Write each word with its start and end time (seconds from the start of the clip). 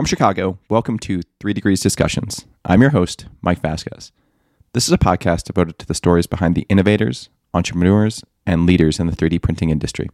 From 0.00 0.06
Chicago, 0.06 0.58
welcome 0.70 0.98
to 1.00 1.20
Three 1.40 1.52
Degrees 1.52 1.82
Discussions. 1.82 2.46
I'm 2.64 2.80
your 2.80 2.88
host, 2.88 3.26
Mike 3.42 3.60
Vasquez. 3.60 4.12
This 4.72 4.86
is 4.86 4.92
a 4.94 4.96
podcast 4.96 5.42
devoted 5.42 5.78
to 5.78 5.86
the 5.86 5.92
stories 5.92 6.26
behind 6.26 6.54
the 6.54 6.64
innovators, 6.70 7.28
entrepreneurs, 7.52 8.24
and 8.46 8.64
leaders 8.64 8.98
in 8.98 9.08
the 9.08 9.12
3D 9.14 9.42
printing 9.42 9.68
industry. 9.68 10.08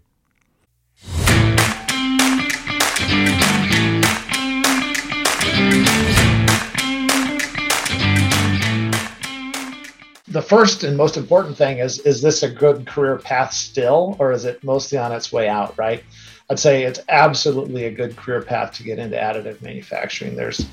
the 10.28 10.42
first 10.42 10.82
and 10.84 10.96
most 10.96 11.16
important 11.16 11.56
thing 11.56 11.78
is 11.78 12.00
is 12.00 12.21
this 12.21 12.42
a 12.42 12.50
good 12.50 12.87
career 12.87 13.16
path 13.16 13.53
still 13.54 14.16
or 14.18 14.32
is 14.32 14.44
it 14.44 14.62
mostly 14.62 14.98
on 14.98 15.10
its 15.10 15.32
way 15.32 15.48
out 15.48 15.72
right 15.78 16.05
i'd 16.51 16.59
say 16.59 16.84
it's 16.84 17.01
absolutely 17.09 17.84
a 17.84 17.91
good 17.91 18.16
career 18.16 18.42
path 18.42 18.73
to 18.73 18.83
get 18.83 18.98
into 18.98 19.16
additive 19.16 19.60
manufacturing 19.62 20.34
there's 20.34 20.66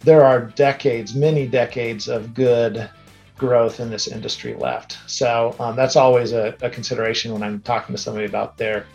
there 0.00 0.24
are 0.24 0.42
decades 0.42 1.14
many 1.14 1.46
decades 1.46 2.08
of 2.08 2.34
good 2.34 2.88
growth 3.36 3.80
in 3.80 3.90
this 3.90 4.06
industry 4.06 4.54
left 4.54 4.98
so 5.06 5.54
um, 5.58 5.74
that's 5.76 5.96
always 5.96 6.32
a, 6.32 6.54
a 6.62 6.70
consideration 6.70 7.32
when 7.32 7.42
i'm 7.42 7.60
talking 7.60 7.94
to 7.94 8.00
somebody 8.00 8.26
about 8.26 8.56
their 8.56 8.86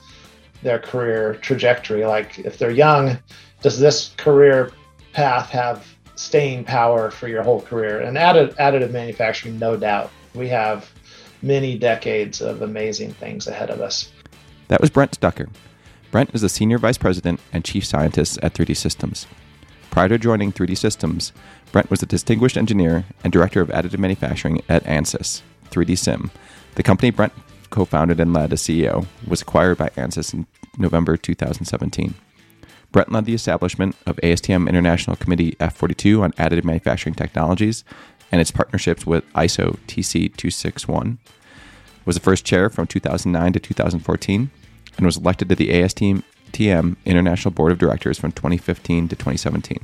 their 0.61 0.79
career 0.79 1.35
trajectory 1.35 2.05
like 2.05 2.39
if 2.39 2.57
they're 2.57 2.71
young 2.71 3.17
does 3.61 3.79
this 3.79 4.13
career 4.17 4.71
path 5.13 5.49
have 5.49 5.85
staying 6.15 6.63
power 6.63 7.11
for 7.11 7.27
your 7.27 7.43
whole 7.43 7.61
career. 7.61 8.01
And 8.01 8.17
additive, 8.17 8.55
additive 8.55 8.91
manufacturing, 8.91 9.59
no 9.59 9.77
doubt, 9.77 10.11
we 10.33 10.47
have 10.49 10.89
many 11.41 11.77
decades 11.77 12.41
of 12.41 12.61
amazing 12.61 13.13
things 13.13 13.47
ahead 13.47 13.69
of 13.69 13.81
us. 13.81 14.11
That 14.67 14.81
was 14.81 14.89
Brent 14.89 15.13
Stucker. 15.15 15.47
Brent 16.11 16.33
is 16.33 16.41
the 16.41 16.49
Senior 16.49 16.77
Vice 16.77 16.97
President 16.97 17.39
and 17.51 17.65
Chief 17.65 17.85
Scientist 17.85 18.39
at 18.41 18.53
3D 18.53 18.75
Systems. 18.77 19.27
Prior 19.91 20.09
to 20.09 20.17
joining 20.17 20.51
3D 20.51 20.77
Systems, 20.77 21.31
Brent 21.71 21.89
was 21.89 22.03
a 22.03 22.05
distinguished 22.05 22.57
engineer 22.57 23.05
and 23.23 23.31
director 23.31 23.61
of 23.61 23.69
additive 23.69 23.97
manufacturing 23.97 24.61
at 24.69 24.83
Ansys, 24.83 25.41
3D 25.71 25.97
Sim. 25.97 26.31
The 26.75 26.83
company 26.83 27.11
Brent 27.11 27.33
co 27.69 27.85
founded 27.85 28.19
and 28.19 28.33
led 28.33 28.53
as 28.53 28.61
CEO 28.61 29.07
was 29.27 29.41
acquired 29.41 29.77
by 29.77 29.89
Ansys 29.89 30.33
in 30.33 30.47
November 30.77 31.17
2017. 31.17 32.13
Brent 32.91 33.11
led 33.11 33.25
the 33.25 33.33
establishment 33.33 33.95
of 34.05 34.15
ASTM 34.17 34.69
International 34.69 35.15
Committee 35.15 35.51
F42 35.59 36.21
on 36.21 36.31
additive 36.33 36.63
manufacturing 36.63 37.15
technologies 37.15 37.83
and 38.31 38.39
its 38.39 38.51
partnerships 38.51 39.05
with 39.05 39.25
ISO 39.33 39.77
TC 39.87 40.35
261. 40.35 41.17
Was 42.05 42.15
the 42.15 42.21
first 42.21 42.45
chair 42.45 42.69
from 42.69 42.87
2009 42.87 43.53
to 43.53 43.59
2014 43.59 44.51
and 44.97 45.05
was 45.05 45.17
elected 45.17 45.49
to 45.49 45.55
the 45.55 45.69
ASTM 45.69 46.23
International 47.05 47.51
Board 47.51 47.71
of 47.71 47.77
Directors 47.77 48.17
from 48.17 48.31
2015 48.31 49.09
to 49.09 49.15
2017. 49.15 49.79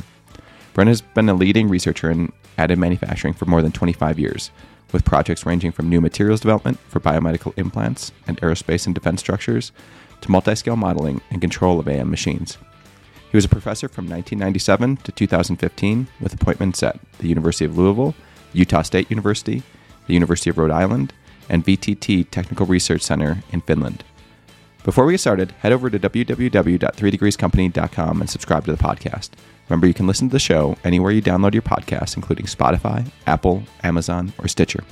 Brent 0.73 0.87
has 0.87 1.01
been 1.01 1.27
a 1.27 1.33
leading 1.33 1.67
researcher 1.67 2.09
in 2.09 2.31
additive 2.57 2.77
manufacturing 2.77 3.33
for 3.33 3.45
more 3.45 3.61
than 3.61 3.71
25 3.71 4.19
years, 4.19 4.51
with 4.93 5.05
projects 5.05 5.45
ranging 5.45 5.71
from 5.71 5.89
new 5.89 5.99
materials 5.99 6.39
development 6.39 6.79
for 6.87 6.99
biomedical 6.99 7.53
implants 7.57 8.11
and 8.27 8.39
aerospace 8.41 8.85
and 8.85 8.95
defense 8.95 9.19
structures 9.19 9.71
to 10.21 10.31
multi 10.31 10.55
scale 10.55 10.75
modeling 10.75 11.21
and 11.29 11.41
control 11.41 11.79
of 11.79 11.87
AM 11.87 12.09
machines. 12.09 12.57
He 13.31 13.37
was 13.37 13.45
a 13.45 13.49
professor 13.49 13.87
from 13.87 14.05
1997 14.05 14.97
to 14.97 15.11
2015 15.11 16.07
with 16.19 16.33
appointments 16.33 16.83
at 16.83 16.99
the 17.19 17.27
University 17.27 17.65
of 17.65 17.77
Louisville, 17.77 18.13
Utah 18.53 18.81
State 18.81 19.09
University, 19.09 19.63
the 20.07 20.13
University 20.13 20.49
of 20.49 20.57
Rhode 20.57 20.71
Island, 20.71 21.13
and 21.49 21.65
VTT 21.65 22.29
Technical 22.29 22.65
Research 22.65 23.01
Center 23.01 23.41
in 23.51 23.61
Finland. 23.61 24.03
Before 24.83 25.05
we 25.05 25.13
get 25.13 25.19
started, 25.19 25.51
head 25.59 25.73
over 25.73 25.91
to 25.91 25.99
www.3degreescompany.com 25.99 28.19
and 28.19 28.27
subscribe 28.27 28.65
to 28.65 28.71
the 28.71 28.83
podcast. 28.83 29.29
Remember, 29.69 29.85
you 29.85 29.93
can 29.93 30.07
listen 30.07 30.29
to 30.29 30.33
the 30.33 30.39
show 30.39 30.75
anywhere 30.83 31.11
you 31.11 31.21
download 31.21 31.53
your 31.53 31.61
podcast, 31.61 32.15
including 32.15 32.47
Spotify, 32.47 33.07
Apple, 33.27 33.61
Amazon, 33.83 34.33
or 34.39 34.47
Stitcher. 34.47 34.83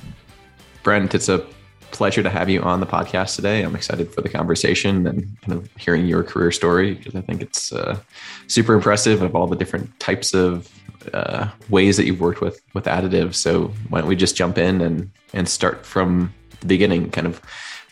Brent, 0.84 1.12
it's 1.12 1.28
a 1.28 1.44
pleasure 1.90 2.22
to 2.22 2.30
have 2.30 2.48
you 2.48 2.62
on 2.62 2.78
the 2.78 2.86
podcast 2.86 3.34
today. 3.34 3.62
I'm 3.62 3.74
excited 3.74 4.14
for 4.14 4.20
the 4.20 4.28
conversation 4.28 5.08
and 5.08 5.26
kind 5.42 5.58
of 5.58 5.68
hearing 5.76 6.06
your 6.06 6.22
career 6.22 6.52
story 6.52 6.94
because 6.94 7.16
I 7.16 7.20
think 7.20 7.42
it's 7.42 7.72
uh, 7.72 7.98
super 8.46 8.74
impressive 8.74 9.22
of 9.22 9.34
all 9.34 9.48
the 9.48 9.56
different 9.56 9.98
types 9.98 10.34
of 10.34 10.72
uh, 11.12 11.48
ways 11.68 11.96
that 11.96 12.04
you've 12.04 12.20
worked 12.20 12.40
with 12.40 12.62
with 12.74 12.84
additives. 12.84 13.34
So 13.34 13.72
why 13.88 13.98
don't 14.00 14.08
we 14.08 14.14
just 14.14 14.36
jump 14.36 14.56
in 14.56 14.80
and 14.80 15.10
and 15.32 15.48
start 15.48 15.84
from 15.84 16.32
the 16.60 16.66
beginning? 16.66 17.10
Kind 17.10 17.26
of, 17.26 17.40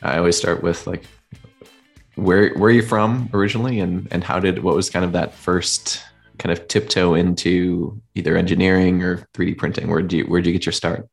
I 0.03 0.19
always 0.19 0.37
start 0.37 0.62
with 0.62 0.87
like 0.87 1.03
where 2.19 2.55
where 2.55 2.69
are 2.69 2.75
you 2.75 2.83
from 2.83 3.31
originally, 3.33 3.81
and 3.81 4.09
and 4.11 4.25
how 4.25 4.39
did 4.41 4.62
what 4.62 4.75
was 4.75 4.91
kind 4.91 5.05
of 5.05 5.12
that 5.12 5.34
first 5.34 6.03
kind 6.39 6.53
of 6.53 6.69
tiptoe 6.69 7.15
into 7.15 8.01
either 8.15 8.37
engineering 8.37 9.03
or 9.03 9.27
3D 9.34 9.59
printing? 9.59 9.89
Where 9.89 10.03
did 10.03 10.12
you 10.12 10.25
where 10.25 10.41
did 10.41 10.49
you 10.49 10.53
get 10.53 10.67
your 10.67 10.73
start? 10.73 11.09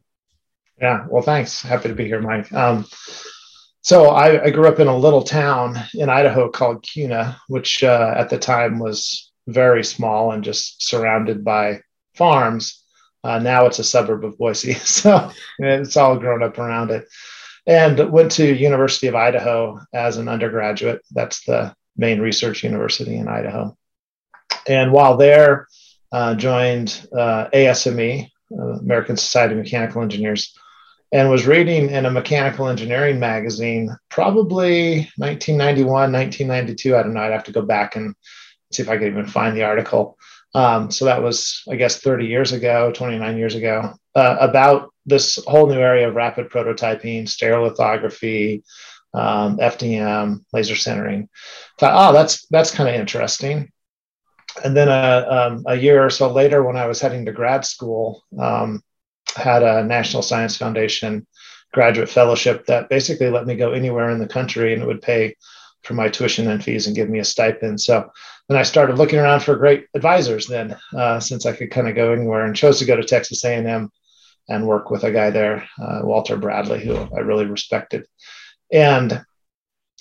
Yeah, 0.79 1.05
well, 1.09 1.23
thanks. 1.23 1.61
Happy 1.61 1.87
to 1.87 1.95
be 1.95 2.05
here, 2.05 2.21
Mike. 2.21 2.51
Um, 2.51 2.85
so 3.81 4.07
I, 4.09 4.45
I, 4.45 4.49
grew 4.49 4.67
up 4.67 4.79
in 4.79 4.87
a 4.87 4.97
little 4.97 5.21
town 5.21 5.77
in 5.93 6.09
Idaho 6.09 6.49
called 6.49 6.83
Kuna, 6.83 7.39
which 7.47 7.83
uh, 7.83 8.13
at 8.17 8.29
the 8.29 8.37
time 8.37 8.79
was 8.79 9.31
very 9.47 9.83
small 9.83 10.31
and 10.31 10.43
just 10.43 10.85
surrounded 10.85 11.45
by 11.45 11.81
farms. 12.15 12.83
Uh, 13.23 13.39
now 13.39 13.67
it's 13.67 13.79
a 13.79 13.83
suburb 13.83 14.25
of 14.25 14.37
Boise, 14.37 14.73
so 14.73 15.31
it's 15.59 15.97
all 15.97 16.17
grown 16.17 16.43
up 16.43 16.57
around 16.57 16.91
it. 16.91 17.05
And 17.67 18.11
went 18.11 18.31
to 18.33 18.53
University 18.53 19.07
of 19.07 19.15
Idaho 19.15 19.79
as 19.93 20.17
an 20.17 20.27
undergraduate. 20.27 21.01
That's 21.11 21.43
the 21.45 21.75
main 21.97 22.19
research 22.19 22.63
university 22.63 23.15
in 23.15 23.27
Idaho. 23.27 23.75
And 24.67 24.91
while 24.91 25.17
there, 25.17 25.67
uh, 26.11 26.35
joined 26.35 27.07
uh, 27.11 27.47
ASME, 27.53 28.29
uh, 28.51 28.63
American 28.79 29.17
Society 29.17 29.53
of 29.53 29.59
Mechanical 29.59 30.01
Engineers, 30.01 30.55
and 31.11 31.29
was 31.29 31.47
reading 31.47 31.89
in 31.89 32.05
a 32.05 32.11
mechanical 32.11 32.67
engineering 32.67 33.19
magazine, 33.19 33.95
probably 34.09 35.09
1991, 35.17 36.11
1992. 36.11 36.95
I 36.95 37.03
don't 37.03 37.13
know. 37.13 37.21
I'd 37.21 37.31
have 37.31 37.43
to 37.45 37.51
go 37.51 37.61
back 37.61 37.95
and 37.95 38.15
see 38.71 38.83
if 38.83 38.89
I 38.89 38.97
could 38.97 39.07
even 39.07 39.25
find 39.25 39.55
the 39.55 39.63
article. 39.63 40.17
Um, 40.53 40.89
so 40.89 41.05
that 41.05 41.21
was, 41.21 41.63
I 41.69 41.75
guess, 41.75 41.99
30 41.99 42.25
years 42.25 42.53
ago, 42.53 42.91
29 42.91 43.37
years 43.37 43.55
ago, 43.55 43.93
uh, 44.15 44.37
about 44.39 44.93
this 45.05 45.39
whole 45.45 45.67
new 45.67 45.79
area 45.79 46.07
of 46.07 46.15
rapid 46.15 46.49
prototyping, 46.49 47.23
stereolithography, 47.23 48.63
um, 49.13 49.57
FDM, 49.57 50.43
laser 50.51 50.75
sintering. 50.75 51.27
Thought, 51.79 52.09
oh, 52.09 52.13
that's 52.13 52.45
that's 52.47 52.71
kind 52.71 52.89
of 52.89 52.95
interesting. 52.95 53.71
And 54.63 54.75
then 54.75 54.87
a, 54.87 54.91
uh, 54.91 55.49
um, 55.51 55.63
a 55.67 55.75
year 55.75 56.03
or 56.03 56.09
so 56.09 56.31
later, 56.31 56.63
when 56.63 56.77
I 56.77 56.87
was 56.87 57.01
heading 57.01 57.25
to 57.25 57.31
grad 57.31 57.65
school, 57.65 58.23
um, 58.39 58.81
had 59.35 59.63
a 59.63 59.83
National 59.83 60.21
Science 60.21 60.57
Foundation 60.57 61.27
graduate 61.73 62.09
fellowship 62.09 62.65
that 62.67 62.87
basically 62.89 63.29
let 63.29 63.45
me 63.45 63.55
go 63.55 63.73
anywhere 63.73 64.09
in 64.09 64.19
the 64.19 64.27
country 64.27 64.73
and 64.73 64.81
it 64.81 64.85
would 64.85 65.01
pay 65.01 65.35
for 65.83 65.93
my 65.93 66.07
tuition 66.07 66.49
and 66.49 66.63
fees 66.63 66.87
and 66.87 66.95
give 66.95 67.09
me 67.09 67.19
a 67.19 67.25
stipend. 67.25 67.81
So 67.81 68.09
then 68.47 68.57
I 68.57 68.63
started 68.63 68.97
looking 68.97 69.19
around 69.19 69.41
for 69.41 69.55
great 69.57 69.87
advisors 69.93 70.47
then, 70.47 70.77
uh, 70.95 71.19
since 71.19 71.45
I 71.45 71.51
could 71.51 71.71
kind 71.71 71.89
of 71.89 71.95
go 71.95 72.13
anywhere 72.13 72.45
and 72.45 72.55
chose 72.55 72.79
to 72.79 72.85
go 72.85 72.95
to 72.95 73.03
Texas 73.03 73.43
A&M 73.43 73.91
and 74.47 74.67
work 74.67 74.91
with 74.91 75.03
a 75.03 75.11
guy 75.11 75.29
there, 75.31 75.67
uh, 75.81 76.01
Walter 76.03 76.37
Bradley, 76.37 76.83
who 76.83 76.95
I 76.95 77.21
really 77.21 77.45
respected. 77.45 78.05
And 78.71 79.21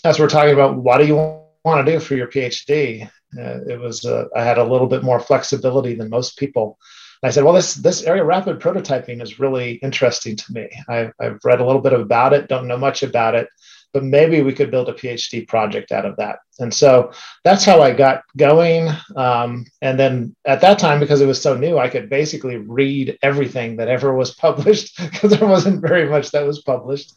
as 0.04 0.18
we're 0.18 0.28
talking 0.28 0.54
about, 0.54 0.76
what 0.76 0.98
do 0.98 1.06
you 1.06 1.16
want 1.64 1.86
to 1.86 1.92
do 1.92 2.00
for 2.00 2.14
your 2.14 2.28
PhD? 2.28 3.08
Uh, 3.38 3.60
it 3.66 3.80
was, 3.80 4.04
uh, 4.04 4.26
I 4.36 4.44
had 4.44 4.58
a 4.58 4.64
little 4.64 4.86
bit 4.86 5.02
more 5.02 5.18
flexibility 5.18 5.94
than 5.94 6.10
most 6.10 6.36
people 6.36 6.78
And 7.24 7.28
I 7.28 7.32
said, 7.32 7.44
well, 7.44 7.54
this 7.54 7.74
this 7.76 8.02
area 8.02 8.22
rapid 8.22 8.60
prototyping 8.60 9.22
is 9.22 9.40
really 9.40 9.76
interesting 9.76 10.36
to 10.36 10.52
me. 10.52 10.68
I, 10.90 11.10
I've 11.18 11.38
read 11.42 11.60
a 11.60 11.64
little 11.64 11.80
bit 11.80 11.94
about 11.94 12.34
it, 12.34 12.48
don't 12.48 12.68
know 12.68 12.76
much 12.76 13.02
about 13.02 13.34
it, 13.34 13.48
but 13.94 14.04
maybe 14.04 14.42
we 14.42 14.52
could 14.52 14.70
build 14.70 14.88
a 14.88 14.92
PhD 14.92 15.46
project 15.48 15.92
out 15.92 16.04
of 16.04 16.16
that. 16.16 16.40
And 16.58 16.74
so 16.74 17.12
that's 17.44 17.64
how 17.64 17.80
I 17.80 17.92
got 17.92 18.24
going. 18.36 18.90
Um, 19.16 19.64
and 19.80 19.98
then 19.98 20.36
at 20.44 20.60
that 20.60 20.78
time, 20.78 21.00
because 21.00 21.20
it 21.20 21.26
was 21.26 21.40
so 21.40 21.56
new, 21.56 21.78
I 21.78 21.88
could 21.88 22.10
basically 22.10 22.56
read 22.56 23.16
everything 23.22 23.76
that 23.76 23.88
ever 23.88 24.12
was 24.12 24.34
published 24.34 24.98
because 24.98 25.30
there 25.30 25.48
wasn't 25.48 25.80
very 25.80 26.08
much 26.08 26.32
that 26.32 26.46
was 26.46 26.60
published. 26.62 27.14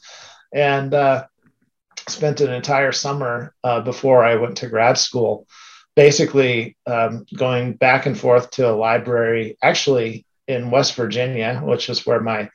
And 0.54 0.94
uh, 0.94 1.26
spent 2.08 2.40
an 2.40 2.54
entire 2.54 2.94
summer 2.94 3.54
uh, 3.64 3.82
before 3.82 4.24
I 4.24 4.36
went 4.36 4.58
to 4.58 4.70
grad 4.70 4.98
school 4.98 5.48
basically 5.98 6.78
um, 6.86 7.26
going 7.36 7.74
back 7.74 8.06
and 8.06 8.18
forth 8.18 8.52
to 8.52 8.70
a 8.70 8.72
library, 8.72 9.58
actually 9.64 10.28
in 10.48 10.70
West 10.70 10.94
Virginia, 10.94 11.60
which 11.64 11.90
is 11.90 12.06
where 12.06 12.22
my 12.22 12.50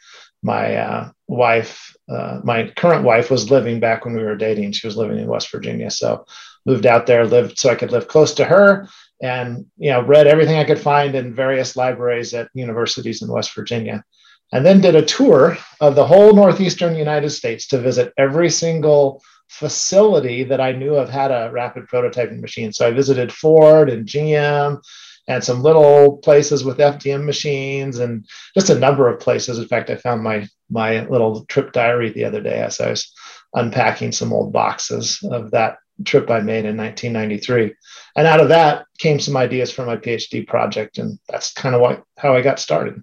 my 0.45 0.77
uh, 0.77 1.11
wife, 1.33 1.97
uh, 2.09 2.41
my 2.45 2.69
current 2.77 3.05
wife, 3.05 3.31
was 3.31 3.51
living 3.51 3.81
back 3.81 4.05
when 4.05 4.15
we 4.15 4.23
were 4.23 4.37
dating. 4.37 4.73
She 4.73 4.87
was 4.87 4.97
living 4.97 5.19
in 5.19 5.27
West 5.27 5.51
Virginia, 5.51 5.91
so 5.91 6.27
moved 6.67 6.87
out 6.87 7.07
there, 7.07 7.25
lived 7.25 7.59
so 7.59 7.71
I 7.71 7.75
could 7.75 7.93
live 7.93 8.09
close 8.09 8.35
to 8.35 8.45
her, 8.45 8.89
and 9.23 9.67
you 9.79 9.91
know 9.91 10.03
read 10.03 10.27
everything 10.27 10.59
I 10.59 10.65
could 10.65 10.79
find 10.79 11.15
in 11.15 11.35
various 11.35 11.77
libraries 11.77 12.35
at 12.35 12.49
universities 12.55 13.23
in 13.23 13.33
West 13.33 13.55
Virginia. 13.55 14.05
And 14.53 14.67
then 14.67 14.83
did 14.83 14.95
a 14.95 15.05
tour 15.05 15.57
of 15.81 15.95
the 15.95 16.07
whole 16.07 16.35
northeastern 16.35 16.95
United 16.95 17.31
States 17.31 17.67
to 17.69 17.79
visit 17.79 18.13
every 18.19 18.51
single 18.51 19.23
facility 19.49 20.45
that 20.45 20.61
I 20.61 20.73
knew 20.73 20.95
of 20.95 21.09
had 21.09 21.31
a 21.31 21.51
rapid 21.51 21.89
prototyping 21.89 22.41
machine. 22.41 22.73
So 22.73 22.87
I 22.87 22.91
visited 22.91 23.33
Ford 23.33 23.89
and 23.89 24.07
GM 24.07 24.83
and 25.29 25.45
some 25.45 25.63
little 25.63 26.19
places 26.19 26.65
with 26.65 26.79
FDM 26.79 27.25
machines 27.25 27.99
and 27.99 28.27
just 28.55 28.71
a 28.71 28.79
number 28.79 29.09
of 29.09 29.21
places. 29.21 29.59
In 29.59 29.69
fact, 29.69 29.91
I 29.91 29.97
found 29.97 30.23
my 30.23 30.47
my 30.73 31.07
little 31.07 31.45
trip 31.45 31.73
diary 31.73 32.11
the 32.11 32.25
other 32.25 32.41
day 32.41 32.59
as 32.61 32.81
I 32.81 32.91
was 32.91 33.13
unpacking 33.55 34.13
some 34.13 34.33
old 34.33 34.53
boxes 34.53 35.23
of 35.31 35.51
that 35.51 35.77
trip 36.05 36.31
I 36.31 36.41
made 36.41 36.65
in 36.65 36.77
1993. 36.77 37.75
And 38.17 38.27
out 38.27 38.41
of 38.41 38.49
that 38.49 38.87
came 38.99 39.21
some 39.21 39.37
ideas 39.37 39.71
for 39.71 39.85
my 39.85 39.97
PhD 39.97 40.47
project, 40.47 40.99
and 40.99 41.19
that's 41.29 41.53
kind 41.53 41.75
of 41.75 41.81
what 41.81 42.03
how 42.19 42.35
I 42.35 42.43
got 42.43 42.59
started. 42.59 43.03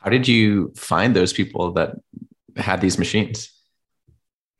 How 0.00 0.10
did 0.10 0.28
you 0.28 0.72
find 0.76 1.14
those 1.16 1.32
people 1.32 1.72
that 1.72 1.96
had 2.56 2.80
these 2.80 2.98
machines? 2.98 3.50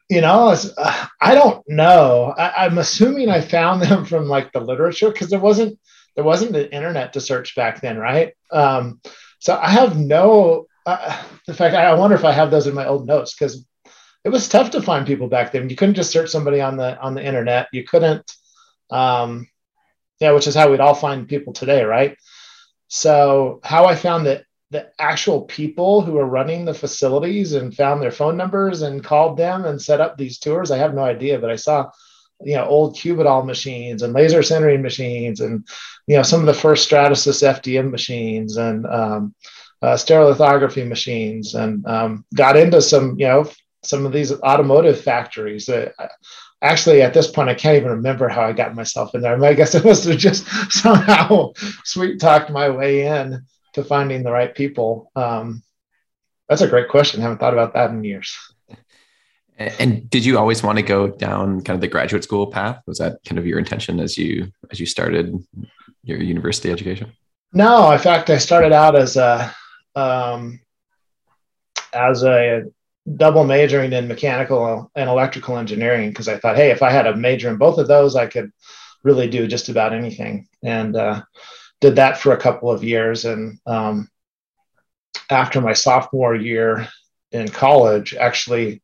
You 0.08 0.20
know, 0.20 0.54
uh, 0.78 1.06
I 1.20 1.34
don't 1.34 1.62
know. 1.68 2.34
I, 2.36 2.64
I'm 2.64 2.78
assuming 2.78 3.28
I 3.28 3.40
found 3.40 3.82
them 3.88 4.04
from 4.04 4.28
like 4.28 4.52
the 4.52 4.60
literature 4.60 5.10
because 5.10 5.30
there 5.30 5.40
wasn't 5.40 5.78
there 6.16 6.24
wasn't 6.24 6.52
the 6.52 6.72
internet 6.72 7.12
to 7.12 7.20
search 7.20 7.56
back 7.56 7.80
then, 7.80 7.98
right? 7.98 8.34
Um, 8.50 9.00
so 9.40 9.56
I 9.56 9.70
have 9.70 9.98
no. 9.98 10.66
Uh, 10.86 11.22
in 11.48 11.54
fact, 11.54 11.75
I 11.75 11.94
wonder 11.94 12.16
if 12.16 12.25
I 12.25 12.32
have 12.32 12.50
those 12.50 12.66
in 12.66 12.75
my 12.75 12.86
old 12.86 13.06
notes 13.06 13.34
because 13.34 13.64
it 14.25 14.31
was 14.31 14.48
tough 14.48 14.70
to 14.70 14.82
find 14.82 15.06
people 15.06 15.28
back 15.28 15.52
then. 15.52 15.69
You 15.69 15.76
couldn't 15.76 15.96
just 15.96 16.10
search 16.10 16.31
somebody 16.31 16.60
on 16.60 16.76
the 16.76 16.98
on 16.98 17.14
the 17.14 17.25
internet. 17.25 17.69
You 17.72 17.84
couldn't, 17.84 18.34
um, 18.90 19.46
yeah, 20.20 20.32
which 20.32 20.46
is 20.46 20.54
how 20.54 20.70
we'd 20.70 20.81
all 20.81 20.94
find 20.94 21.28
people 21.28 21.52
today, 21.52 21.84
right? 21.84 22.16
So 22.88 23.60
how 23.64 23.84
I 23.84 23.96
found 23.96 24.26
that 24.26 24.44
the 24.70 24.90
actual 24.98 25.42
people 25.42 26.00
who 26.00 26.12
were 26.12 26.26
running 26.26 26.64
the 26.64 26.75
facilities 26.75 27.52
and 27.52 27.75
found 27.75 28.00
their 28.00 28.10
phone 28.10 28.36
numbers 28.36 28.82
and 28.82 29.04
called 29.04 29.36
them 29.36 29.66
and 29.66 29.81
set 29.81 30.00
up 30.00 30.16
these 30.16 30.38
tours, 30.38 30.70
I 30.70 30.78
have 30.78 30.94
no 30.94 31.02
idea. 31.04 31.38
But 31.38 31.50
I 31.50 31.56
saw, 31.56 31.90
you 32.40 32.56
know, 32.56 32.64
old 32.64 32.96
Cubital 32.96 33.44
machines 33.44 34.02
and 34.02 34.14
laser 34.14 34.40
sintering 34.40 34.81
machines 34.81 35.40
and 35.40 35.69
you 36.06 36.16
know 36.16 36.22
some 36.22 36.40
of 36.40 36.46
the 36.46 36.54
first 36.54 36.88
Stratasys 36.88 37.42
FDM 37.42 37.90
machines 37.90 38.56
and 38.56 38.86
um, 38.86 39.34
uh, 39.84 39.96
stereolithography 39.96 40.86
machines 40.88 41.54
and 41.54 41.86
um, 41.86 42.25
got 42.34 42.56
into 42.56 42.81
some 42.81 43.19
you 43.19 43.26
know 43.26 43.50
some 43.82 44.06
of 44.06 44.12
these 44.12 44.32
automotive 44.32 44.98
factories 44.98 45.66
that 45.66 45.92
actually 46.62 47.02
at 47.02 47.12
this 47.12 47.31
point 47.31 47.50
I 47.50 47.54
can't 47.54 47.76
even 47.76 47.90
remember 47.90 48.28
how 48.28 48.42
I 48.42 48.52
got 48.52 48.75
myself 48.75 49.14
in 49.14 49.20
there. 49.20 49.34
I, 49.34 49.36
mean, 49.36 49.50
I 49.50 49.52
guess 49.52 49.75
it 49.75 49.84
was 49.84 50.06
just 50.16 50.46
somehow 50.72 51.52
sweet 51.84 52.19
talked 52.19 52.50
my 52.50 52.70
way 52.70 53.06
in 53.06 53.44
to 53.75 53.84
finding 53.84 54.22
the 54.22 54.32
right 54.32 54.54
people. 54.54 55.10
Um, 55.14 55.62
that's 56.48 56.62
a 56.62 56.69
great 56.69 56.88
question. 56.88 57.20
I 57.20 57.25
haven't 57.25 57.38
thought 57.38 57.52
about 57.52 57.75
that 57.75 57.90
in 57.90 58.04
years. 58.04 58.34
And 59.58 60.08
did 60.08 60.25
you 60.25 60.38
always 60.38 60.62
want 60.62 60.78
to 60.78 60.82
go 60.82 61.08
down 61.08 61.60
kind 61.60 61.76
of 61.76 61.81
the 61.82 61.88
graduate 61.88 62.25
school 62.25 62.46
path? 62.46 62.81
Was 62.86 62.98
that 62.98 63.19
kind 63.26 63.38
of 63.38 63.46
your 63.46 63.58
intention 63.58 64.00
as 64.00 64.16
you 64.16 64.50
as 64.70 64.81
you 64.81 64.86
started 64.86 65.36
your 66.02 66.19
university 66.19 66.70
education? 66.72 67.12
No, 67.52 67.92
in 67.92 67.98
fact, 67.98 68.31
I 68.31 68.38
started 68.38 68.72
out 68.72 68.96
as 68.96 69.16
a 69.16 69.54
um, 69.94 70.61
as 71.93 72.25
a 72.25 72.64
double 73.17 73.44
majoring 73.44 73.93
in 73.93 74.08
mechanical 74.08 74.91
and 74.94 75.11
electrical 75.11 75.58
engineering 75.58 76.08
because 76.08 76.29
I 76.29 76.38
thought, 76.38 76.56
hey, 76.56 76.70
if 76.70 76.82
I 76.82 76.91
had 76.91 77.06
a 77.06 77.17
major 77.17 77.50
in 77.50 77.56
both 77.56 77.79
of 77.79 77.88
those, 77.88 78.17
I 78.17 78.26
could 78.26 78.50
really 79.02 79.29
do 79.29 79.46
just 79.46 79.69
about 79.69 79.93
anything. 79.93 80.49
And 80.62 80.96
uh, 80.96 81.23
did 81.81 81.96
that 81.96 82.19
for 82.19 82.32
a 82.32 82.41
couple 82.41 82.70
of 82.70 82.82
years. 82.82 83.25
And 83.26 83.58
um, 83.67 84.08
after 85.31 85.61
my 85.61 85.75
sophomore 85.75 86.35
year 86.35 86.88
in 87.31 87.49
college, 87.49 88.14
actually 88.14 88.82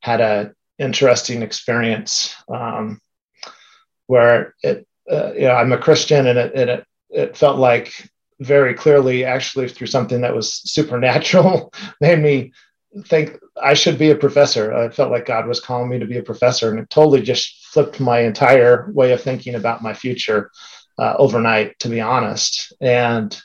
had 0.00 0.20
an 0.20 0.54
interesting 0.78 1.42
experience 1.42 2.34
um, 2.48 3.00
where 4.06 4.54
it, 4.62 4.86
uh, 5.10 5.32
you 5.32 5.42
know, 5.42 5.54
I'm 5.54 5.72
a 5.72 5.78
Christian 5.78 6.28
and 6.28 6.38
it, 6.38 6.54
it, 6.54 6.86
it 7.10 7.36
felt 7.36 7.58
like 7.58 8.08
very 8.40 8.74
clearly 8.74 9.24
actually 9.24 9.68
through 9.68 9.86
something 9.86 10.22
that 10.22 10.34
was 10.34 10.52
supernatural 10.70 11.72
made 12.00 12.18
me 12.18 12.52
think 13.06 13.38
I 13.62 13.74
should 13.74 13.98
be 13.98 14.10
a 14.10 14.16
professor. 14.16 14.74
I 14.74 14.88
felt 14.88 15.12
like 15.12 15.26
God 15.26 15.46
was 15.46 15.60
calling 15.60 15.88
me 15.88 15.98
to 15.98 16.06
be 16.06 16.18
a 16.18 16.22
professor, 16.22 16.70
and 16.70 16.78
it 16.80 16.90
totally 16.90 17.22
just 17.22 17.66
flipped 17.66 18.00
my 18.00 18.20
entire 18.20 18.90
way 18.92 19.12
of 19.12 19.22
thinking 19.22 19.54
about 19.54 19.82
my 19.82 19.94
future 19.94 20.50
uh, 20.98 21.14
overnight, 21.18 21.78
to 21.80 21.88
be 21.88 22.00
honest. 22.00 22.72
And 22.80 23.38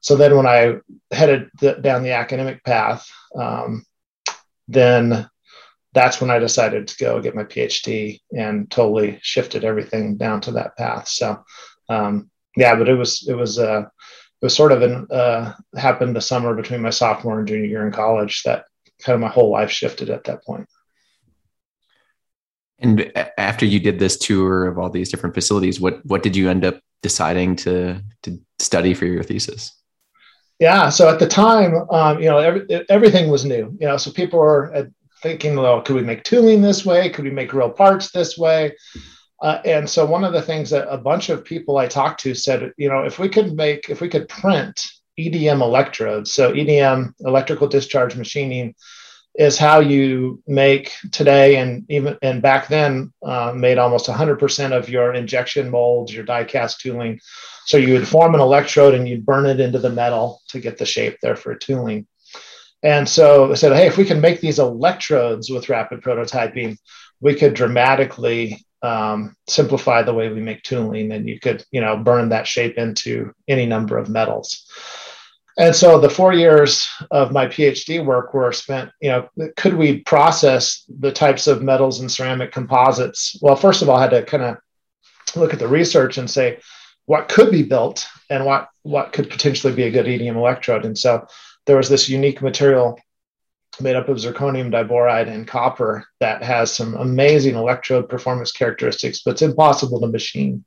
so 0.00 0.16
then 0.16 0.36
when 0.36 0.46
I 0.46 0.76
headed 1.10 1.50
th- 1.58 1.82
down 1.82 2.02
the 2.02 2.12
academic 2.12 2.62
path, 2.62 3.08
um, 3.36 3.84
then 4.68 5.28
that's 5.92 6.20
when 6.20 6.30
I 6.30 6.38
decided 6.38 6.88
to 6.88 6.96
go 6.98 7.20
get 7.20 7.34
my 7.34 7.44
PhD 7.44 8.20
and 8.36 8.70
totally 8.70 9.18
shifted 9.22 9.64
everything 9.64 10.16
down 10.16 10.40
to 10.42 10.52
that 10.52 10.76
path. 10.76 11.08
So, 11.08 11.42
um, 11.88 12.30
yeah, 12.56 12.76
but 12.76 12.88
it 12.88 12.94
was 12.94 13.26
it 13.28 13.34
was 13.34 13.58
uh, 13.58 13.84
was 14.44 14.54
sort 14.54 14.72
of 14.72 14.82
an 14.82 15.10
uh, 15.10 15.54
happened 15.74 16.14
the 16.14 16.20
summer 16.20 16.54
between 16.54 16.82
my 16.82 16.90
sophomore 16.90 17.38
and 17.38 17.48
junior 17.48 17.64
year 17.64 17.86
in 17.86 17.92
college 17.92 18.42
that 18.42 18.66
kind 19.02 19.14
of 19.14 19.20
my 19.20 19.28
whole 19.28 19.50
life 19.50 19.70
shifted 19.70 20.10
at 20.10 20.24
that 20.24 20.44
point. 20.44 20.68
And 22.78 23.10
after 23.38 23.64
you 23.64 23.80
did 23.80 23.98
this 23.98 24.18
tour 24.18 24.66
of 24.66 24.78
all 24.78 24.90
these 24.90 25.10
different 25.10 25.34
facilities, 25.34 25.80
what 25.80 26.04
what 26.04 26.22
did 26.22 26.36
you 26.36 26.50
end 26.50 26.62
up 26.62 26.78
deciding 27.02 27.56
to 27.56 28.02
to 28.24 28.38
study 28.58 28.92
for 28.92 29.06
your 29.06 29.22
thesis? 29.22 29.72
Yeah, 30.60 30.90
so 30.90 31.08
at 31.08 31.18
the 31.18 31.26
time, 31.26 31.74
um, 31.90 32.20
you 32.20 32.26
know, 32.26 32.38
every, 32.38 32.84
everything 32.88 33.30
was 33.30 33.44
new. 33.46 33.74
You 33.80 33.88
know, 33.88 33.96
so 33.96 34.12
people 34.12 34.38
were 34.38 34.72
uh, 34.74 34.84
thinking, 35.22 35.56
well, 35.56 35.80
could 35.80 35.96
we 35.96 36.02
make 36.02 36.22
tooling 36.22 36.60
this 36.60 36.84
way? 36.84 37.08
Could 37.08 37.24
we 37.24 37.30
make 37.30 37.54
real 37.54 37.70
parts 37.70 38.12
this 38.12 38.36
way? 38.36 38.76
Uh, 39.42 39.60
and 39.64 39.88
so 39.88 40.06
one 40.06 40.24
of 40.24 40.32
the 40.32 40.42
things 40.42 40.70
that 40.70 40.86
a 40.88 40.96
bunch 40.96 41.28
of 41.28 41.44
people 41.44 41.76
I 41.76 41.86
talked 41.86 42.20
to 42.20 42.34
said, 42.34 42.72
you 42.76 42.88
know, 42.88 43.04
if 43.04 43.18
we 43.18 43.28
could 43.28 43.54
make, 43.54 43.90
if 43.90 44.00
we 44.00 44.08
could 44.08 44.28
print 44.28 44.80
EDM 45.18 45.60
electrodes. 45.60 46.32
So 46.32 46.52
EDM, 46.52 47.12
electrical 47.20 47.68
discharge 47.68 48.16
machining, 48.16 48.74
is 49.36 49.58
how 49.58 49.80
you 49.80 50.40
make 50.46 50.92
today 51.10 51.56
and 51.56 51.84
even 51.88 52.16
and 52.22 52.40
back 52.40 52.68
then 52.68 53.12
uh, 53.24 53.52
made 53.54 53.78
almost 53.78 54.06
100% 54.06 54.72
of 54.72 54.88
your 54.88 55.12
injection 55.12 55.70
molds, 55.70 56.14
your 56.14 56.24
die 56.24 56.44
cast 56.44 56.80
tooling. 56.80 57.18
So 57.66 57.76
you 57.76 57.94
would 57.94 58.06
form 58.06 58.34
an 58.34 58.40
electrode 58.40 58.94
and 58.94 59.08
you'd 59.08 59.26
burn 59.26 59.46
it 59.46 59.58
into 59.58 59.80
the 59.80 59.90
metal 59.90 60.40
to 60.48 60.60
get 60.60 60.78
the 60.78 60.86
shape 60.86 61.18
there 61.20 61.34
for 61.34 61.56
tooling. 61.56 62.06
And 62.84 63.08
so 63.08 63.50
I 63.50 63.54
said, 63.54 63.72
hey, 63.72 63.86
if 63.86 63.96
we 63.96 64.04
can 64.04 64.20
make 64.20 64.40
these 64.40 64.58
electrodes 64.58 65.50
with 65.50 65.70
rapid 65.70 66.02
prototyping, 66.02 66.76
we 67.24 67.34
could 67.34 67.54
dramatically 67.54 68.64
um, 68.82 69.34
simplify 69.48 70.02
the 70.02 70.12
way 70.12 70.28
we 70.28 70.42
make 70.42 70.62
tooling, 70.62 71.10
and 71.10 71.26
you 71.26 71.40
could, 71.40 71.64
you 71.72 71.80
know, 71.80 71.96
burn 71.96 72.28
that 72.28 72.46
shape 72.46 72.76
into 72.76 73.32
any 73.48 73.64
number 73.64 73.96
of 73.96 74.10
metals. 74.10 74.70
And 75.56 75.74
so 75.74 75.98
the 75.98 76.10
four 76.10 76.34
years 76.34 76.86
of 77.10 77.32
my 77.32 77.46
PhD 77.46 78.04
work 78.04 78.34
were 78.34 78.52
spent, 78.52 78.90
you 79.00 79.08
know, 79.08 79.28
could 79.56 79.74
we 79.74 80.00
process 80.00 80.84
the 81.00 81.12
types 81.12 81.46
of 81.46 81.62
metals 81.62 82.00
and 82.00 82.12
ceramic 82.12 82.52
composites? 82.52 83.38
Well, 83.40 83.56
first 83.56 83.80
of 83.80 83.88
all, 83.88 83.96
I 83.96 84.02
had 84.02 84.10
to 84.10 84.22
kind 84.24 84.42
of 84.42 84.58
look 85.34 85.54
at 85.54 85.60
the 85.60 85.68
research 85.68 86.18
and 86.18 86.28
say 86.28 86.58
what 87.06 87.28
could 87.28 87.50
be 87.50 87.62
built 87.62 88.06
and 88.28 88.44
what 88.44 88.68
what 88.82 89.12
could 89.14 89.30
potentially 89.30 89.72
be 89.72 89.84
a 89.84 89.90
good 89.90 90.06
EDM 90.06 90.36
electrode. 90.36 90.84
And 90.84 90.98
so 90.98 91.26
there 91.64 91.78
was 91.78 91.88
this 91.88 92.08
unique 92.08 92.42
material 92.42 92.98
made 93.80 93.96
up 93.96 94.08
of 94.08 94.18
zirconium 94.18 94.70
diboride 94.70 95.28
and 95.28 95.46
copper 95.46 96.04
that 96.20 96.42
has 96.42 96.72
some 96.72 96.94
amazing 96.94 97.54
electrode 97.54 98.08
performance 98.08 98.52
characteristics, 98.52 99.22
but 99.22 99.32
it's 99.32 99.42
impossible 99.42 100.00
to 100.00 100.06
machine. 100.06 100.64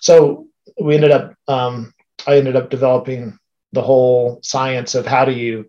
So 0.00 0.46
we 0.80 0.94
ended 0.94 1.10
up, 1.10 1.34
um, 1.48 1.92
I 2.26 2.36
ended 2.36 2.56
up 2.56 2.70
developing 2.70 3.38
the 3.72 3.82
whole 3.82 4.40
science 4.42 4.94
of 4.94 5.06
how 5.06 5.24
do 5.24 5.32
you 5.32 5.68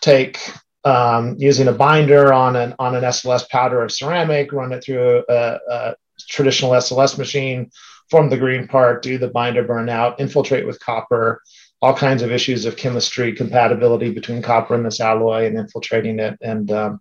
take 0.00 0.40
um, 0.84 1.36
using 1.38 1.68
a 1.68 1.72
binder 1.72 2.32
on 2.32 2.56
an 2.56 2.74
on 2.78 2.94
an 2.94 3.04
SLS 3.04 3.48
powder 3.48 3.82
of 3.82 3.92
ceramic, 3.92 4.52
run 4.52 4.72
it 4.72 4.84
through 4.84 5.24
a, 5.28 5.58
a 5.68 5.94
traditional 6.28 6.72
SLS 6.72 7.18
machine, 7.18 7.70
form 8.10 8.30
the 8.30 8.36
green 8.36 8.66
part, 8.68 9.02
do 9.02 9.18
the 9.18 9.28
binder 9.28 9.64
burnout, 9.64 10.18
infiltrate 10.20 10.66
with 10.66 10.80
copper, 10.80 11.42
all 11.80 11.94
kinds 11.94 12.22
of 12.22 12.32
issues 12.32 12.64
of 12.64 12.76
chemistry 12.76 13.32
compatibility 13.32 14.10
between 14.10 14.42
copper 14.42 14.74
and 14.74 14.84
this 14.84 15.00
alloy 15.00 15.46
and 15.46 15.56
infiltrating 15.56 16.18
it, 16.18 16.36
and 16.40 16.70
um, 16.70 17.00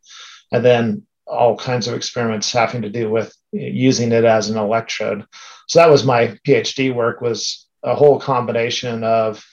and 0.51 0.63
then 0.63 1.03
all 1.25 1.57
kinds 1.57 1.87
of 1.87 1.93
experiments 1.93 2.51
having 2.51 2.81
to 2.81 2.89
do 2.89 3.09
with 3.09 3.35
using 3.51 4.11
it 4.11 4.23
as 4.23 4.49
an 4.49 4.57
electrode. 4.57 5.25
So 5.67 5.79
that 5.79 5.89
was 5.89 6.05
my 6.05 6.37
PhD 6.47 6.93
work 6.93 7.21
was 7.21 7.67
a 7.83 7.95
whole 7.95 8.19
combination 8.19 9.03
of 9.03 9.43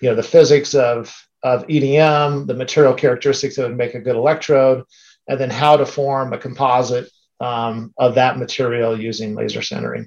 you 0.00 0.10
know 0.10 0.14
the 0.14 0.22
physics 0.22 0.74
of 0.74 1.14
of 1.42 1.66
EDM, 1.66 2.46
the 2.46 2.54
material 2.54 2.94
characteristics 2.94 3.56
that 3.56 3.68
would 3.68 3.76
make 3.76 3.94
a 3.94 4.00
good 4.00 4.16
electrode, 4.16 4.84
and 5.28 5.38
then 5.38 5.50
how 5.50 5.76
to 5.76 5.86
form 5.86 6.32
a 6.32 6.38
composite 6.38 7.10
um, 7.40 7.92
of 7.98 8.14
that 8.14 8.38
material 8.38 8.98
using 8.98 9.34
laser 9.34 9.60
sintering. 9.60 10.06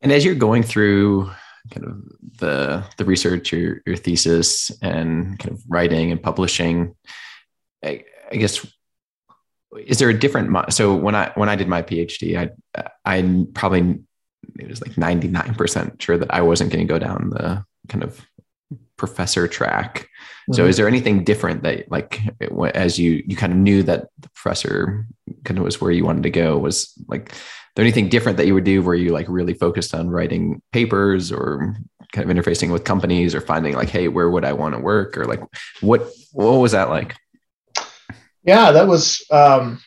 And 0.00 0.12
as 0.12 0.24
you're 0.24 0.34
going 0.34 0.62
through 0.62 1.30
kind 1.70 1.86
of 1.86 2.02
the 2.38 2.84
the 2.96 3.04
research, 3.04 3.52
your 3.52 3.80
your 3.86 3.96
thesis, 3.96 4.70
and 4.82 5.38
kind 5.38 5.52
of 5.52 5.62
writing 5.68 6.10
and 6.10 6.22
publishing, 6.22 6.94
I, 7.84 8.04
I 8.30 8.36
guess 8.36 8.66
is 9.86 9.98
there 9.98 10.10
a 10.10 10.18
different 10.18 10.72
so 10.72 10.94
when 10.94 11.14
I 11.14 11.32
when 11.34 11.48
I 11.48 11.56
did 11.56 11.68
my 11.68 11.82
PhD, 11.82 12.36
I 12.36 12.84
I 13.04 13.46
probably 13.54 14.00
it 14.58 14.68
was 14.68 14.82
like 14.82 14.96
99% 14.96 16.00
sure 16.00 16.18
that 16.18 16.34
I 16.34 16.42
wasn't 16.42 16.72
going 16.72 16.86
to 16.86 16.92
go 16.92 16.98
down 16.98 17.30
the 17.30 17.64
kind 17.88 18.04
of 18.04 18.20
professor 18.96 19.48
track. 19.48 20.00
Mm-hmm. 20.02 20.54
So 20.54 20.66
is 20.66 20.76
there 20.76 20.88
anything 20.88 21.24
different 21.24 21.62
that 21.62 21.90
like 21.90 22.20
as 22.74 22.98
you 22.98 23.22
you 23.26 23.36
kind 23.36 23.52
of 23.52 23.58
knew 23.58 23.82
that 23.84 24.08
the 24.18 24.28
professor 24.30 25.06
kind 25.44 25.58
of 25.58 25.64
was 25.64 25.80
where 25.80 25.90
you 25.90 26.04
wanted 26.04 26.24
to 26.24 26.30
go 26.30 26.58
was 26.58 26.92
like 27.08 27.32
there 27.74 27.84
anything 27.84 28.08
different 28.08 28.36
that 28.38 28.46
you 28.46 28.54
would 28.54 28.64
do 28.64 28.82
where 28.82 28.94
you 28.94 29.12
like 29.12 29.26
really 29.28 29.54
focused 29.54 29.94
on 29.94 30.10
writing 30.10 30.60
papers 30.72 31.32
or 31.32 31.74
kind 32.12 32.30
of 32.30 32.36
interfacing 32.36 32.70
with 32.70 32.84
companies 32.84 33.34
or 33.34 33.40
finding 33.40 33.74
like 33.74 33.88
hey 33.88 34.08
where 34.08 34.28
would 34.28 34.44
I 34.44 34.52
want 34.52 34.74
to 34.74 34.80
work 34.80 35.16
or 35.16 35.24
like 35.24 35.42
what 35.80 36.10
what 36.32 36.52
was 36.52 36.72
that 36.72 36.90
like? 36.90 37.16
Yeah, 38.44 38.72
that 38.72 38.86
was 38.86 39.24
um 39.30 39.80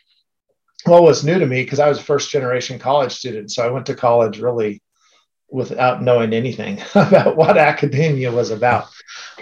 well 0.85 1.03
was 1.03 1.23
new 1.23 1.39
to 1.39 1.45
me 1.45 1.63
because 1.63 1.79
I 1.79 1.89
was 1.89 1.99
a 1.99 2.03
first 2.03 2.31
generation 2.31 2.79
college 2.79 3.13
student. 3.13 3.51
So 3.51 3.65
I 3.65 3.69
went 3.69 3.85
to 3.87 3.95
college 3.95 4.39
really 4.39 4.81
without 5.49 6.01
knowing 6.01 6.33
anything 6.33 6.81
about 6.95 7.37
what 7.37 7.57
academia 7.57 8.31
was 8.31 8.49
about. 8.49 8.87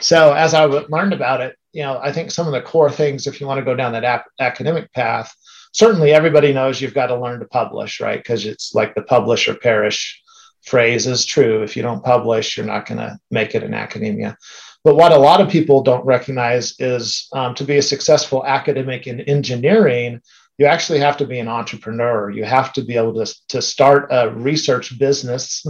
So 0.01 0.33
as 0.33 0.53
I 0.53 0.65
learned 0.65 1.13
about 1.13 1.41
it, 1.41 1.57
you 1.71 1.81
know, 1.81 1.99
I 2.01 2.11
think 2.11 2.29
some 2.29 2.45
of 2.45 2.53
the 2.53 2.61
core 2.61 2.91
things, 2.91 3.25
if 3.25 3.41
you 3.41 3.47
want 3.47 3.59
to 3.59 3.65
go 3.65 3.75
down 3.75 3.93
that 3.93 4.03
ap- 4.03 4.27
academic 4.39 4.91
path, 4.93 5.33
certainly 5.73 6.13
everybody 6.13 6.53
knows 6.53 6.79
you've 6.79 6.93
got 6.93 7.07
to 7.07 7.19
learn 7.19 7.39
to 7.41 7.45
publish, 7.45 7.99
right? 7.99 8.19
Because 8.19 8.45
it's 8.45 8.73
like 8.73 8.95
the 8.95 9.01
publish 9.01 9.49
or 9.49 9.55
perish 9.55 10.21
phrase 10.63 11.07
is 11.07 11.25
true. 11.25 11.61
If 11.63 11.75
you 11.75 11.83
don't 11.83 12.03
publish, 12.03 12.55
you're 12.55 12.65
not 12.65 12.85
going 12.85 12.99
to 12.99 13.19
make 13.29 13.53
it 13.53 13.63
in 13.63 13.73
academia. 13.73 14.37
But 14.83 14.95
what 14.95 15.11
a 15.11 15.17
lot 15.17 15.41
of 15.41 15.49
people 15.49 15.81
don't 15.81 16.05
recognize 16.05 16.75
is 16.79 17.27
um, 17.33 17.55
to 17.55 17.63
be 17.63 17.77
a 17.77 17.81
successful 17.81 18.45
academic 18.45 19.07
in 19.07 19.21
engineering, 19.21 20.21
you 20.57 20.67
actually 20.67 20.99
have 20.99 21.17
to 21.17 21.25
be 21.25 21.39
an 21.39 21.47
entrepreneur. 21.47 22.29
You 22.29 22.45
have 22.45 22.73
to 22.73 22.83
be 22.83 22.95
able 22.95 23.25
to, 23.25 23.33
to 23.49 23.61
start 23.61 24.09
a 24.11 24.29
research 24.29 24.97
business. 24.99 25.65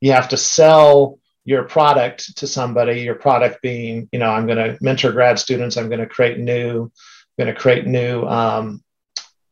You 0.00 0.12
have 0.12 0.28
to 0.30 0.36
sell 0.36 1.18
your 1.44 1.64
product 1.64 2.36
to 2.38 2.46
somebody, 2.46 3.00
your 3.00 3.16
product 3.16 3.60
being, 3.62 4.08
you 4.12 4.20
know, 4.20 4.30
I'm 4.30 4.46
going 4.46 4.58
to 4.58 4.78
mentor 4.80 5.12
grad 5.12 5.38
students, 5.38 5.76
I'm 5.76 5.88
going 5.88 6.00
to 6.00 6.06
create 6.06 6.38
new, 6.38 6.90
going 7.36 7.52
to 7.52 7.60
create 7.60 7.86
new 7.86 8.24
um, 8.24 8.82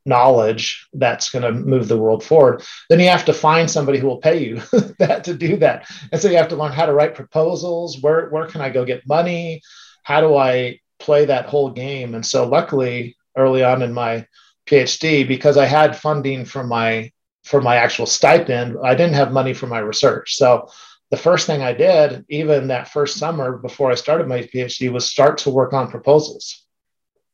knowledge 0.06 0.88
that's 0.94 1.30
going 1.30 1.42
to 1.42 1.52
move 1.52 1.88
the 1.88 1.98
world 1.98 2.24
forward. 2.24 2.62
Then 2.88 3.00
you 3.00 3.08
have 3.08 3.24
to 3.26 3.32
find 3.32 3.70
somebody 3.70 3.98
who 3.98 4.06
will 4.06 4.18
pay 4.18 4.44
you 4.44 4.56
that 4.98 5.24
to 5.24 5.34
do 5.34 5.56
that. 5.58 5.86
And 6.12 6.20
so 6.20 6.28
you 6.28 6.36
have 6.36 6.48
to 6.48 6.56
learn 6.56 6.72
how 6.72 6.86
to 6.86 6.92
write 6.92 7.14
proposals. 7.14 8.00
Where, 8.00 8.28
where 8.30 8.46
can 8.46 8.60
I 8.60 8.70
go 8.70 8.84
get 8.84 9.06
money? 9.06 9.60
How 10.02 10.20
do 10.20 10.36
I 10.36 10.80
play 10.98 11.26
that 11.26 11.46
whole 11.46 11.70
game? 11.70 12.14
And 12.14 12.24
so 12.24 12.48
luckily 12.48 13.16
early 13.36 13.62
on 13.62 13.82
in 13.82 13.92
my 13.92 14.26
PhD 14.66 15.26
because 15.26 15.56
I 15.56 15.66
had 15.66 15.96
funding 15.96 16.44
for 16.44 16.64
my 16.64 17.10
for 17.44 17.60
my 17.60 17.76
actual 17.76 18.06
stipend. 18.06 18.76
I 18.84 18.94
didn't 18.94 19.14
have 19.14 19.32
money 19.32 19.54
for 19.54 19.66
my 19.66 19.78
research. 19.78 20.36
So 20.36 20.68
the 21.10 21.16
first 21.16 21.46
thing 21.46 21.62
I 21.62 21.72
did, 21.72 22.24
even 22.28 22.68
that 22.68 22.88
first 22.88 23.16
summer 23.16 23.56
before 23.56 23.90
I 23.90 23.94
started 23.94 24.28
my 24.28 24.42
PhD, 24.42 24.92
was 24.92 25.10
start 25.10 25.38
to 25.38 25.50
work 25.50 25.72
on 25.72 25.90
proposals 25.90 26.66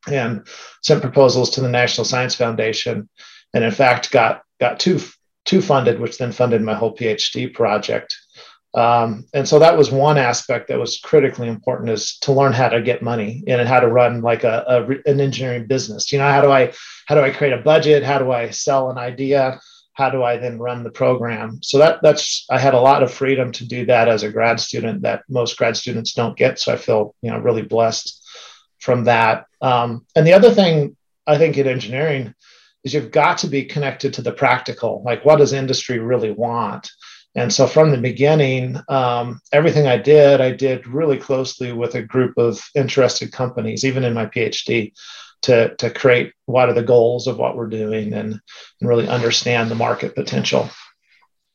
and 0.06 0.46
sent 0.82 1.02
proposals 1.02 1.50
to 1.50 1.60
the 1.60 1.68
National 1.68 2.04
Science 2.04 2.34
Foundation. 2.34 3.08
And 3.54 3.64
in 3.64 3.72
fact, 3.72 4.10
got 4.10 4.42
got 4.60 4.80
two 4.80 5.00
two 5.44 5.62
funded, 5.62 6.00
which 6.00 6.18
then 6.18 6.32
funded 6.32 6.62
my 6.62 6.74
whole 6.74 6.94
PhD 6.94 7.52
project. 7.52 8.16
Um, 8.74 9.24
and 9.32 9.48
so 9.48 9.58
that 9.58 9.78
was 9.78 9.90
one 9.90 10.18
aspect 10.18 10.68
that 10.68 10.78
was 10.78 10.98
critically 10.98 11.48
important 11.48 11.88
is 11.88 12.18
to 12.18 12.32
learn 12.32 12.52
how 12.52 12.68
to 12.68 12.82
get 12.82 13.00
money 13.00 13.42
and 13.46 13.66
how 13.66 13.80
to 13.80 13.88
run 13.88 14.20
like 14.20 14.44
a, 14.44 14.64
a, 14.68 15.10
an 15.10 15.18
engineering 15.18 15.66
business. 15.66 16.12
You 16.12 16.18
know, 16.18 16.28
how 16.28 16.42
do 16.42 16.50
I 16.50 16.74
how 17.06 17.14
do 17.14 17.22
I 17.22 17.30
create 17.30 17.54
a 17.54 17.62
budget? 17.62 18.02
How 18.02 18.18
do 18.18 18.32
I 18.32 18.50
sell 18.50 18.90
an 18.90 18.98
idea? 18.98 19.60
How 19.94 20.10
do 20.10 20.22
I 20.22 20.36
then 20.36 20.58
run 20.58 20.82
the 20.82 20.90
program? 20.90 21.60
So 21.62 21.78
that 21.78 22.00
that's 22.02 22.44
I 22.50 22.58
had 22.58 22.74
a 22.74 22.80
lot 22.80 23.02
of 23.02 23.10
freedom 23.10 23.50
to 23.52 23.66
do 23.66 23.86
that 23.86 24.08
as 24.08 24.22
a 24.22 24.30
grad 24.30 24.60
student 24.60 25.02
that 25.02 25.22
most 25.26 25.56
grad 25.56 25.78
students 25.78 26.12
don't 26.12 26.36
get. 26.36 26.58
So 26.58 26.74
I 26.74 26.76
feel 26.76 27.14
you 27.22 27.30
know 27.30 27.38
really 27.38 27.62
blessed 27.62 28.22
from 28.86 29.04
that. 29.04 29.46
Um, 29.60 30.06
and 30.14 30.26
the 30.26 30.32
other 30.32 30.52
thing 30.52 30.96
I 31.26 31.36
think 31.36 31.58
in 31.58 31.66
engineering 31.66 32.32
is 32.84 32.94
you've 32.94 33.10
got 33.10 33.38
to 33.38 33.48
be 33.48 33.64
connected 33.64 34.14
to 34.14 34.22
the 34.22 34.32
practical. 34.32 35.02
Like, 35.04 35.24
what 35.24 35.36
does 35.36 35.52
industry 35.52 35.98
really 35.98 36.30
want? 36.30 36.88
And 37.34 37.52
so 37.52 37.66
from 37.66 37.90
the 37.90 37.98
beginning, 37.98 38.78
um, 38.88 39.40
everything 39.52 39.86
I 39.88 39.98
did, 39.98 40.40
I 40.40 40.52
did 40.52 40.86
really 40.86 41.18
closely 41.18 41.72
with 41.72 41.96
a 41.96 42.02
group 42.02 42.38
of 42.38 42.62
interested 42.74 43.32
companies, 43.32 43.84
even 43.84 44.04
in 44.04 44.14
my 44.14 44.26
PhD, 44.26 44.92
to, 45.42 45.74
to 45.74 45.90
create 45.90 46.32
what 46.46 46.68
are 46.68 46.74
the 46.74 46.82
goals 46.82 47.26
of 47.26 47.36
what 47.36 47.56
we're 47.56 47.66
doing 47.66 48.14
and, 48.14 48.40
and 48.80 48.88
really 48.88 49.08
understand 49.08 49.68
the 49.68 49.74
market 49.74 50.14
potential. 50.14 50.70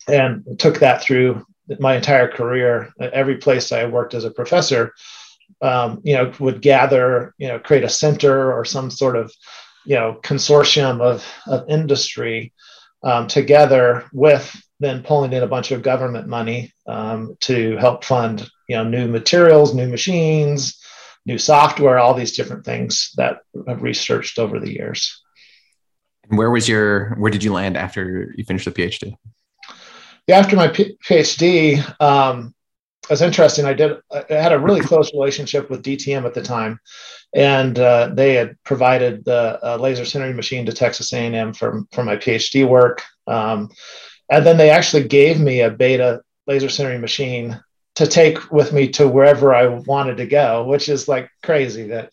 And 0.07 0.43
took 0.59 0.79
that 0.79 1.01
through 1.01 1.45
my 1.79 1.95
entire 1.95 2.27
career. 2.27 2.91
Every 2.99 3.37
place 3.37 3.71
I 3.71 3.85
worked 3.85 4.13
as 4.13 4.25
a 4.25 4.31
professor, 4.31 4.93
um, 5.61 6.01
you 6.03 6.13
know, 6.13 6.31
would 6.39 6.61
gather, 6.61 7.33
you 7.37 7.47
know, 7.47 7.59
create 7.59 7.83
a 7.83 7.89
center 7.89 8.53
or 8.53 8.65
some 8.65 8.89
sort 8.89 9.15
of, 9.15 9.31
you 9.85 9.95
know, 9.95 10.19
consortium 10.21 11.01
of, 11.01 11.25
of 11.47 11.69
industry 11.69 12.53
um, 13.03 13.27
together 13.27 14.05
with 14.13 14.55
then 14.79 15.03
pulling 15.03 15.31
in 15.31 15.43
a 15.43 15.47
bunch 15.47 15.71
of 15.71 15.83
government 15.83 16.27
money 16.27 16.73
um, 16.87 17.37
to 17.39 17.77
help 17.77 18.03
fund 18.03 18.49
you 18.67 18.75
know 18.75 18.83
new 18.83 19.07
materials 19.07 19.73
new 19.73 19.87
machines 19.87 20.79
new 21.25 21.37
software 21.37 21.99
all 21.99 22.13
these 22.13 22.35
different 22.35 22.65
things 22.65 23.11
that 23.15 23.39
i've 23.67 23.81
researched 23.81 24.39
over 24.39 24.59
the 24.59 24.73
years. 24.73 25.21
And 26.29 26.37
where 26.37 26.51
was 26.51 26.67
your 26.67 27.15
where 27.15 27.31
did 27.31 27.43
you 27.43 27.53
land 27.53 27.77
after 27.77 28.33
you 28.35 28.43
finished 28.43 28.65
the 28.65 28.71
phd 28.71 29.15
yeah, 30.27 30.37
after 30.37 30.55
my 30.55 30.67
P- 30.67 30.97
phd 31.03 31.95
it 33.03 33.09
was 33.09 33.21
interesting 33.21 33.65
i 33.65 33.73
did 33.73 33.97
i 34.11 34.23
had 34.29 34.53
a 34.53 34.59
really 34.59 34.81
close 34.81 35.11
relationship 35.13 35.69
with 35.69 35.83
dtm 35.83 36.25
at 36.25 36.33
the 36.33 36.41
time 36.41 36.79
and 37.33 37.79
uh, 37.79 38.09
they 38.13 38.33
had 38.33 38.61
provided 38.63 39.23
the 39.23 39.57
uh, 39.63 39.77
laser 39.77 40.03
sintering 40.03 40.35
machine 40.35 40.65
to 40.65 40.73
texas 40.73 41.13
a&m 41.13 41.53
for, 41.53 41.83
for 41.91 42.03
my 42.03 42.15
phd 42.15 42.67
work 42.67 43.03
um, 43.27 43.69
and 44.29 44.45
then 44.45 44.57
they 44.57 44.69
actually 44.69 45.07
gave 45.07 45.39
me 45.39 45.61
a 45.61 45.69
beta 45.69 46.21
laser 46.47 46.67
sintering 46.67 47.01
machine 47.01 47.59
to 47.95 48.07
take 48.07 48.51
with 48.51 48.73
me 48.73 48.87
to 48.89 49.07
wherever 49.07 49.53
I 49.53 49.67
wanted 49.67 50.17
to 50.17 50.25
go, 50.25 50.65
which 50.65 50.89
is 50.89 51.07
like 51.07 51.29
crazy 51.43 51.87
that 51.89 52.11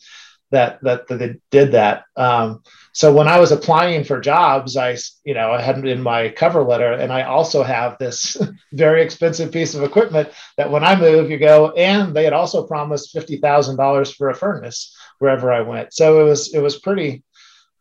that 0.51 0.81
that, 0.83 1.09
that 1.09 1.19
they 1.19 1.37
did 1.51 1.73
that. 1.73 2.05
Um, 2.17 2.63
so 2.99 3.13
when 3.13 3.29
I 3.29 3.39
was 3.39 3.53
applying 3.53 4.03
for 4.03 4.19
jobs, 4.21 4.77
I 4.77 4.97
you 5.23 5.33
know 5.33 5.53
I 5.53 5.61
had 5.61 5.87
in 5.87 6.03
my 6.03 6.31
cover 6.31 6.65
letter, 6.65 6.95
and 6.95 7.13
I 7.13 7.23
also 7.23 7.63
have 7.63 7.97
this 7.99 8.37
very 8.73 9.03
expensive 9.03 9.53
piece 9.53 9.77
of 9.77 9.85
equipment 9.85 10.31
that 10.57 10.73
when 10.73 10.83
I 10.83 10.99
move, 10.99 11.31
you 11.31 11.39
go, 11.39 11.71
and 11.71 12.13
they 12.13 12.25
had 12.25 12.33
also 12.33 12.67
promised 12.67 13.13
fifty 13.13 13.37
thousand 13.37 13.77
dollars 13.77 14.13
for 14.13 14.31
a 14.31 14.35
furnace 14.35 14.97
wherever 15.21 15.53
I 15.53 15.61
went. 15.61 15.95
So 15.95 16.21
it 16.21 16.25
was 16.25 16.53
it 16.53 16.59
was 16.59 16.81
pretty 16.81 17.23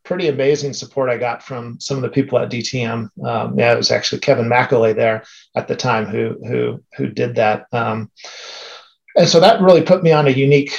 pretty 0.06 0.28
amazing 0.28 0.74
support 0.74 1.10
I 1.10 1.18
got 1.18 1.42
from 1.42 1.80
some 1.80 1.98
of 1.98 2.04
the 2.04 2.10
people 2.10 2.38
at 2.38 2.52
DTM. 2.52 3.10
Um, 3.26 3.58
yeah, 3.58 3.74
it 3.74 3.78
was 3.78 3.90
actually 3.90 4.20
Kevin 4.20 4.48
McAlea 4.48 4.96
there 4.96 5.24
at 5.56 5.68
the 5.68 5.76
time 5.76 6.06
who 6.06 6.38
who 6.48 6.84
who 6.96 7.08
did 7.08 7.38
that. 7.38 7.66
Um, 7.72 8.12
and 9.16 9.28
so 9.28 9.40
that 9.40 9.62
really 9.62 9.82
put 9.82 10.04
me 10.04 10.12
on 10.12 10.28
a 10.28 10.30
unique 10.30 10.78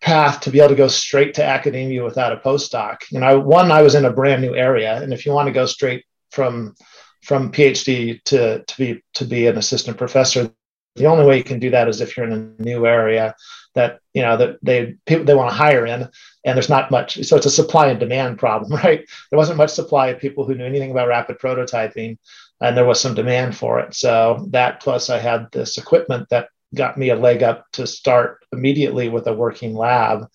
path 0.00 0.40
to 0.40 0.50
be 0.50 0.58
able 0.58 0.70
to 0.70 0.74
go 0.74 0.88
straight 0.88 1.34
to 1.34 1.44
academia 1.44 2.02
without 2.02 2.32
a 2.32 2.36
postdoc. 2.36 2.98
You 3.10 3.20
know, 3.20 3.38
one, 3.38 3.70
I 3.70 3.82
was 3.82 3.94
in 3.94 4.04
a 4.04 4.12
brand 4.12 4.42
new 4.42 4.54
area, 4.54 5.02
and 5.02 5.12
if 5.12 5.26
you 5.26 5.32
want 5.32 5.46
to 5.46 5.52
go 5.52 5.66
straight 5.66 6.04
from 6.30 6.74
from 7.22 7.52
PhD 7.52 8.22
to 8.24 8.64
to 8.64 8.76
be 8.76 9.02
to 9.14 9.24
be 9.24 9.46
an 9.46 9.58
assistant 9.58 9.98
professor, 9.98 10.50
the 10.96 11.06
only 11.06 11.24
way 11.24 11.36
you 11.36 11.44
can 11.44 11.58
do 11.58 11.70
that 11.70 11.88
is 11.88 12.00
if 12.00 12.16
you're 12.16 12.26
in 12.26 12.54
a 12.58 12.62
new 12.62 12.86
area 12.86 13.34
that 13.74 14.00
you 14.14 14.22
know 14.22 14.36
that 14.36 14.58
they 14.62 14.96
people 15.06 15.24
they 15.24 15.34
want 15.34 15.50
to 15.50 15.56
hire 15.56 15.86
in 15.86 16.08
and 16.44 16.56
there's 16.56 16.68
not 16.68 16.90
much 16.90 17.22
so 17.24 17.36
it's 17.36 17.46
a 17.46 17.50
supply 17.50 17.88
and 17.88 18.00
demand 18.00 18.38
problem 18.38 18.72
right 18.84 19.08
there 19.30 19.36
wasn't 19.36 19.56
much 19.56 19.70
supply 19.70 20.08
of 20.08 20.20
people 20.20 20.44
who 20.44 20.54
knew 20.54 20.64
anything 20.64 20.90
about 20.90 21.08
rapid 21.08 21.38
prototyping 21.38 22.18
and 22.60 22.76
there 22.76 22.84
was 22.84 23.00
some 23.00 23.14
demand 23.14 23.56
for 23.56 23.80
it 23.80 23.94
so 23.94 24.46
that 24.50 24.80
plus 24.80 25.10
i 25.10 25.18
had 25.18 25.46
this 25.52 25.78
equipment 25.78 26.28
that 26.30 26.48
got 26.74 26.98
me 26.98 27.10
a 27.10 27.16
leg 27.16 27.42
up 27.42 27.66
to 27.72 27.86
start 27.86 28.44
immediately 28.52 29.08
with 29.08 29.26
a 29.26 29.32
working 29.32 29.74
lab 29.74 30.26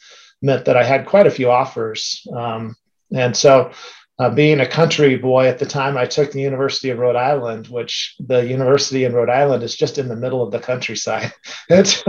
meant 0.42 0.66
that 0.66 0.78
i 0.78 0.84
had 0.84 1.06
quite 1.06 1.28
a 1.28 1.32
few 1.32 1.50
offers 1.50 2.26
um, 2.36 2.76
and 3.14 3.36
so 3.36 3.72
uh, 4.18 4.30
being 4.30 4.62
a 4.62 4.68
country 4.68 5.18
boy 5.18 5.48
at 5.48 5.60
the 5.60 5.66
time, 5.66 5.98
I 5.98 6.06
took 6.06 6.32
the 6.32 6.42
University 6.42 6.90
of 6.90 7.00
Rhode 7.00 7.18
Island, 7.18 7.68
which 7.68 8.16
the 8.20 8.46
university 8.46 9.04
in 9.04 9.14
Rhode 9.14 9.30
Island 9.30 9.62
is 9.62 9.76
just 9.76 9.98
in 9.98 10.08
the 10.08 10.16
middle 10.16 10.42
of 10.42 10.52
the 10.52 10.60
countryside. 10.60 11.34
It's, 11.68 12.04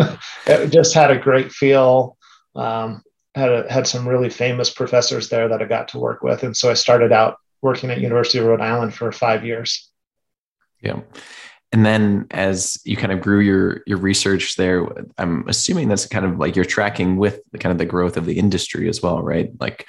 it 0.47 0.71
just 0.71 0.93
had 0.93 1.11
a 1.11 1.19
great 1.19 1.51
feel. 1.51 2.19
Um, 2.55 3.03
had 3.35 3.51
a, 3.51 3.73
had 3.73 3.87
some 3.87 4.07
really 4.07 4.29
famous 4.29 4.71
professors 4.71 5.31
there 5.31 5.49
that 5.49 5.63
I 5.63 5.65
got 5.65 5.89
to 5.89 5.99
work 5.99 6.23
with, 6.23 6.43
and 6.43 6.57
so 6.57 6.71
I 6.71 6.75
started 6.75 7.11
out 7.11 7.39
working 7.63 7.91
at 7.91 8.01
University 8.01 8.39
of 8.39 8.45
Rhode 8.45 8.61
Island 8.61 8.95
for 8.95 9.11
five 9.13 9.45
years. 9.45 9.91
Yeah. 10.81 11.01
And 11.73 11.85
then 11.85 12.27
as 12.31 12.81
you 12.85 12.97
kind 12.97 13.13
of 13.13 13.21
grew 13.21 13.41
your 13.41 13.83
your 13.87 13.99
research 13.99 14.57
there, 14.57 14.87
I'm 15.19 15.47
assuming 15.49 15.89
that's 15.89 16.07
kind 16.07 16.25
of 16.25 16.39
like 16.39 16.57
you're 16.57 16.65
tracking 16.65 17.17
with 17.17 17.41
the 17.53 17.59
kind 17.59 17.73
of 17.73 17.79
the 17.79 17.85
growth 17.85 18.17
of 18.17 18.25
the 18.25 18.39
industry 18.39 18.89
as 18.89 19.03
well, 19.03 19.21
right? 19.21 19.51
Like 19.61 19.87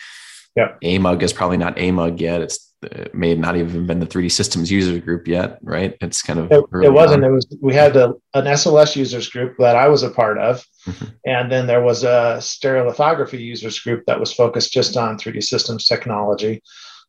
yeah. 0.55 0.73
AMUG 0.83 1.21
is 1.21 1.33
probably 1.33 1.57
not 1.57 1.77
AMUG 1.77 2.19
yet. 2.19 2.41
It's 2.41 2.67
it 2.83 3.13
may 3.13 3.33
not 3.33 3.55
even 3.55 3.87
been 3.87 3.99
the 3.99 4.05
3D 4.05 4.31
systems 4.31 4.71
user 4.71 4.99
group 4.99 5.27
yet, 5.27 5.57
right? 5.63 5.97
It's 5.99 6.21
kind 6.21 6.39
of 6.39 6.51
it, 6.51 6.63
it 6.83 6.93
wasn't. 6.93 7.23
On. 7.23 7.31
It 7.31 7.33
was 7.33 7.47
we 7.59 7.73
had 7.73 7.95
a, 7.95 8.13
an 8.33 8.45
SLS 8.45 8.95
users 8.95 9.29
group 9.29 9.55
that 9.57 9.75
I 9.75 9.87
was 9.87 10.03
a 10.03 10.11
part 10.11 10.37
of, 10.37 10.63
mm-hmm. 10.85 11.05
and 11.25 11.51
then 11.51 11.65
there 11.65 11.81
was 11.81 12.03
a 12.03 12.37
stereolithography 12.39 13.39
users 13.39 13.79
group 13.79 14.05
that 14.05 14.19
was 14.19 14.31
focused 14.31 14.71
just 14.71 14.95
on 14.95 15.17
3D 15.17 15.43
systems 15.43 15.85
technology 15.85 16.61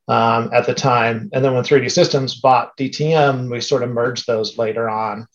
um, 0.09 0.51
at 0.53 0.67
the 0.67 0.75
time. 0.75 1.29
And 1.33 1.45
then 1.45 1.55
when 1.55 1.65
3D 1.65 1.91
Systems 1.91 2.41
bought 2.41 2.77
DTM, 2.77 3.51
we 3.51 3.61
sort 3.61 3.83
of 3.83 3.91
merged 3.91 4.27
those 4.27 4.59
later 4.59 4.89
on. 4.89 5.29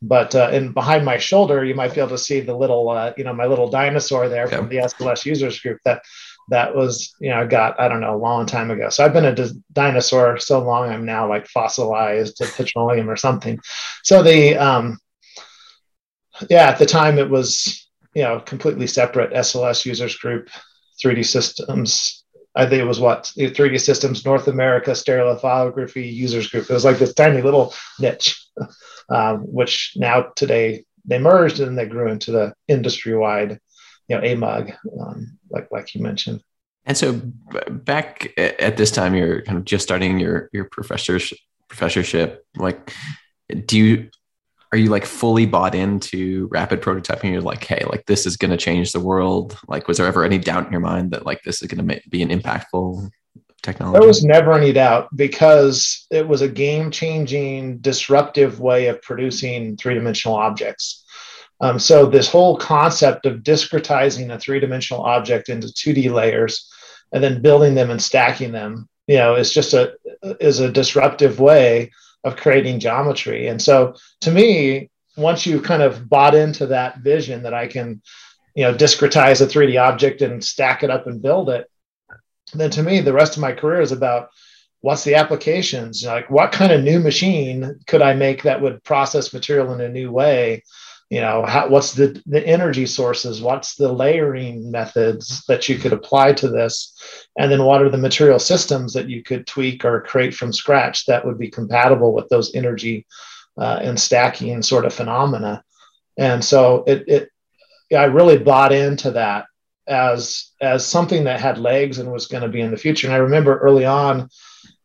But 0.00 0.34
uh, 0.34 0.50
and 0.52 0.74
behind 0.74 1.04
my 1.04 1.18
shoulder, 1.18 1.64
you 1.64 1.74
might 1.74 1.92
be 1.92 2.00
able 2.00 2.10
to 2.10 2.18
see 2.18 2.40
the 2.40 2.56
little, 2.56 2.88
uh, 2.88 3.12
you 3.16 3.24
know, 3.24 3.32
my 3.32 3.46
little 3.46 3.68
dinosaur 3.68 4.28
there 4.28 4.46
from 4.46 4.68
the 4.68 4.76
SLS 4.76 5.24
users 5.24 5.58
group 5.58 5.80
that 5.84 6.02
that 6.50 6.74
was, 6.74 7.14
you 7.20 7.30
know, 7.30 7.46
got 7.48 7.80
I 7.80 7.88
don't 7.88 8.00
know 8.00 8.14
a 8.14 8.16
long 8.16 8.46
time 8.46 8.70
ago. 8.70 8.90
So 8.90 9.04
I've 9.04 9.12
been 9.12 9.24
a 9.24 9.34
d- 9.34 9.60
dinosaur 9.72 10.38
so 10.38 10.62
long, 10.62 10.88
I'm 10.88 11.04
now 11.04 11.28
like 11.28 11.48
fossilized 11.48 12.36
to 12.36 12.46
petroleum 12.46 13.10
or 13.10 13.16
something. 13.16 13.58
So 14.04 14.22
the, 14.22 14.56
um, 14.56 14.98
yeah, 16.48 16.68
at 16.68 16.78
the 16.78 16.86
time 16.86 17.18
it 17.18 17.28
was, 17.28 17.88
you 18.14 18.22
know, 18.22 18.38
completely 18.38 18.86
separate 18.86 19.32
SLS 19.32 19.84
users 19.84 20.16
group, 20.16 20.48
3D 21.02 21.26
Systems 21.26 22.17
I 22.58 22.66
think 22.66 22.82
it 22.82 22.86
was 22.86 22.98
what 22.98 23.32
3D 23.36 23.80
Systems 23.80 24.24
North 24.24 24.48
America 24.48 24.90
Stereolithography 24.90 26.12
Users 26.12 26.48
Group. 26.50 26.68
It 26.68 26.74
was 26.74 26.84
like 26.84 26.98
this 26.98 27.14
tiny 27.14 27.40
little 27.40 27.72
niche, 28.00 28.44
um, 29.08 29.42
which 29.42 29.92
now 29.94 30.32
today 30.34 30.84
they 31.04 31.20
merged 31.20 31.60
and 31.60 31.78
they 31.78 31.86
grew 31.86 32.10
into 32.10 32.32
the 32.32 32.52
industry 32.66 33.16
wide, 33.16 33.60
you 34.08 34.16
know, 34.16 34.22
AMUG, 34.22 34.76
um, 35.00 35.38
like 35.50 35.68
like 35.70 35.94
you 35.94 36.02
mentioned. 36.02 36.42
And 36.84 36.96
so 36.96 37.20
back 37.70 38.32
at 38.36 38.76
this 38.76 38.90
time, 38.90 39.14
you're 39.14 39.42
kind 39.42 39.58
of 39.58 39.64
just 39.64 39.84
starting 39.84 40.18
your 40.18 40.50
your 40.52 40.64
professorship. 40.64 41.38
Professorship, 41.68 42.46
like, 42.56 42.94
do 43.66 43.76
you 43.76 44.10
are 44.72 44.78
you 44.78 44.90
like 44.90 45.06
fully 45.06 45.46
bought 45.46 45.74
into 45.74 46.48
rapid 46.50 46.82
prototyping? 46.82 47.32
You're 47.32 47.40
like 47.40 47.64
hey 47.64 47.84
like 47.90 48.06
this 48.06 48.26
is 48.26 48.36
going 48.36 48.50
to 48.50 48.56
change 48.56 48.92
the 48.92 49.00
world. 49.00 49.58
Like 49.68 49.88
was 49.88 49.98
there 49.98 50.06
ever 50.06 50.24
any 50.24 50.38
doubt 50.38 50.66
in 50.66 50.72
your 50.72 50.80
mind 50.80 51.10
that 51.12 51.26
like 51.26 51.42
this 51.42 51.62
is 51.62 51.68
going 51.68 51.86
to 51.86 52.00
be 52.08 52.22
an 52.22 52.28
impactful 52.28 53.10
technology? 53.62 53.98
There 53.98 54.08
was 54.08 54.24
never 54.24 54.52
any 54.52 54.72
doubt 54.72 55.08
because 55.16 56.06
it 56.10 56.26
was 56.26 56.42
a 56.42 56.48
game 56.48 56.90
changing 56.90 57.78
disruptive 57.78 58.60
way 58.60 58.86
of 58.86 59.00
producing 59.02 59.76
three-dimensional 59.76 60.36
objects. 60.36 61.04
Um, 61.60 61.78
so 61.78 62.06
this 62.06 62.30
whole 62.30 62.56
concept 62.56 63.26
of 63.26 63.40
discretizing 63.40 64.32
a 64.32 64.38
three-dimensional 64.38 65.02
object 65.02 65.48
into 65.48 65.68
2d 65.68 66.12
layers 66.12 66.70
and 67.12 67.24
then 67.24 67.42
building 67.42 67.74
them 67.74 67.90
and 67.90 68.00
stacking 68.00 68.52
them 68.52 68.88
you 69.08 69.16
know 69.16 69.34
is 69.34 69.52
just 69.52 69.74
a 69.74 69.94
is 70.38 70.60
a 70.60 70.70
disruptive 70.70 71.40
way 71.40 71.90
of 72.24 72.36
creating 72.36 72.80
geometry. 72.80 73.48
And 73.48 73.60
so 73.60 73.94
to 74.22 74.30
me, 74.30 74.90
once 75.16 75.46
you 75.46 75.60
kind 75.60 75.82
of 75.82 76.08
bought 76.08 76.34
into 76.34 76.66
that 76.66 76.98
vision 76.98 77.42
that 77.42 77.54
I 77.54 77.66
can, 77.66 78.02
you 78.54 78.64
know, 78.64 78.74
discretize 78.74 79.40
a 79.40 79.46
3D 79.46 79.80
object 79.80 80.22
and 80.22 80.44
stack 80.44 80.82
it 80.82 80.90
up 80.90 81.06
and 81.06 81.22
build 81.22 81.50
it, 81.50 81.70
then 82.54 82.70
to 82.70 82.82
me, 82.82 83.00
the 83.00 83.12
rest 83.12 83.36
of 83.36 83.40
my 83.40 83.52
career 83.52 83.80
is 83.80 83.92
about 83.92 84.30
what's 84.80 85.04
the 85.04 85.16
applications 85.16 86.04
like 86.04 86.30
what 86.30 86.52
kind 86.52 86.72
of 86.72 86.82
new 86.82 87.00
machine 87.00 87.78
could 87.86 88.02
i 88.02 88.14
make 88.14 88.42
that 88.42 88.60
would 88.60 88.82
process 88.84 89.32
material 89.32 89.72
in 89.72 89.80
a 89.80 89.88
new 89.88 90.10
way 90.10 90.62
you 91.10 91.20
know 91.22 91.44
how, 91.44 91.68
what's 91.68 91.92
the, 91.92 92.20
the 92.26 92.46
energy 92.46 92.84
sources? 92.84 93.40
What's 93.40 93.76
the 93.76 93.90
layering 93.90 94.70
methods 94.70 95.44
that 95.48 95.68
you 95.68 95.78
could 95.78 95.92
apply 95.92 96.34
to 96.34 96.48
this? 96.48 96.94
And 97.38 97.50
then 97.50 97.64
what 97.64 97.82
are 97.82 97.88
the 97.88 97.96
material 97.96 98.38
systems 98.38 98.92
that 98.92 99.08
you 99.08 99.22
could 99.22 99.46
tweak 99.46 99.84
or 99.84 100.02
create 100.02 100.34
from 100.34 100.52
scratch 100.52 101.06
that 101.06 101.24
would 101.24 101.38
be 101.38 101.50
compatible 101.50 102.12
with 102.12 102.28
those 102.28 102.54
energy 102.54 103.06
uh, 103.58 103.80
and 103.82 103.98
stacking 103.98 104.60
sort 104.62 104.84
of 104.84 104.92
phenomena? 104.92 105.62
And 106.18 106.44
so 106.44 106.84
it, 106.86 107.04
it 107.08 107.30
i 107.96 108.04
really 108.04 108.36
bought 108.36 108.72
into 108.72 109.12
that 109.12 109.46
as 109.86 110.50
as 110.60 110.84
something 110.84 111.24
that 111.24 111.40
had 111.40 111.56
legs 111.56 111.98
and 111.98 112.12
was 112.12 112.26
going 112.26 112.42
to 112.42 112.50
be 112.50 112.60
in 112.60 112.70
the 112.70 112.76
future. 112.76 113.06
And 113.06 113.14
i 113.14 113.18
remember 113.18 113.58
early 113.58 113.86
on 113.86 114.28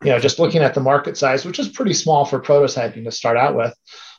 you 0.04 0.12
know 0.12 0.20
just 0.20 0.40
looking 0.40 0.62
at 0.62 0.74
the 0.74 0.80
market 0.80 1.18
size 1.18 1.46
which 1.46 1.60
is 1.60 1.70
pretty 1.70 1.94
small 1.94 2.26
for 2.26 2.40
prototyping 2.40 3.04
to 3.04 3.12
start 3.12 3.38
out 3.38 3.56
with 3.56 3.74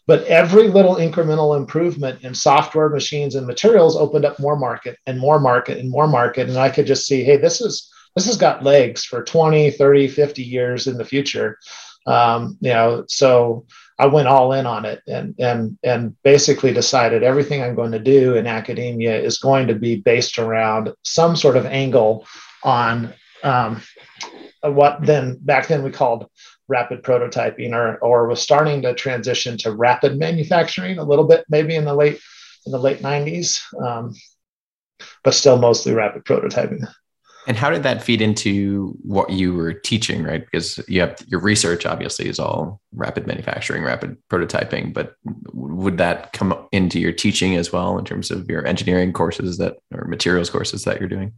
but 0.06 0.24
every 0.24 0.68
little 0.68 0.96
incremental 0.96 1.56
improvement 1.56 2.22
in 2.22 2.34
software, 2.34 2.88
machines, 2.88 3.34
and 3.34 3.46
materials 3.46 3.96
opened 3.96 4.24
up 4.24 4.38
more 4.38 4.56
market 4.56 4.98
and 5.06 5.18
more 5.18 5.40
market 5.40 5.78
and 5.78 5.90
more 5.90 6.06
market. 6.06 6.48
And 6.48 6.58
I 6.58 6.68
could 6.68 6.86
just 6.86 7.06
see, 7.06 7.24
hey, 7.24 7.36
this 7.36 7.60
is 7.60 7.90
this 8.14 8.26
has 8.26 8.36
got 8.36 8.62
legs 8.62 9.04
for 9.04 9.24
20, 9.24 9.72
30, 9.72 10.08
50 10.08 10.42
years 10.42 10.86
in 10.86 10.98
the 10.98 11.04
future. 11.04 11.58
Um, 12.06 12.56
you 12.60 12.70
know, 12.70 13.04
so 13.08 13.66
I 13.98 14.06
went 14.06 14.28
all 14.28 14.52
in 14.52 14.66
on 14.66 14.84
it 14.84 15.02
and 15.06 15.34
and 15.38 15.78
and 15.82 16.14
basically 16.22 16.72
decided 16.72 17.22
everything 17.22 17.62
I'm 17.62 17.74
going 17.74 17.92
to 17.92 17.98
do 17.98 18.34
in 18.34 18.46
academia 18.46 19.18
is 19.18 19.38
going 19.38 19.68
to 19.68 19.74
be 19.74 19.96
based 19.96 20.38
around 20.38 20.92
some 21.02 21.34
sort 21.34 21.56
of 21.56 21.64
angle 21.66 22.26
on 22.62 23.14
um, 23.42 23.80
what 24.62 25.00
then 25.02 25.38
back 25.40 25.68
then 25.68 25.82
we 25.82 25.90
called 25.90 26.28
rapid 26.68 27.02
prototyping 27.02 27.72
or 27.72 27.96
or 27.98 28.26
was 28.26 28.40
starting 28.40 28.82
to 28.82 28.94
transition 28.94 29.58
to 29.58 29.72
rapid 29.72 30.18
manufacturing 30.18 30.98
a 30.98 31.04
little 31.04 31.26
bit 31.26 31.44
maybe 31.48 31.74
in 31.74 31.84
the 31.84 31.94
late 31.94 32.20
in 32.66 32.72
the 32.72 32.78
late 32.78 33.00
90s 33.00 33.60
um, 33.82 34.14
but 35.22 35.34
still 35.34 35.58
mostly 35.58 35.92
rapid 35.92 36.24
prototyping. 36.24 36.86
And 37.46 37.58
how 37.58 37.68
did 37.68 37.82
that 37.82 38.02
feed 38.02 38.22
into 38.22 38.96
what 39.02 39.28
you 39.28 39.52
were 39.52 39.74
teaching 39.74 40.22
right? 40.22 40.42
Because 40.42 40.80
you 40.88 41.02
have 41.02 41.18
your 41.26 41.40
research 41.40 41.84
obviously 41.84 42.26
is 42.26 42.38
all 42.38 42.80
rapid 42.94 43.26
manufacturing 43.26 43.82
rapid 43.82 44.16
prototyping 44.30 44.94
but 44.94 45.16
would 45.52 45.98
that 45.98 46.32
come 46.32 46.66
into 46.72 46.98
your 46.98 47.12
teaching 47.12 47.56
as 47.56 47.70
well 47.70 47.98
in 47.98 48.06
terms 48.06 48.30
of 48.30 48.48
your 48.48 48.66
engineering 48.66 49.12
courses 49.12 49.58
that 49.58 49.76
or 49.94 50.06
materials 50.06 50.48
courses 50.48 50.84
that 50.84 50.98
you're 50.98 51.08
doing? 51.08 51.34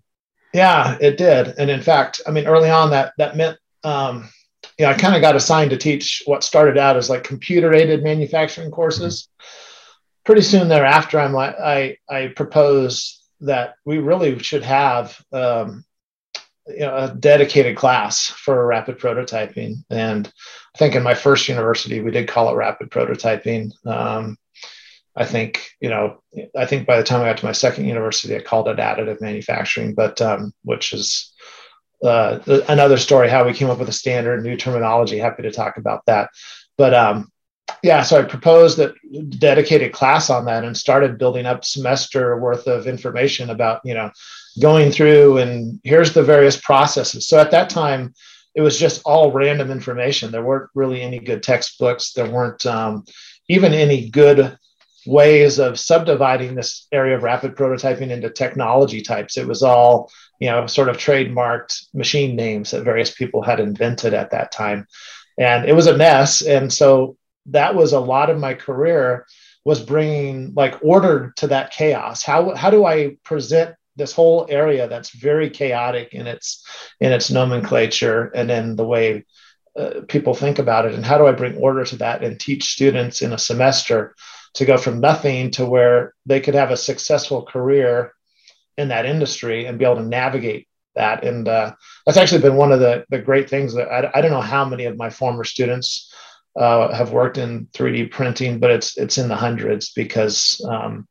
Yeah 0.54 0.96
it 1.00 1.18
did. 1.18 1.54
And 1.58 1.68
in 1.68 1.82
fact 1.82 2.20
i 2.28 2.30
mean 2.30 2.46
early 2.46 2.70
on 2.70 2.90
that 2.90 3.12
that 3.18 3.36
meant 3.36 3.58
um, 3.82 4.28
yeah, 4.78 4.90
I 4.90 4.94
kind 4.94 5.14
of 5.14 5.22
got 5.22 5.36
assigned 5.36 5.70
to 5.70 5.76
teach 5.76 6.22
what 6.26 6.44
started 6.44 6.76
out 6.76 6.96
as 6.96 7.08
like 7.08 7.24
computer 7.24 7.72
aided 7.72 8.02
manufacturing 8.02 8.70
courses. 8.70 9.28
Pretty 10.24 10.42
soon 10.42 10.68
thereafter, 10.68 11.18
I'm 11.18 11.32
like, 11.32 11.54
I, 11.58 11.96
I 12.08 12.28
proposed 12.28 13.22
that 13.40 13.74
we 13.84 13.98
really 13.98 14.38
should 14.40 14.64
have 14.64 15.18
um, 15.32 15.84
you 16.66 16.80
know, 16.80 16.96
a 16.96 17.14
dedicated 17.14 17.76
class 17.76 18.26
for 18.26 18.66
rapid 18.66 18.98
prototyping. 18.98 19.84
And 19.88 20.30
I 20.74 20.78
think 20.78 20.94
in 20.94 21.02
my 21.02 21.14
first 21.14 21.48
university, 21.48 22.00
we 22.00 22.10
did 22.10 22.28
call 22.28 22.50
it 22.50 22.56
rapid 22.56 22.90
prototyping. 22.90 23.70
Um, 23.86 24.36
I 25.14 25.24
think, 25.24 25.70
you 25.80 25.88
know, 25.88 26.22
I 26.54 26.66
think 26.66 26.86
by 26.86 26.98
the 26.98 27.04
time 27.04 27.22
I 27.22 27.26
got 27.26 27.38
to 27.38 27.46
my 27.46 27.52
second 27.52 27.86
university, 27.86 28.36
I 28.36 28.40
called 28.40 28.68
it 28.68 28.76
additive 28.76 29.20
manufacturing, 29.20 29.94
but 29.94 30.20
um, 30.20 30.52
which 30.64 30.92
is 30.92 31.32
uh, 32.04 32.38
another 32.68 32.96
story 32.96 33.28
how 33.28 33.44
we 33.44 33.52
came 33.52 33.70
up 33.70 33.78
with 33.78 33.88
a 33.88 33.92
standard 33.92 34.42
new 34.42 34.56
terminology. 34.56 35.18
Happy 35.18 35.42
to 35.42 35.50
talk 35.50 35.76
about 35.76 36.04
that. 36.06 36.30
But 36.76 36.94
um, 36.94 37.32
yeah, 37.82 38.02
so 38.02 38.20
I 38.20 38.24
proposed 38.24 38.78
that 38.78 38.94
dedicated 39.38 39.92
class 39.92 40.30
on 40.30 40.44
that 40.46 40.64
and 40.64 40.76
started 40.76 41.18
building 41.18 41.46
up 41.46 41.64
semester 41.64 42.38
worth 42.38 42.66
of 42.66 42.86
information 42.86 43.50
about 43.50 43.80
you 43.84 43.94
know 43.94 44.10
going 44.60 44.90
through 44.90 45.38
and 45.38 45.80
here's 45.84 46.12
the 46.12 46.22
various 46.22 46.56
processes. 46.56 47.26
So 47.26 47.38
at 47.38 47.50
that 47.50 47.70
time, 47.70 48.14
it 48.54 48.62
was 48.62 48.78
just 48.78 49.02
all 49.04 49.32
random 49.32 49.70
information. 49.70 50.30
There 50.30 50.42
weren't 50.42 50.70
really 50.74 51.02
any 51.02 51.18
good 51.18 51.42
textbooks. 51.42 52.12
There 52.12 52.30
weren't 52.30 52.64
um, 52.64 53.04
even 53.48 53.74
any 53.74 54.08
good 54.08 54.56
ways 55.06 55.58
of 55.58 55.78
subdividing 55.78 56.54
this 56.54 56.88
area 56.90 57.16
of 57.16 57.22
rapid 57.22 57.54
prototyping 57.54 58.10
into 58.10 58.30
technology 58.30 59.02
types. 59.02 59.36
It 59.36 59.46
was 59.46 59.62
all 59.62 60.10
you 60.40 60.50
know, 60.50 60.66
sort 60.66 60.88
of 60.88 60.96
trademarked 60.96 61.86
machine 61.94 62.36
names 62.36 62.70
that 62.70 62.84
various 62.84 63.12
people 63.12 63.42
had 63.42 63.60
invented 63.60 64.14
at 64.14 64.30
that 64.30 64.52
time. 64.52 64.86
And 65.38 65.68
it 65.68 65.74
was 65.74 65.86
a 65.86 65.96
mess. 65.96 66.42
And 66.42 66.72
so 66.72 67.16
that 67.46 67.74
was 67.74 67.92
a 67.92 68.00
lot 68.00 68.30
of 68.30 68.38
my 68.38 68.54
career 68.54 69.26
was 69.64 69.82
bringing 69.82 70.52
like 70.54 70.78
order 70.82 71.32
to 71.36 71.48
that 71.48 71.72
chaos. 71.72 72.22
How, 72.22 72.54
how 72.54 72.70
do 72.70 72.84
I 72.84 73.16
present 73.24 73.74
this 73.96 74.12
whole 74.12 74.46
area 74.48 74.88
that's 74.88 75.10
very 75.10 75.50
chaotic 75.50 76.12
in 76.12 76.26
its 76.26 76.64
in 77.00 77.12
its 77.12 77.30
nomenclature 77.30 78.30
and 78.34 78.50
in 78.50 78.76
the 78.76 78.86
way 78.86 79.24
uh, 79.76 80.00
people 80.06 80.34
think 80.34 80.58
about 80.58 80.86
it 80.86 80.94
and 80.94 81.04
how 81.04 81.18
do 81.18 81.26
i 81.26 81.32
bring 81.32 81.56
order 81.56 81.84
to 81.84 81.96
that 81.96 82.22
and 82.22 82.38
teach 82.38 82.64
students 82.64 83.22
in 83.22 83.32
a 83.32 83.38
semester 83.38 84.14
to 84.54 84.64
go 84.64 84.76
from 84.76 85.00
nothing 85.00 85.50
to 85.50 85.66
where 85.66 86.14
they 86.24 86.40
could 86.40 86.54
have 86.54 86.70
a 86.70 86.76
successful 86.76 87.42
career 87.42 88.12
in 88.76 88.88
that 88.88 89.06
industry 89.06 89.66
and 89.66 89.78
be 89.78 89.84
able 89.84 89.96
to 89.96 90.02
navigate 90.02 90.68
that. 90.94 91.24
And 91.24 91.48
uh, 91.48 91.74
that's 92.04 92.18
actually 92.18 92.42
been 92.42 92.56
one 92.56 92.72
of 92.72 92.80
the, 92.80 93.04
the 93.10 93.18
great 93.18 93.48
things 93.48 93.74
that 93.74 93.88
I, 93.88 94.10
I 94.14 94.20
don't 94.20 94.30
know 94.30 94.40
how 94.40 94.64
many 94.64 94.84
of 94.84 94.96
my 94.96 95.10
former 95.10 95.44
students 95.44 96.12
uh, 96.58 96.92
have 96.94 97.12
worked 97.12 97.38
in 97.38 97.66
3D 97.66 98.10
printing, 98.10 98.58
but 98.58 98.70
it's 98.70 98.96
it's 98.96 99.18
in 99.18 99.28
the 99.28 99.36
hundreds 99.36 99.92
because 99.92 100.64
um, 100.68 101.06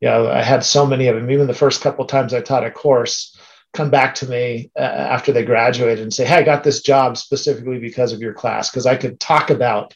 you 0.00 0.08
know 0.08 0.28
I 0.28 0.42
had 0.42 0.64
so 0.64 0.84
many 0.84 1.06
of 1.06 1.14
them. 1.14 1.30
Even 1.30 1.46
the 1.46 1.54
first 1.54 1.80
couple 1.80 2.04
times 2.06 2.34
I 2.34 2.40
taught 2.40 2.66
a 2.66 2.70
course, 2.70 3.36
come 3.72 3.90
back 3.90 4.16
to 4.16 4.28
me 4.28 4.70
uh, 4.76 4.82
after 4.82 5.32
they 5.32 5.44
graduated 5.44 6.00
and 6.00 6.12
say, 6.12 6.24
Hey, 6.24 6.36
I 6.36 6.42
got 6.42 6.64
this 6.64 6.82
job 6.82 7.16
specifically 7.16 7.78
because 7.78 8.12
of 8.12 8.20
your 8.20 8.34
class, 8.34 8.70
because 8.70 8.86
I 8.86 8.96
could 8.96 9.20
talk 9.20 9.50
about 9.50 9.94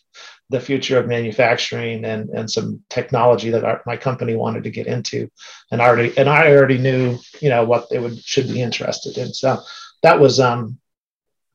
the 0.50 0.60
future 0.60 0.98
of 0.98 1.08
manufacturing 1.08 2.04
and, 2.04 2.28
and 2.30 2.50
some 2.50 2.82
technology 2.90 3.50
that 3.50 3.64
our, 3.64 3.82
my 3.86 3.96
company 3.96 4.36
wanted 4.36 4.64
to 4.64 4.70
get 4.70 4.86
into. 4.86 5.28
And 5.70 5.80
already, 5.80 6.16
and 6.18 6.28
I 6.28 6.52
already 6.52 6.78
knew, 6.78 7.18
you 7.40 7.48
know, 7.48 7.64
what 7.64 7.88
they 7.90 7.98
would, 7.98 8.18
should 8.18 8.48
be 8.48 8.60
interested 8.60 9.16
in. 9.16 9.32
So 9.32 9.60
that 10.02 10.20
was, 10.20 10.40
um, 10.40 10.78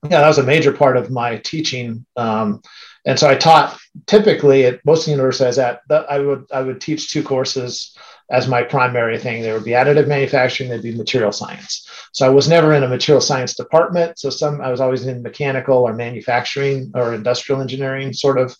yeah, 0.04 0.22
that 0.22 0.28
was 0.28 0.40
a 0.40 0.44
major 0.44 0.72
part 0.72 0.98
of 0.98 1.12
my 1.12 1.38
teaching. 1.38 2.06
Um, 2.16 2.62
and 3.06 3.18
so 3.18 3.30
I 3.30 3.36
taught 3.36 3.78
typically 4.08 4.66
at 4.66 4.86
most 4.86 5.08
universities 5.08 5.58
at 5.58 5.82
I 5.90 6.20
would 6.20 6.46
I 6.52 6.62
would 6.62 6.82
teach 6.82 7.12
two 7.12 7.24
courses 7.24 7.98
as 8.30 8.48
my 8.48 8.62
primary 8.62 9.18
thing. 9.18 9.42
There 9.42 9.54
would 9.54 9.66
be 9.66 9.72
additive 9.72 10.08
manufacturing, 10.08 10.70
there'd 10.70 10.84
be 10.84 10.96
material 10.96 11.32
science. 11.32 11.88
So 12.14 12.26
I 12.26 12.30
was 12.30 12.48
never 12.48 12.74
in 12.74 12.84
a 12.84 12.88
material 12.88 13.22
science 13.22 13.56
department. 13.56 14.20
So 14.20 14.30
some 14.30 14.62
I 14.62 14.70
was 14.70 14.82
always 14.82 15.06
in 15.06 15.24
mechanical 15.24 15.78
or 15.78 15.94
manufacturing 15.94 16.92
or 16.94 17.14
industrial 17.14 17.62
engineering 17.62 18.14
sort 18.14 18.38
of 18.38 18.56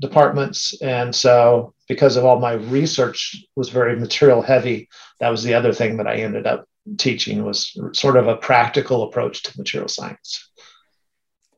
departments. 0.00 0.80
And 0.82 1.14
so 1.14 1.74
because 1.88 2.16
of 2.16 2.24
all 2.24 2.40
my 2.40 2.54
research 2.54 3.36
was 3.56 3.68
very 3.68 3.98
material 3.98 4.42
heavy, 4.42 4.88
that 5.20 5.28
was 5.28 5.42
the 5.42 5.54
other 5.54 5.72
thing 5.72 5.96
that 5.98 6.06
I 6.06 6.16
ended 6.16 6.46
up 6.46 6.66
teaching 6.98 7.44
was 7.44 7.76
sort 7.92 8.16
of 8.16 8.26
a 8.26 8.36
practical 8.36 9.04
approach 9.04 9.42
to 9.44 9.58
material 9.58 9.88
science. 9.88 10.50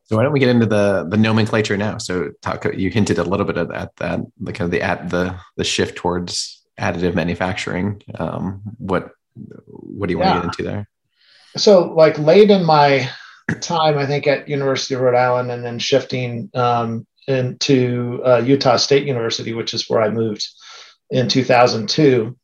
So 0.04 0.16
why 0.16 0.24
don't 0.24 0.32
we 0.32 0.40
get 0.40 0.50
into 0.50 0.66
the 0.66 1.06
the 1.08 1.16
nomenclature 1.16 1.76
now? 1.76 1.96
So 1.96 2.32
talk. 2.42 2.66
You 2.76 2.90
hinted 2.90 3.18
a 3.18 3.24
little 3.24 3.46
bit 3.46 3.56
at 3.56 3.68
that, 3.68 3.96
that 3.96 4.20
the 4.38 4.52
kind 4.52 4.66
of 4.66 4.70
the 4.70 4.82
at 4.82 5.08
the 5.08 5.38
the 5.56 5.64
shift 5.64 5.96
towards 5.96 6.62
additive 6.78 7.14
manufacturing. 7.14 8.02
Um, 8.18 8.60
what 8.76 9.12
what 9.34 10.08
do 10.08 10.12
you 10.12 10.18
yeah. 10.18 10.32
want 10.32 10.42
to 10.42 10.48
get 10.48 10.58
into 10.58 10.70
there? 10.70 10.88
So 11.56 11.94
like 11.94 12.18
late 12.18 12.50
in 12.50 12.64
my 12.64 13.08
time, 13.60 13.96
I 13.96 14.06
think 14.06 14.26
at 14.26 14.48
University 14.48 14.94
of 14.94 15.00
Rhode 15.00 15.16
Island, 15.16 15.50
and 15.50 15.64
then 15.64 15.78
shifting 15.78 16.50
um, 16.54 17.06
into 17.28 18.20
uh, 18.24 18.42
Utah 18.44 18.76
State 18.76 19.06
University, 19.06 19.52
which 19.52 19.74
is 19.74 19.88
where 19.88 20.02
I 20.02 20.10
moved 20.10 20.46
in 21.10 21.28
2002. 21.28 22.36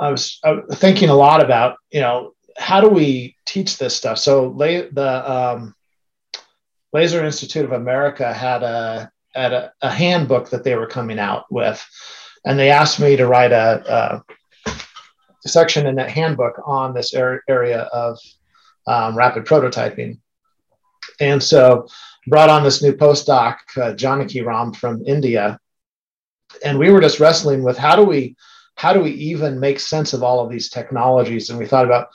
I 0.00 0.10
was, 0.10 0.40
thinking 0.74 1.08
a 1.08 1.14
lot 1.14 1.44
about 1.44 1.76
you 1.90 2.00
know 2.00 2.32
how 2.56 2.80
do 2.80 2.88
we 2.88 3.36
teach 3.46 3.78
this 3.78 3.96
stuff. 3.96 4.18
So 4.18 4.48
late 4.48 4.94
the 4.94 5.32
um, 5.32 5.74
Laser 6.92 7.24
Institute 7.24 7.64
of 7.64 7.72
America 7.72 8.32
had 8.32 8.62
a 8.62 9.10
had 9.34 9.52
a, 9.52 9.72
a, 9.82 9.90
handbook 9.90 10.50
that 10.50 10.64
they 10.64 10.74
were 10.74 10.86
coming 10.86 11.18
out 11.18 11.44
with, 11.50 11.84
and 12.44 12.58
they 12.58 12.70
asked 12.70 12.98
me 12.98 13.16
to 13.16 13.26
write 13.26 13.52
a, 13.52 14.24
a 14.66 15.48
section 15.48 15.86
in 15.86 15.96
that 15.96 16.10
handbook 16.10 16.60
on 16.64 16.94
this 16.94 17.14
er- 17.14 17.42
area 17.48 17.82
of 17.92 18.18
um, 18.86 19.16
rapid 19.16 19.44
prototyping. 19.44 20.18
And 21.20 21.42
so 21.42 21.86
brought 22.28 22.50
on 22.50 22.62
this 22.62 22.82
new 22.82 22.92
postdoc, 22.92 23.56
uh, 23.76 23.94
Janaki 23.94 24.42
Ram 24.42 24.72
from 24.72 25.02
India, 25.06 25.58
and 26.64 26.78
we 26.78 26.90
were 26.90 27.00
just 27.00 27.20
wrestling 27.20 27.62
with 27.62 27.76
how 27.76 27.96
do 27.96 28.04
we 28.04 28.36
how 28.76 28.92
do 28.92 29.00
we 29.00 29.10
even 29.10 29.58
make 29.58 29.80
sense 29.80 30.12
of 30.12 30.22
all 30.22 30.38
of 30.40 30.50
these 30.50 30.70
technologies? 30.70 31.50
And 31.50 31.58
we 31.58 31.66
thought 31.66 31.84
about 31.84 32.08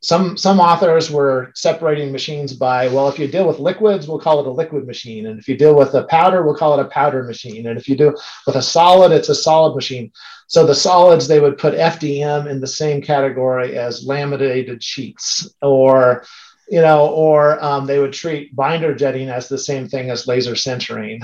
some 0.00 0.36
some 0.36 0.60
authors 0.60 1.10
were 1.10 1.50
separating 1.54 2.12
machines 2.12 2.52
by 2.52 2.86
well 2.88 3.08
if 3.08 3.18
you 3.18 3.26
deal 3.26 3.48
with 3.48 3.58
liquids 3.58 4.06
we'll 4.06 4.20
call 4.20 4.38
it 4.40 4.46
a 4.46 4.50
liquid 4.50 4.86
machine. 4.86 5.26
And 5.26 5.38
if 5.40 5.48
you 5.48 5.56
deal 5.56 5.74
with 5.74 5.94
a 5.94 6.04
powder 6.04 6.44
we'll 6.44 6.54
call 6.56 6.78
it 6.78 6.84
a 6.84 6.88
powder 6.88 7.24
machine. 7.24 7.66
And 7.66 7.78
if 7.78 7.88
you 7.88 7.96
do 7.96 8.16
with 8.46 8.56
a 8.56 8.62
solid 8.62 9.10
it's 9.10 9.28
a 9.28 9.34
solid 9.34 9.74
machine. 9.74 10.12
So 10.46 10.64
the 10.64 10.74
solids 10.74 11.26
they 11.26 11.40
would 11.40 11.58
put 11.58 11.74
fdm 11.74 12.48
in 12.48 12.60
the 12.60 12.66
same 12.66 13.02
category 13.02 13.76
as 13.76 14.06
laminated 14.06 14.82
sheets 14.84 15.52
or 15.62 16.24
you 16.70 16.80
know 16.80 17.08
or 17.08 17.62
um, 17.64 17.86
they 17.86 17.98
would 17.98 18.12
treat 18.12 18.54
binder 18.54 18.94
jetting 18.94 19.28
as 19.28 19.48
the 19.48 19.58
same 19.58 19.88
thing 19.88 20.10
as 20.10 20.26
laser 20.26 20.52
sintering 20.52 21.20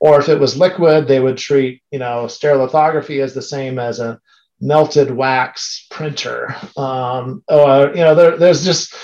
or 0.00 0.18
if 0.20 0.28
it 0.28 0.38
was 0.38 0.56
liquid 0.56 1.06
they 1.06 1.20
would 1.20 1.36
treat 1.36 1.82
you 1.90 1.98
know 1.98 2.24
stereolithography 2.24 3.22
as 3.22 3.34
the 3.34 3.42
same 3.42 3.78
as 3.78 4.00
a 4.00 4.20
melted 4.60 5.10
wax 5.10 5.86
printer. 5.90 6.54
Um, 6.76 7.42
or, 7.48 7.88
you 7.88 8.02
know, 8.02 8.14
there, 8.14 8.36
there's 8.36 8.64
just, 8.64 8.94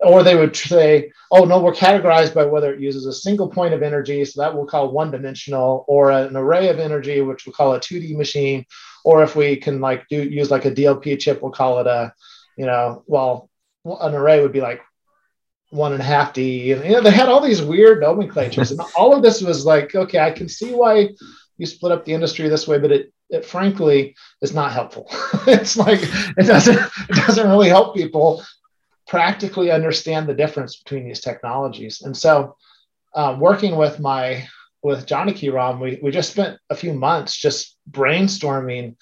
or 0.00 0.22
they 0.22 0.34
would 0.34 0.56
say, 0.56 1.12
oh, 1.30 1.44
no, 1.44 1.60
we're 1.60 1.72
categorized 1.72 2.34
by 2.34 2.44
whether 2.44 2.72
it 2.72 2.80
uses 2.80 3.06
a 3.06 3.12
single 3.12 3.48
point 3.48 3.74
of 3.74 3.82
energy. 3.82 4.24
So 4.24 4.40
that 4.40 4.54
we'll 4.54 4.66
call 4.66 4.90
one 4.90 5.10
dimensional 5.10 5.84
or 5.88 6.10
an 6.10 6.36
array 6.36 6.68
of 6.68 6.78
energy, 6.78 7.20
which 7.20 7.46
we'll 7.46 7.54
call 7.54 7.74
a 7.74 7.80
2D 7.80 8.16
machine. 8.16 8.64
Or 9.04 9.22
if 9.22 9.36
we 9.36 9.56
can 9.56 9.80
like 9.80 10.08
do 10.08 10.22
use 10.22 10.50
like 10.50 10.64
a 10.64 10.70
DLP 10.70 11.18
chip, 11.18 11.40
we'll 11.42 11.52
call 11.52 11.78
it 11.80 11.86
a, 11.86 12.12
you 12.56 12.66
know, 12.66 13.04
well, 13.06 13.48
an 13.84 14.14
array 14.14 14.42
would 14.42 14.52
be 14.52 14.60
like 14.60 14.82
one 15.70 15.92
and 15.92 16.00
a 16.00 16.04
half 16.04 16.32
D. 16.32 16.72
And 16.72 16.84
you 16.84 16.92
know, 16.92 17.00
they 17.00 17.10
had 17.10 17.28
all 17.28 17.40
these 17.40 17.62
weird 17.62 18.00
nomenclatures. 18.00 18.70
and 18.70 18.80
all 18.96 19.14
of 19.14 19.22
this 19.22 19.42
was 19.42 19.66
like, 19.66 19.94
okay, 19.94 20.18
I 20.18 20.30
can 20.30 20.48
see 20.48 20.72
why 20.72 21.10
you 21.56 21.66
split 21.66 21.92
up 21.92 22.04
the 22.04 22.14
industry 22.14 22.48
this 22.48 22.66
way, 22.66 22.78
but 22.78 22.92
it 22.92 23.12
it 23.30 23.44
frankly 23.44 24.16
is 24.40 24.54
not 24.54 24.72
helpful. 24.72 25.06
it's 25.46 25.76
like 25.76 26.00
it 26.02 26.46
doesn't 26.46 26.78
it 27.10 27.26
doesn't 27.26 27.48
really 27.48 27.68
help 27.68 27.94
people 27.94 28.42
practically 29.06 29.70
understand 29.70 30.26
the 30.26 30.34
difference 30.34 30.76
between 30.76 31.06
these 31.06 31.20
technologies. 31.20 32.02
And 32.02 32.16
so, 32.16 32.56
uh, 33.14 33.36
working 33.38 33.76
with 33.76 34.00
my 34.00 34.48
with 34.82 35.06
Janaki 35.06 35.50
Ram, 35.50 35.80
we 35.80 35.98
we 36.02 36.10
just 36.10 36.30
spent 36.30 36.58
a 36.70 36.74
few 36.74 36.94
months 36.94 37.36
just 37.36 37.76
brainstorming 37.90 38.96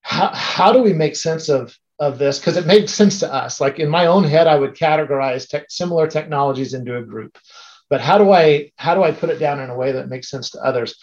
how 0.00 0.32
how 0.34 0.72
do 0.72 0.82
we 0.82 0.92
make 0.92 1.14
sense 1.14 1.48
of 1.48 1.76
of 1.98 2.18
this 2.18 2.38
because 2.38 2.56
it 2.56 2.66
made 2.66 2.88
sense 2.88 3.20
to 3.20 3.32
us. 3.32 3.60
Like 3.60 3.78
in 3.78 3.88
my 3.88 4.06
own 4.06 4.24
head, 4.24 4.46
I 4.46 4.58
would 4.58 4.74
categorize 4.74 5.48
te- 5.48 5.66
similar 5.68 6.06
technologies 6.06 6.74
into 6.74 6.96
a 6.96 7.02
group, 7.02 7.38
but 7.90 8.00
how 8.00 8.18
do 8.18 8.30
I 8.30 8.72
how 8.76 8.94
do 8.94 9.02
I 9.02 9.12
put 9.12 9.30
it 9.30 9.38
down 9.38 9.60
in 9.60 9.70
a 9.70 9.76
way 9.76 9.92
that 9.92 10.08
makes 10.08 10.30
sense 10.30 10.50
to 10.50 10.60
others? 10.60 10.94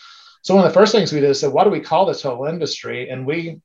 So 0.43 0.55
one 0.55 0.63
of 0.63 0.71
the 0.71 0.79
first 0.79 0.91
things 0.91 1.11
we 1.11 1.21
did 1.21 1.31
is 1.31 1.39
said, 1.39 1.51
what 1.51 1.63
do 1.63 1.71
we 1.71 1.79
call 1.79 2.05
this 2.05 2.21
whole 2.21 2.45
industry? 2.45 3.09
And 3.09 3.25
we 3.25 3.61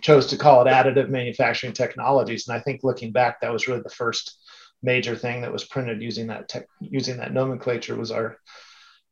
chose 0.00 0.26
to 0.28 0.38
call 0.38 0.62
it 0.62 0.70
additive 0.70 1.10
manufacturing 1.10 1.74
technologies. 1.74 2.48
And 2.48 2.56
I 2.56 2.60
think 2.60 2.80
looking 2.82 3.12
back, 3.12 3.40
that 3.40 3.52
was 3.52 3.68
really 3.68 3.82
the 3.82 3.90
first 3.90 4.38
major 4.82 5.16
thing 5.16 5.42
that 5.42 5.52
was 5.52 5.64
printed 5.64 6.00
using 6.00 6.28
that 6.28 6.48
tech, 6.48 6.66
using 6.80 7.18
that 7.18 7.34
nomenclature 7.34 7.96
was 7.96 8.10
our 8.10 8.38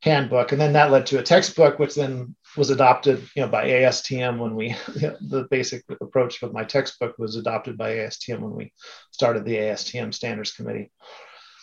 handbook. 0.02 0.52
And 0.52 0.60
then 0.60 0.72
that 0.74 0.90
led 0.90 1.06
to 1.06 1.18
a 1.18 1.22
textbook, 1.22 1.78
which 1.78 1.94
then 1.94 2.34
was 2.56 2.70
adopted, 2.70 3.26
you 3.34 3.42
know, 3.42 3.48
by 3.48 3.66
ASTM 3.66 4.38
when 4.38 4.54
we, 4.54 4.68
you 4.94 5.08
know, 5.08 5.16
the 5.20 5.44
basic 5.50 5.84
approach 6.00 6.42
of 6.42 6.52
my 6.52 6.64
textbook 6.64 7.18
was 7.18 7.36
adopted 7.36 7.76
by 7.76 7.92
ASTM 7.92 8.40
when 8.40 8.54
we 8.54 8.72
started 9.10 9.44
the 9.44 9.56
ASTM 9.56 10.12
standards 10.12 10.52
committee. 10.52 10.90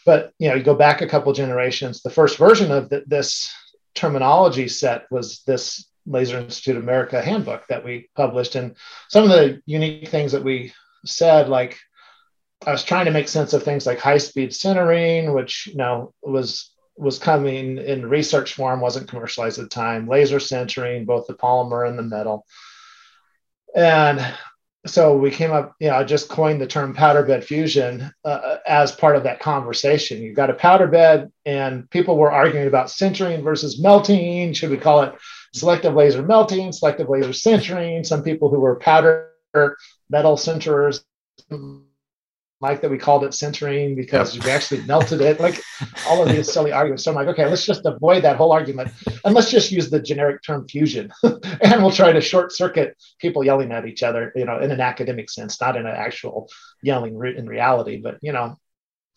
But, 0.06 0.34
you 0.38 0.50
know, 0.50 0.56
you 0.56 0.64
go 0.64 0.76
back 0.76 1.02
a 1.02 1.08
couple 1.08 1.32
generations, 1.34 2.02
the 2.02 2.10
first 2.10 2.38
version 2.38 2.72
of 2.72 2.90
the, 2.90 3.04
this 3.08 3.52
terminology 3.96 4.68
set 4.68 5.06
was 5.12 5.44
this 5.48 5.88
Laser 6.06 6.38
Institute 6.38 6.76
of 6.76 6.84
America 6.84 7.22
handbook 7.22 7.66
that 7.68 7.86
we 7.86 8.10
published. 8.16 8.56
And 8.56 8.76
some 9.10 9.24
of 9.24 9.30
the 9.30 9.62
unique 9.66 10.10
things 10.10 10.34
that 10.34 10.44
we 10.44 10.74
said, 11.06 11.48
like 11.48 11.80
I 12.66 12.72
was 12.72 12.84
trying 12.84 13.06
to 13.06 13.12
make 13.12 13.28
sense 13.28 13.54
of 13.54 13.64
things 13.64 13.86
like 13.86 14.00
high 14.00 14.18
speed 14.18 14.52
sintering, 14.52 15.34
which 15.34 15.68
you 15.68 15.76
know 15.76 16.14
was 16.22 16.73
was 16.96 17.20
coming 17.20 17.78
in 17.78 18.06
research 18.06 18.54
form, 18.54 18.80
wasn't 18.80 19.10
commercialized 19.10 19.60
at 19.60 19.64
the 19.64 19.70
time. 19.70 20.08
Laser 20.08 20.38
sintering, 20.38 21.06
both 21.06 21.28
the 21.28 21.34
polymer 21.34 21.88
and 21.88 21.98
the 21.98 22.04
metal. 22.04 22.46
And 23.76 24.24
so 24.86 25.16
we 25.18 25.32
came 25.32 25.52
up, 25.52 25.76
you 25.80 25.88
know, 25.88 25.96
I 25.96 26.04
just 26.04 26.30
coined 26.30 26.60
the 26.60 26.68
term 26.68 26.94
powder 26.94 27.24
bed 27.24 27.46
fusion 27.46 28.14
uh, 28.26 28.58
as 28.68 28.92
part 28.92 29.16
of 29.16 29.24
that 29.24 29.40
conversation. 29.40 30.22
You've 30.22 30.36
got 30.36 30.50
a 30.50 30.56
powder 30.56 30.88
bed, 30.88 31.32
and 31.46 31.90
people 31.90 32.18
were 32.18 32.32
arguing 32.32 32.68
about 32.68 32.88
sintering 32.88 33.44
versus 33.44 33.82
melting. 33.82 34.54
Should 34.54 34.72
we 34.72 34.78
call 34.78 35.04
it 35.04 35.16
selective 35.54 35.94
laser 35.94 36.22
melting, 36.22 36.74
selective 36.74 37.10
laser 37.10 37.30
sintering? 37.30 38.06
Some 38.06 38.24
people 38.24 38.50
who 38.50 38.60
were 38.60 38.76
powder 38.76 39.30
metal 40.10 40.36
sinterers 40.36 41.04
like 42.64 42.82
that 42.82 42.90
we 42.90 42.98
called 42.98 43.26
it 43.26 43.32
sintering 43.32 43.96
because 43.96 44.36
yep. 44.36 44.46
we 44.46 44.52
actually 44.52 44.82
melted 44.84 45.22
it. 45.22 45.40
Like 45.40 45.62
all 46.08 46.24
of 46.24 46.30
these 46.30 46.52
silly 46.52 46.72
arguments. 46.72 47.04
So 47.04 47.12
I'm 47.12 47.16
like, 47.16 47.28
okay, 47.28 47.46
let's 47.46 47.66
just 47.66 47.86
avoid 47.86 48.24
that 48.24 48.38
whole 48.38 48.54
argument 48.54 48.92
and 49.26 49.36
let's 49.36 49.52
just 49.52 49.72
use 49.72 49.90
the 49.90 50.02
generic 50.02 50.42
term 50.42 50.66
fusion. 50.68 51.12
and 51.24 51.84
we'll 51.84 51.92
try 51.92 52.14
to 52.14 52.22
short 52.22 52.54
circuit 52.54 52.96
people 53.20 53.44
yelling 53.44 53.74
at 53.74 53.86
each 53.86 54.02
other, 54.02 54.32
you 54.36 54.46
know, 54.46 54.60
in 54.60 54.72
an 54.72 54.80
academic 54.80 55.30
sense, 55.30 55.60
not 55.60 55.76
in 55.76 55.86
an 55.86 55.96
actual 55.96 56.50
yelling 56.82 57.14
in 57.38 57.48
reality, 57.48 57.98
but 57.98 58.18
you 58.22 58.32
know. 58.32 58.56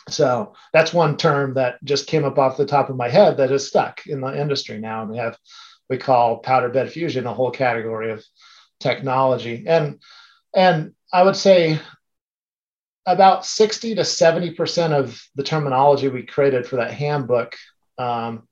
So 0.09 0.55
that's 0.73 0.93
one 0.93 1.17
term 1.17 1.55
that 1.55 1.83
just 1.85 2.07
came 2.07 2.25
up 2.25 2.39
off 2.39 2.57
the 2.57 2.67
top 2.67 2.91
of 2.91 2.97
my 2.97 3.09
head 3.09 3.39
that 3.39 3.51
is 3.51 3.67
stuck 3.67 4.07
in 4.07 4.21
the 4.21 4.39
industry 4.39 4.79
now. 4.79 5.03
And 5.03 5.11
we 5.11 5.19
have 5.19 5.39
we 5.89 5.99
call 5.99 6.39
powder 6.39 6.69
bed 6.69 6.91
fusion 6.91 7.27
a 7.27 7.35
whole 7.35 7.53
category 7.53 8.11
of 8.11 8.25
technology. 8.81 9.65
And 9.67 10.01
and 10.53 10.95
I 11.13 11.23
would 11.23 11.37
say 11.37 11.79
about 13.07 13.47
60 13.47 13.95
to 13.95 14.03
70% 14.03 14.92
of 14.92 15.23
the 15.37 15.42
terminology 15.45 16.09
we 16.09 16.25
created 16.25 16.66
for 16.66 16.77
that 16.77 16.92
handbook 16.92 17.55
um, 17.99 18.49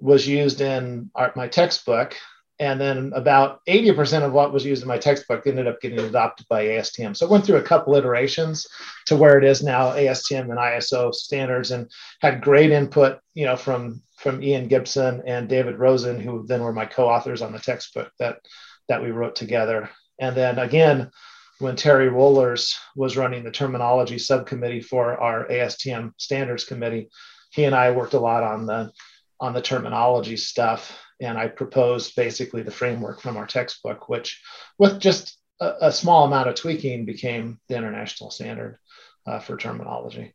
was 0.00 0.28
used 0.28 0.60
in 0.60 1.10
our, 1.14 1.32
my 1.34 1.48
textbook. 1.48 2.14
and 2.60 2.80
then 2.80 3.12
about 3.14 3.60
80% 3.66 4.24
of 4.24 4.32
what 4.32 4.52
was 4.52 4.64
used 4.64 4.82
in 4.82 4.88
my 4.88 4.98
textbook 4.98 5.46
ended 5.46 5.68
up 5.68 5.80
getting 5.80 6.00
adopted 6.00 6.46
by 6.48 6.64
ASTM. 6.64 7.16
So 7.16 7.24
it 7.24 7.30
went 7.30 7.46
through 7.46 7.58
a 7.58 7.62
couple 7.62 7.94
iterations 7.94 8.66
to 9.06 9.16
where 9.16 9.38
it 9.38 9.44
is 9.44 9.62
now 9.62 9.92
ASTM 9.92 10.50
and 10.50 10.58
ISO 10.58 11.14
standards 11.14 11.70
and 11.70 11.88
had 12.20 12.42
great 12.42 12.72
input, 12.72 13.20
you 13.34 13.46
know, 13.46 13.56
from 13.56 14.02
from 14.16 14.42
Ian 14.42 14.66
Gibson 14.66 15.22
and 15.26 15.48
David 15.48 15.78
Rosen, 15.78 16.18
who 16.18 16.44
then 16.48 16.60
were 16.60 16.72
my 16.72 16.86
co-authors 16.86 17.40
on 17.40 17.52
the 17.52 17.60
textbook 17.60 18.10
that 18.18 18.40
that 18.88 19.02
we 19.02 19.12
wrote 19.12 19.36
together. 19.36 19.90
And 20.18 20.36
then 20.36 20.58
again, 20.58 21.12
when 21.58 21.76
Terry 21.76 22.08
Wohlers 22.08 22.74
was 22.94 23.16
running 23.16 23.44
the 23.44 23.50
terminology 23.50 24.18
subcommittee 24.18 24.80
for 24.80 25.18
our 25.20 25.46
ASTM 25.48 26.12
standards 26.16 26.64
committee, 26.64 27.10
he 27.50 27.64
and 27.64 27.74
I 27.74 27.90
worked 27.90 28.14
a 28.14 28.20
lot 28.20 28.42
on 28.42 28.66
the 28.66 28.92
on 29.40 29.52
the 29.52 29.62
terminology 29.62 30.36
stuff 30.36 30.98
and 31.20 31.38
I 31.38 31.48
proposed 31.48 32.14
basically 32.16 32.62
the 32.62 32.70
framework 32.70 33.20
from 33.20 33.36
our 33.36 33.46
textbook, 33.46 34.08
which, 34.08 34.40
with 34.78 35.00
just 35.00 35.36
a, 35.60 35.74
a 35.82 35.92
small 35.92 36.24
amount 36.24 36.48
of 36.48 36.54
tweaking, 36.54 37.04
became 37.04 37.60
the 37.68 37.76
international 37.76 38.30
standard 38.30 38.78
uh, 39.26 39.40
for 39.40 39.56
terminology. 39.56 40.34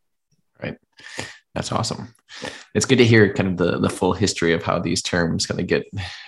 Right. 0.62 0.78
That's 1.54 1.72
awesome. 1.72 2.14
It's 2.74 2.86
good 2.86 2.98
to 2.98 3.06
hear 3.06 3.32
kind 3.34 3.50
of 3.50 3.58
the, 3.58 3.80
the 3.80 3.90
full 3.90 4.14
history 4.14 4.54
of 4.54 4.64
how 4.64 4.80
these 4.80 5.02
terms 5.04 5.46
kind 5.46 5.60
of 5.60 5.68
get 5.68 5.86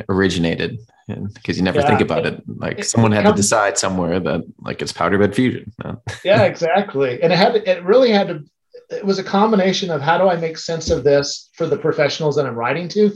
originated 0.07 0.79
because 1.07 1.57
you 1.57 1.63
never 1.63 1.79
yeah, 1.79 1.87
think 1.87 2.01
about 2.01 2.25
it. 2.25 2.43
Like 2.47 2.79
it, 2.79 2.85
someone 2.85 3.11
it 3.11 3.17
had 3.17 3.25
comes, 3.25 3.35
to 3.35 3.41
decide 3.41 3.77
somewhere 3.77 4.19
that 4.19 4.41
like 4.59 4.81
it's 4.81 4.91
powder 4.91 5.17
bed 5.17 5.35
fusion. 5.35 5.73
yeah, 6.23 6.43
exactly. 6.43 7.21
And 7.21 7.33
it 7.33 7.37
had 7.37 7.55
it 7.55 7.83
really 7.83 8.11
had 8.11 8.27
to 8.27 8.43
it 8.89 9.05
was 9.05 9.17
a 9.17 9.23
combination 9.23 9.89
of 9.89 10.01
how 10.01 10.17
do 10.17 10.29
I 10.29 10.35
make 10.35 10.57
sense 10.57 10.91
of 10.91 11.03
this 11.03 11.49
for 11.53 11.65
the 11.65 11.77
professionals 11.77 12.35
that 12.35 12.45
I'm 12.45 12.55
writing 12.55 12.87
to, 12.89 13.11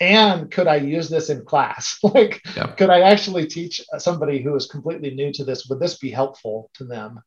and 0.00 0.50
could 0.50 0.66
I 0.66 0.76
use 0.76 1.10
this 1.10 1.28
in 1.28 1.44
class? 1.44 1.98
like, 2.02 2.42
could 2.76 2.90
I 2.90 3.00
actually 3.00 3.46
teach 3.46 3.82
somebody 3.98 4.42
who 4.42 4.54
is 4.56 4.66
completely 4.66 5.10
new 5.10 5.30
to 5.34 5.44
this? 5.44 5.66
Would 5.68 5.80
this 5.80 5.98
be 5.98 6.10
helpful 6.10 6.70
to 6.74 6.84
them 6.84 7.20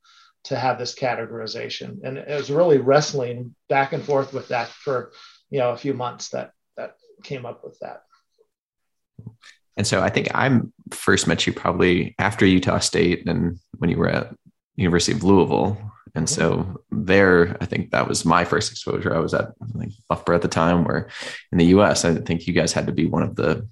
to 0.45 0.55
have 0.57 0.77
this 0.77 0.95
categorization? 0.95 2.03
And 2.03 2.17
it 2.17 2.35
was 2.35 2.51
really 2.51 2.77
wrestling 2.77 3.55
back 3.69 3.93
and 3.93 4.03
forth 4.03 4.33
with 4.33 4.49
that 4.49 4.69
for 4.69 5.11
you 5.49 5.59
know 5.59 5.71
a 5.71 5.77
few 5.77 5.93
months 5.93 6.29
that 6.29 6.51
that 6.77 6.95
came 7.23 7.45
up 7.45 7.63
with 7.63 7.77
that. 7.79 8.03
And 9.77 9.87
so 9.87 10.01
I 10.01 10.09
think 10.09 10.33
I 10.35 10.59
first 10.91 11.27
met 11.27 11.47
you 11.47 11.53
probably 11.53 12.15
after 12.19 12.45
Utah 12.45 12.79
State 12.79 13.27
and 13.27 13.59
when 13.77 13.89
you 13.89 13.97
were 13.97 14.09
at 14.09 14.35
University 14.75 15.13
of 15.13 15.23
Louisville. 15.23 15.77
And 16.15 16.29
so 16.29 16.83
there, 16.91 17.57
I 17.59 17.65
think 17.65 17.89
that 17.89 18.07
was 18.07 18.23
my 18.23 18.45
first 18.45 18.71
exposure. 18.71 19.15
I 19.15 19.19
was 19.19 19.33
at 19.33 19.53
like 19.73 19.89
Loughborough 20.09 20.35
at 20.35 20.43
the 20.43 20.47
time, 20.47 20.83
where 20.83 21.09
in 21.51 21.57
the 21.57 21.65
U.S., 21.65 22.05
I 22.05 22.13
think 22.15 22.45
you 22.45 22.53
guys 22.53 22.71
had 22.71 22.85
to 22.85 22.93
be 22.93 23.07
one 23.07 23.23
of 23.23 23.35
the 23.35 23.67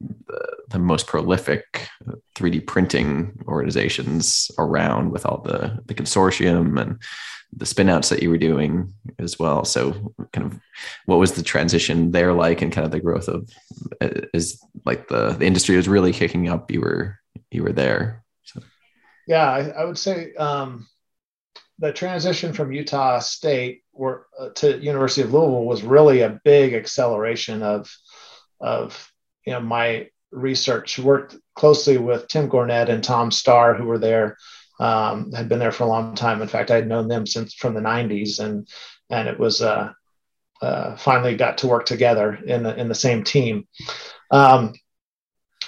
the, 0.00 0.56
the 0.70 0.78
most 0.78 1.06
prolific 1.06 1.88
3D 2.36 2.66
printing 2.66 3.38
organizations 3.46 4.50
around, 4.58 5.10
with 5.10 5.26
all 5.26 5.42
the 5.42 5.80
the 5.86 5.94
consortium 5.94 6.80
and 6.80 7.00
the 7.54 7.66
spinouts 7.66 8.08
that 8.08 8.22
you 8.22 8.30
were 8.30 8.38
doing 8.38 8.92
as 9.18 9.38
well. 9.38 9.64
So, 9.64 10.14
kind 10.32 10.46
of, 10.46 10.60
what 11.06 11.18
was 11.18 11.32
the 11.32 11.42
transition 11.42 12.10
there 12.10 12.32
like, 12.32 12.62
and 12.62 12.72
kind 12.72 12.84
of 12.84 12.90
the 12.90 13.00
growth 13.00 13.28
of 13.28 13.50
is 14.32 14.64
like 14.84 15.08
the 15.08 15.30
the 15.32 15.46
industry 15.46 15.76
was 15.76 15.88
really 15.88 16.12
kicking 16.12 16.48
up. 16.48 16.70
You 16.70 16.80
were 16.80 17.18
you 17.50 17.62
were 17.62 17.72
there. 17.72 18.24
So. 18.44 18.60
Yeah, 19.26 19.50
I, 19.50 19.68
I 19.68 19.84
would 19.84 19.98
say. 19.98 20.34
Um, 20.34 20.88
the 21.78 21.92
transition 21.92 22.52
from 22.52 22.72
Utah 22.72 23.18
State 23.18 23.82
uh, 24.00 24.50
to 24.54 24.78
University 24.78 25.22
of 25.22 25.34
Louisville 25.34 25.64
was 25.64 25.82
really 25.82 26.20
a 26.20 26.40
big 26.44 26.74
acceleration 26.74 27.62
of 27.62 27.92
of 28.60 29.11
you 29.46 29.52
know 29.52 29.60
my 29.60 30.08
research. 30.30 30.98
Worked 30.98 31.36
closely 31.54 31.98
with 31.98 32.28
Tim 32.28 32.48
Gornet 32.48 32.88
and 32.88 33.02
Tom 33.02 33.30
Starr, 33.30 33.74
who 33.74 33.84
were 33.84 33.98
there, 33.98 34.36
um, 34.80 35.32
had 35.32 35.48
been 35.48 35.58
there 35.58 35.72
for 35.72 35.84
a 35.84 35.88
long 35.88 36.14
time. 36.14 36.42
In 36.42 36.48
fact, 36.48 36.70
I 36.70 36.76
had 36.76 36.88
known 36.88 37.08
them 37.08 37.26
since 37.26 37.54
from 37.54 37.74
the 37.74 37.80
'90s, 37.80 38.40
and 38.40 38.68
and 39.10 39.28
it 39.28 39.38
was 39.38 39.62
uh, 39.62 39.92
uh, 40.62 40.96
finally 40.96 41.36
got 41.36 41.58
to 41.58 41.66
work 41.66 41.86
together 41.86 42.34
in 42.34 42.62
the, 42.62 42.74
in 42.76 42.88
the 42.88 42.94
same 42.94 43.24
team. 43.24 43.66
Um, 44.30 44.72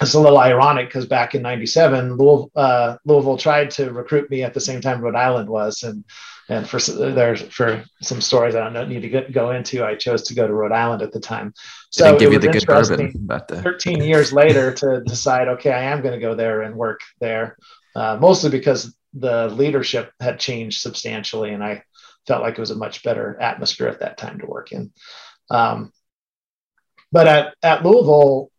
it's 0.01 0.13
a 0.13 0.19
little 0.19 0.39
ironic 0.39 0.87
because 0.87 1.05
back 1.05 1.35
in 1.35 1.41
97 1.41 2.17
louisville, 2.17 2.51
uh, 2.55 2.97
louisville, 3.05 3.37
tried 3.37 3.71
to 3.71 3.91
recruit 3.91 4.29
me 4.29 4.43
at 4.43 4.53
the 4.53 4.59
same 4.59 4.81
time 4.81 4.99
rhode 4.99 5.15
island 5.15 5.49
was 5.49 5.83
and 5.83 6.03
and 6.49 6.67
for 6.67 6.79
there's 6.79 7.41
for 7.43 7.83
some 8.01 8.21
stories 8.21 8.55
i 8.55 8.69
don't 8.69 8.89
need 8.89 9.01
to 9.01 9.09
get, 9.09 9.31
go 9.31 9.51
into 9.51 9.83
i 9.83 9.95
chose 9.95 10.23
to 10.23 10.35
go 10.35 10.47
to 10.47 10.53
rhode 10.53 10.71
island 10.71 11.01
at 11.01 11.11
the 11.11 11.19
time. 11.19 11.53
So 11.89 12.17
give 12.17 12.33
you 12.33 12.39
the 12.39 12.49
good 12.49 12.65
bourbon 12.65 13.13
but 13.21 13.47
the... 13.47 13.61
13 13.61 14.01
years 14.03 14.31
later 14.31 14.73
to 14.73 15.01
decide 15.05 15.47
okay 15.47 15.71
i 15.71 15.83
am 15.83 16.01
going 16.01 16.13
to 16.13 16.19
go 16.19 16.35
there 16.35 16.61
and 16.61 16.75
work 16.75 17.01
there 17.19 17.57
uh, 17.95 18.17
mostly 18.19 18.49
because 18.49 18.95
the 19.13 19.47
leadership 19.49 20.11
had 20.19 20.39
changed 20.39 20.81
substantially 20.81 21.51
and 21.51 21.63
i 21.63 21.83
felt 22.27 22.41
like 22.41 22.57
it 22.57 22.61
was 22.61 22.71
a 22.71 22.75
much 22.75 23.03
better 23.03 23.39
atmosphere 23.39 23.87
at 23.87 23.99
that 23.99 24.17
time 24.17 24.39
to 24.39 24.47
work 24.47 24.71
in. 24.71 24.91
Um, 25.49 25.93
but 27.11 27.27
at, 27.27 27.55
at 27.61 27.85
louisville 27.85 28.51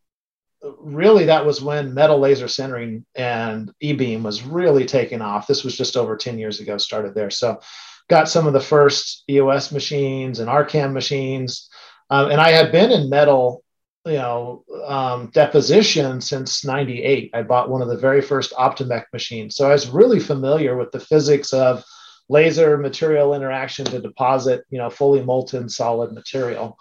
really 0.63 1.27
that 1.27 1.45
was 1.45 1.61
when 1.61 1.95
metal 1.95 2.19
laser 2.19 2.47
sintering 2.47 3.05
and 3.15 3.73
e-beam 3.81 4.23
was 4.23 4.43
really 4.43 4.85
taking 4.85 5.23
off. 5.23 5.47
This 5.47 5.65
was 5.65 5.77
just 5.77 5.97
over 5.97 6.17
10 6.17 6.39
years 6.39 6.61
ago 6.61 6.79
started 6.79 7.15
there. 7.15 7.31
So 7.31 7.61
got 8.09 8.29
some 8.29 8.47
of 8.47 8.53
the 8.53 8.61
first 8.61 9.25
eos 9.29 9.73
machines 9.73 10.39
and 10.41 10.49
arcam 10.49 10.93
machines. 10.93 11.69
Um, 12.09 12.31
and 12.31 12.41
i 12.41 12.51
had 12.51 12.71
been 12.71 12.93
in 12.93 13.11
metal 13.11 13.65
you 14.05 14.13
know 14.13 14.65
um, 14.87 15.31
deposition 15.35 16.21
since 16.21 16.65
98 16.65 17.31
i 17.35 17.43
bought 17.43 17.69
one 17.69 17.83
of 17.83 17.89
the 17.89 17.97
very 17.97 18.23
first 18.23 18.53
optomec 18.53 19.05
machines. 19.13 19.57
So 19.57 19.69
i 19.69 19.73
was 19.73 19.89
really 19.89 20.21
familiar 20.21 20.77
with 20.77 20.93
the 20.93 21.01
physics 21.01 21.53
of 21.53 21.85
laser 22.29 22.77
material 22.77 23.35
interaction 23.35 23.85
to 23.87 24.01
deposit 24.01 24.65
you 24.71 24.79
know 24.79 24.91
fully 24.91 25.23
molten 25.23 25.69
solid 25.69 26.13
material 26.13 26.79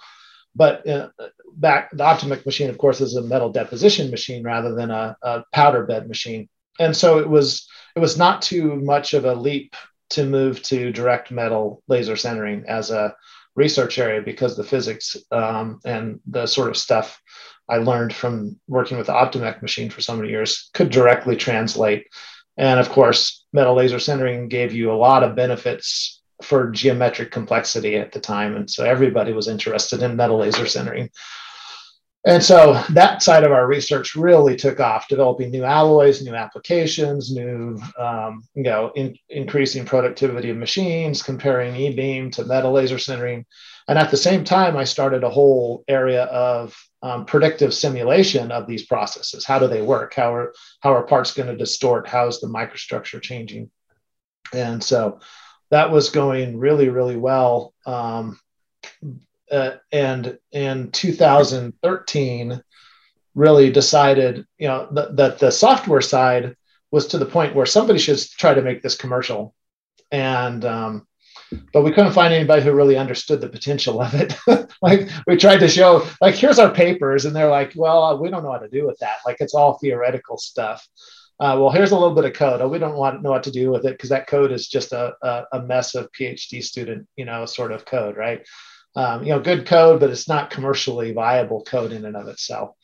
but 0.56 0.88
uh, 0.88 1.10
back 1.54 1.91
the 1.91 2.04
Optomec 2.04 2.46
machine, 2.46 2.70
of 2.70 2.78
course, 2.78 3.02
is 3.02 3.15
a 3.15 3.22
metal 3.22 3.52
deposition 3.52 4.10
machine 4.10 4.44
rather 4.44 4.74
than 4.74 4.91
a, 4.91 5.15
a, 5.22 5.44
powder 5.52 5.86
bed 5.86 6.08
machine. 6.08 6.48
And 6.80 6.96
so 6.96 7.20
it 7.20 7.30
was 7.30 7.68
it 7.96 8.00
was 8.00 8.18
not 8.18 8.41
too 8.41 8.76
much 8.76 9.13
of 9.13 9.26
a 9.26 9.34
leap 9.34 9.76
to 10.12 10.26
move 10.26 10.62
to 10.63 10.91
direct 10.91 11.32
metal 11.32 11.82
laser 11.88 12.13
sintering 12.13 12.65
as 12.65 12.91
a 12.91 13.15
research 13.56 13.98
area 13.98 14.22
because 14.22 14.56
the 14.56 14.63
physics 14.63 15.15
um, 15.32 15.80
and 15.86 16.20
the 16.28 16.46
sort 16.46 16.70
of 16.70 16.78
stuff 16.78 17.22
I 17.68 17.78
learned 17.78 18.13
from 18.13 18.60
working 18.68 18.98
with 18.98 19.08
the 19.08 19.13
Optomec 19.13 19.62
machine 19.62 19.89
for 19.89 20.02
so 20.02 20.15
many 20.15 20.30
years 20.30 20.70
could 20.74 20.89
directly 20.89 21.36
translate. 21.36 22.08
And 22.58 22.80
of 22.80 22.89
course, 22.89 23.46
metal 23.52 23.76
laser 23.76 23.98
sintering 23.98 24.50
gave 24.50 24.74
you 24.74 24.91
a 24.91 24.94
lot 24.94 25.24
of 25.24 25.36
benefits 25.36 26.22
for 26.45 26.71
geometric 26.71 27.31
complexity 27.31 27.95
at 27.95 28.12
the 28.12 28.19
time. 28.19 28.55
And 28.55 28.69
so 28.69 28.86
everybody 28.86 29.34
was 29.34 29.47
interested 29.47 30.01
in 30.01 30.15
metal 30.15 30.38
laser 30.38 30.63
sintering. 30.63 31.10
And 32.27 32.43
so 32.43 32.81
that 32.89 33.21
side 33.21 33.43
of 33.43 33.51
our 33.51 33.67
research 33.67 34.15
really 34.15 34.55
took 34.55 34.79
off, 34.79 35.08
developing 35.08 35.51
new 35.51 35.63
alloys, 35.63 36.23
new 36.23 36.34
applications, 36.34 37.31
new, 37.31 37.79
um, 37.99 38.43
you 38.55 38.63
know, 38.63 38.91
in, 38.95 39.15
increasing 39.29 39.86
productivity 39.86 40.49
of 40.49 40.58
machines, 40.58 41.21
comparing 41.21 41.75
e-beam 41.75 42.31
to 42.31 42.45
metal 42.45 42.71
laser 42.71 42.95
sintering. 42.95 43.45
And 43.88 43.99
at 43.99 44.10
the 44.10 44.17
same 44.17 44.43
time, 44.43 44.75
I 44.75 44.86
started 44.86 45.23
a 45.23 45.29
whole 45.29 45.84
area 45.88 46.23
of 46.23 46.75
um, 47.03 47.25
predictive 47.25 47.75
simulation 47.75 48.51
of 48.51 48.65
these 48.65 48.88
processes. 48.88 49.45
How 49.45 49.60
do 49.60 49.67
they 49.67 49.84
work? 49.84 50.15
How 50.15 50.34
are, 50.34 50.53
how 50.79 50.95
are 50.95 51.03
parts 51.03 51.31
going 51.31 51.49
to 51.49 51.55
distort? 51.55 52.08
How 52.08 52.27
is 52.27 52.41
the 52.41 52.47
microstructure 52.47 53.21
changing? 53.21 53.69
And 54.51 54.84
so 54.84 55.19
that 55.71 55.91
was 55.91 56.10
going 56.10 56.58
really, 56.58 56.89
really 56.89 57.15
well. 57.15 57.73
Um, 57.86 58.39
uh, 59.51 59.71
and 59.91 60.38
in 60.51 60.91
2013, 60.91 62.62
really 63.36 63.71
decided, 63.71 64.45
you 64.58 64.67
know, 64.67 64.88
th- 64.93 65.10
that 65.13 65.39
the 65.39 65.51
software 65.51 66.01
side 66.01 66.56
was 66.91 67.08
to 67.08 67.17
the 67.17 67.25
point 67.25 67.56
where 67.56 67.65
somebody 67.65 67.99
should 67.99 68.19
try 68.19 68.54
to 68.54 68.62
make 68.62 68.82
this 68.82 68.95
commercial. 68.95 69.54
And 70.12 70.63
um, 70.65 71.08
but 71.73 71.84
we 71.84 71.91
couldn't 71.91 72.13
find 72.13 72.34
anybody 72.34 72.62
who 72.62 72.71
really 72.73 72.97
understood 72.97 73.41
the 73.41 73.49
potential 73.49 74.01
of 74.01 74.13
it. 74.13 74.36
like 74.82 75.10
we 75.28 75.38
tried 75.38 75.60
to 75.60 75.67
show, 75.67 76.08
like, 76.21 76.36
here's 76.36 76.60
our 76.60 76.71
papers, 76.71 77.25
and 77.25 77.36
they're 77.36 77.49
like, 77.49 77.73
well, 77.75 78.17
we 78.19 78.30
don't 78.30 78.43
know 78.43 78.51
how 78.51 78.60
to 78.60 78.69
do 78.69 78.86
with 78.86 78.97
that. 78.99 79.17
Like 79.25 79.38
it's 79.39 79.54
all 79.54 79.78
theoretical 79.78 80.38
stuff 80.38 80.88
uh, 81.39 81.58
well, 81.60 81.69
here's 81.69 81.91
a 81.91 81.98
little 81.98 82.15
bit 82.15 82.26
of 82.26 82.34
code. 82.34 82.62
Oh, 82.62 82.69
we 82.69 82.80
don't 82.80 82.95
want 82.95 83.17
to 83.17 83.21
know 83.21 83.32
what 83.32 83.43
to 83.43 83.52
do 83.52 83.69
with 83.69 83.86
it 83.86 83.91
because 83.91 84.10
that 84.10 84.28
code 84.28 84.54
is 84.54 84.67
just 84.67 84.93
a, 84.93 85.13
a, 85.21 85.43
a, 85.54 85.62
mess 85.62 85.93
of 85.93 86.10
PhD 86.17 86.63
student, 86.63 87.08
you 87.17 87.26
know, 87.26 87.45
sort 87.45 87.74
of 87.74 87.84
code, 87.84 88.15
right? 88.15 88.48
Um, 88.95 89.24
you 89.24 89.30
know, 89.30 89.41
good 89.41 89.67
code, 89.67 90.00
but 90.00 90.10
it's 90.10 90.30
not 90.30 90.50
commercially 90.50 91.12
viable 91.12 91.63
code 91.63 91.91
in 91.91 92.06
and 92.06 92.15
of 92.15 92.30
itself. 92.30 92.76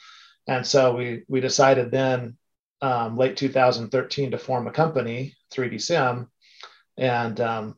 And 0.48 0.68
so 0.68 0.96
we 0.98 1.24
we 1.30 1.40
decided 1.40 1.92
then, 1.92 2.38
um, 2.82 3.18
late 3.18 3.38
2013, 3.38 4.32
to 4.32 4.38
form 4.38 4.68
a 4.68 4.72
company, 4.72 5.34
3D 5.54 5.82
Sim, 5.82 6.28
and 6.98 7.40
um, 7.40 7.76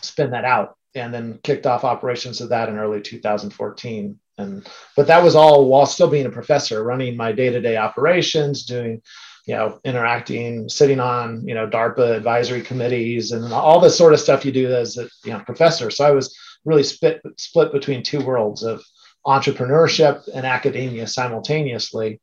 spin 0.00 0.30
that 0.30 0.46
out, 0.46 0.78
and 0.94 1.12
then 1.12 1.40
kicked 1.42 1.66
off 1.66 1.84
operations 1.84 2.40
of 2.40 2.48
that 2.50 2.70
in 2.70 2.78
early 2.78 3.02
2014. 3.02 4.18
and 4.38 4.66
but 4.96 5.08
that 5.08 5.22
was 5.22 5.36
all 5.36 5.68
while 5.68 5.84
still 5.84 6.08
being 6.08 6.26
a 6.26 6.30
professor, 6.30 6.82
running 6.82 7.18
my 7.18 7.32
day 7.32 7.50
to 7.50 7.60
day 7.60 7.76
operations, 7.76 8.64
doing 8.64 9.02
you 9.46 9.54
know 9.54 9.80
interacting, 9.84 10.68
sitting 10.68 11.00
on 11.00 11.46
you 11.46 11.54
know 11.54 11.66
DARPA 11.66 12.16
advisory 12.16 12.62
committees, 12.62 13.32
and 13.32 13.52
all 13.52 13.80
the 13.80 13.90
sort 13.90 14.12
of 14.12 14.20
stuff 14.20 14.44
you 14.44 14.52
do 14.52 14.72
as 14.72 14.96
a 14.96 15.08
you 15.24 15.32
know 15.32 15.40
professor. 15.40 15.90
So 15.90 16.04
I 16.04 16.10
was 16.10 16.36
really 16.64 16.82
split 16.82 17.20
split 17.36 17.72
between 17.72 18.02
two 18.02 18.20
worlds 18.24 18.62
of 18.62 18.82
entrepreneurship 19.26 20.28
and 20.34 20.46
academia 20.46 21.06
simultaneously, 21.06 22.20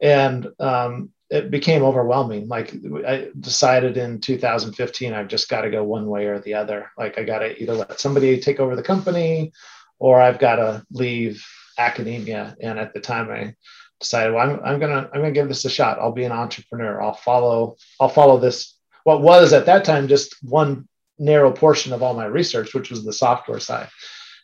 and 0.00 0.48
um, 0.58 1.10
it 1.30 1.50
became 1.50 1.84
overwhelming. 1.84 2.48
Like 2.48 2.74
I 3.06 3.28
decided 3.38 3.96
in 3.96 4.20
2015, 4.20 5.12
I've 5.12 5.28
just 5.28 5.48
got 5.48 5.62
to 5.62 5.70
go 5.70 5.84
one 5.84 6.06
way 6.06 6.26
or 6.26 6.40
the 6.40 6.54
other. 6.54 6.90
Like 6.98 7.18
I 7.18 7.24
got 7.24 7.38
to 7.40 7.60
either 7.62 7.74
let 7.74 8.00
somebody 8.00 8.40
take 8.40 8.58
over 8.58 8.74
the 8.74 8.82
company, 8.82 9.52
or 10.00 10.20
I've 10.20 10.40
got 10.40 10.56
to 10.56 10.84
leave 10.90 11.44
academia. 11.78 12.56
And 12.60 12.78
at 12.78 12.92
the 12.92 13.00
time, 13.00 13.30
I 13.30 13.54
decided, 14.00 14.34
well, 14.34 14.50
I'm, 14.50 14.60
I'm 14.64 14.80
gonna 14.80 15.08
I'm 15.12 15.20
gonna 15.20 15.32
give 15.32 15.48
this 15.48 15.64
a 15.64 15.70
shot. 15.70 15.98
I'll 15.98 16.12
be 16.12 16.24
an 16.24 16.32
entrepreneur. 16.32 17.00
I'll 17.00 17.14
follow 17.14 17.76
I'll 18.00 18.08
follow 18.08 18.38
this. 18.38 18.76
What 19.04 19.22
was 19.22 19.52
at 19.52 19.66
that 19.66 19.84
time 19.84 20.08
just 20.08 20.36
one 20.42 20.88
narrow 21.18 21.52
portion 21.52 21.92
of 21.92 22.02
all 22.02 22.14
my 22.14 22.24
research, 22.24 22.74
which 22.74 22.90
was 22.90 23.04
the 23.04 23.12
software 23.12 23.60
side. 23.60 23.88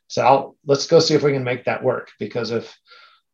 So 0.09 0.23
I'll, 0.23 0.57
let's 0.67 0.87
go 0.87 1.01
see 1.01 1.15
if 1.15 1.23
we 1.23 1.33
can 1.33 1.43
make 1.43 1.65
that 1.65 1.83
work. 1.83 2.11
Because 2.21 2.53
if 2.53 2.77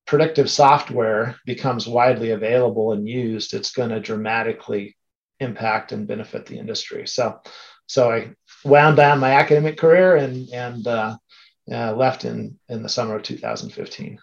predictive 0.06 0.48
software 0.50 1.36
becomes 1.44 1.86
widely 1.86 2.30
available 2.30 2.92
and 2.92 3.06
used, 3.06 3.52
it's 3.52 3.72
going 3.72 3.90
to 3.90 4.00
dramatically 4.00 4.96
impact 5.40 5.92
and 5.92 6.06
benefit 6.06 6.46
the 6.46 6.58
industry. 6.58 7.06
So, 7.06 7.40
so 7.86 8.10
I 8.10 8.30
wound 8.64 8.96
down 8.96 9.18
my 9.18 9.32
academic 9.32 9.76
career 9.76 10.16
and 10.16 10.48
and 10.50 10.86
uh, 10.86 11.16
uh, 11.70 11.94
left 11.94 12.24
in 12.24 12.58
in 12.68 12.82
the 12.82 12.88
summer 12.88 13.16
of 13.16 13.22
2015. 13.22 14.18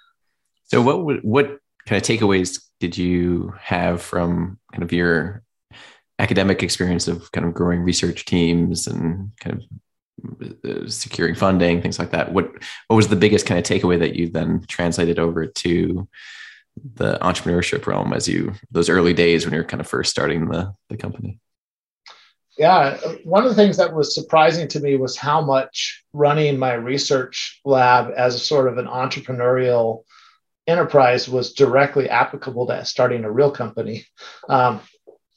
So, 0.66 0.82
what 0.82 1.04
would, 1.04 1.24
what 1.24 1.60
kind 1.86 2.02
of 2.02 2.08
takeaways 2.08 2.62
did 2.80 2.98
you 2.98 3.54
have 3.60 4.02
from 4.02 4.60
kind 4.72 4.84
of 4.84 4.92
your 4.92 5.44
academic 6.20 6.62
experience 6.62 7.08
of 7.08 7.32
kind 7.32 7.48
of 7.48 7.54
growing 7.54 7.82
research 7.82 8.26
teams 8.26 8.88
and 8.88 9.32
kind 9.40 9.58
of 9.58 9.64
uh, 10.66 10.88
securing 10.88 11.34
funding, 11.34 11.82
things 11.82 11.98
like 11.98 12.12
that. 12.12 12.32
What 12.34 12.52
what 12.88 12.96
was 12.96 13.08
the 13.08 13.16
biggest 13.16 13.46
kind 13.46 13.58
of 13.58 13.66
takeaway 13.66 14.00
that 14.00 14.16
you 14.16 14.30
then 14.30 14.66
translated 14.68 15.18
over 15.18 15.46
to 15.46 16.08
the 16.96 17.18
entrepreneurship 17.22 17.88
realm 17.88 18.14
as 18.14 18.28
you 18.28 18.54
those 18.72 18.90
early 18.90 19.14
days 19.14 19.46
when 19.46 19.54
you're 19.54 19.64
kind 19.64 19.82
of 19.82 19.88
first 19.88 20.12
starting 20.12 20.50
the 20.50 20.74
the 20.90 20.98
company? 20.98 21.40
Yeah, 22.58 22.98
one 23.24 23.44
of 23.44 23.50
the 23.50 23.56
things 23.56 23.78
that 23.78 23.94
was 23.94 24.14
surprising 24.14 24.68
to 24.70 24.82
me 24.82 24.98
was 24.98 25.16
how 25.16 25.40
much 25.40 26.04
running 26.12 26.60
my 26.60 26.74
research 26.74 27.62
lab 27.64 28.12
as 28.18 28.36
a 28.36 28.40
sort 28.40 28.68
of 28.68 28.78
an 28.78 28.86
entrepreneurial 28.86 30.04
enterprise 30.70 31.28
was 31.28 31.54
directly 31.54 32.10
applicable 32.10 32.68
to 32.68 32.86
starting 32.86 33.24
a 33.24 33.32
real 33.32 33.52
company. 33.52 34.06
Um, 34.48 34.82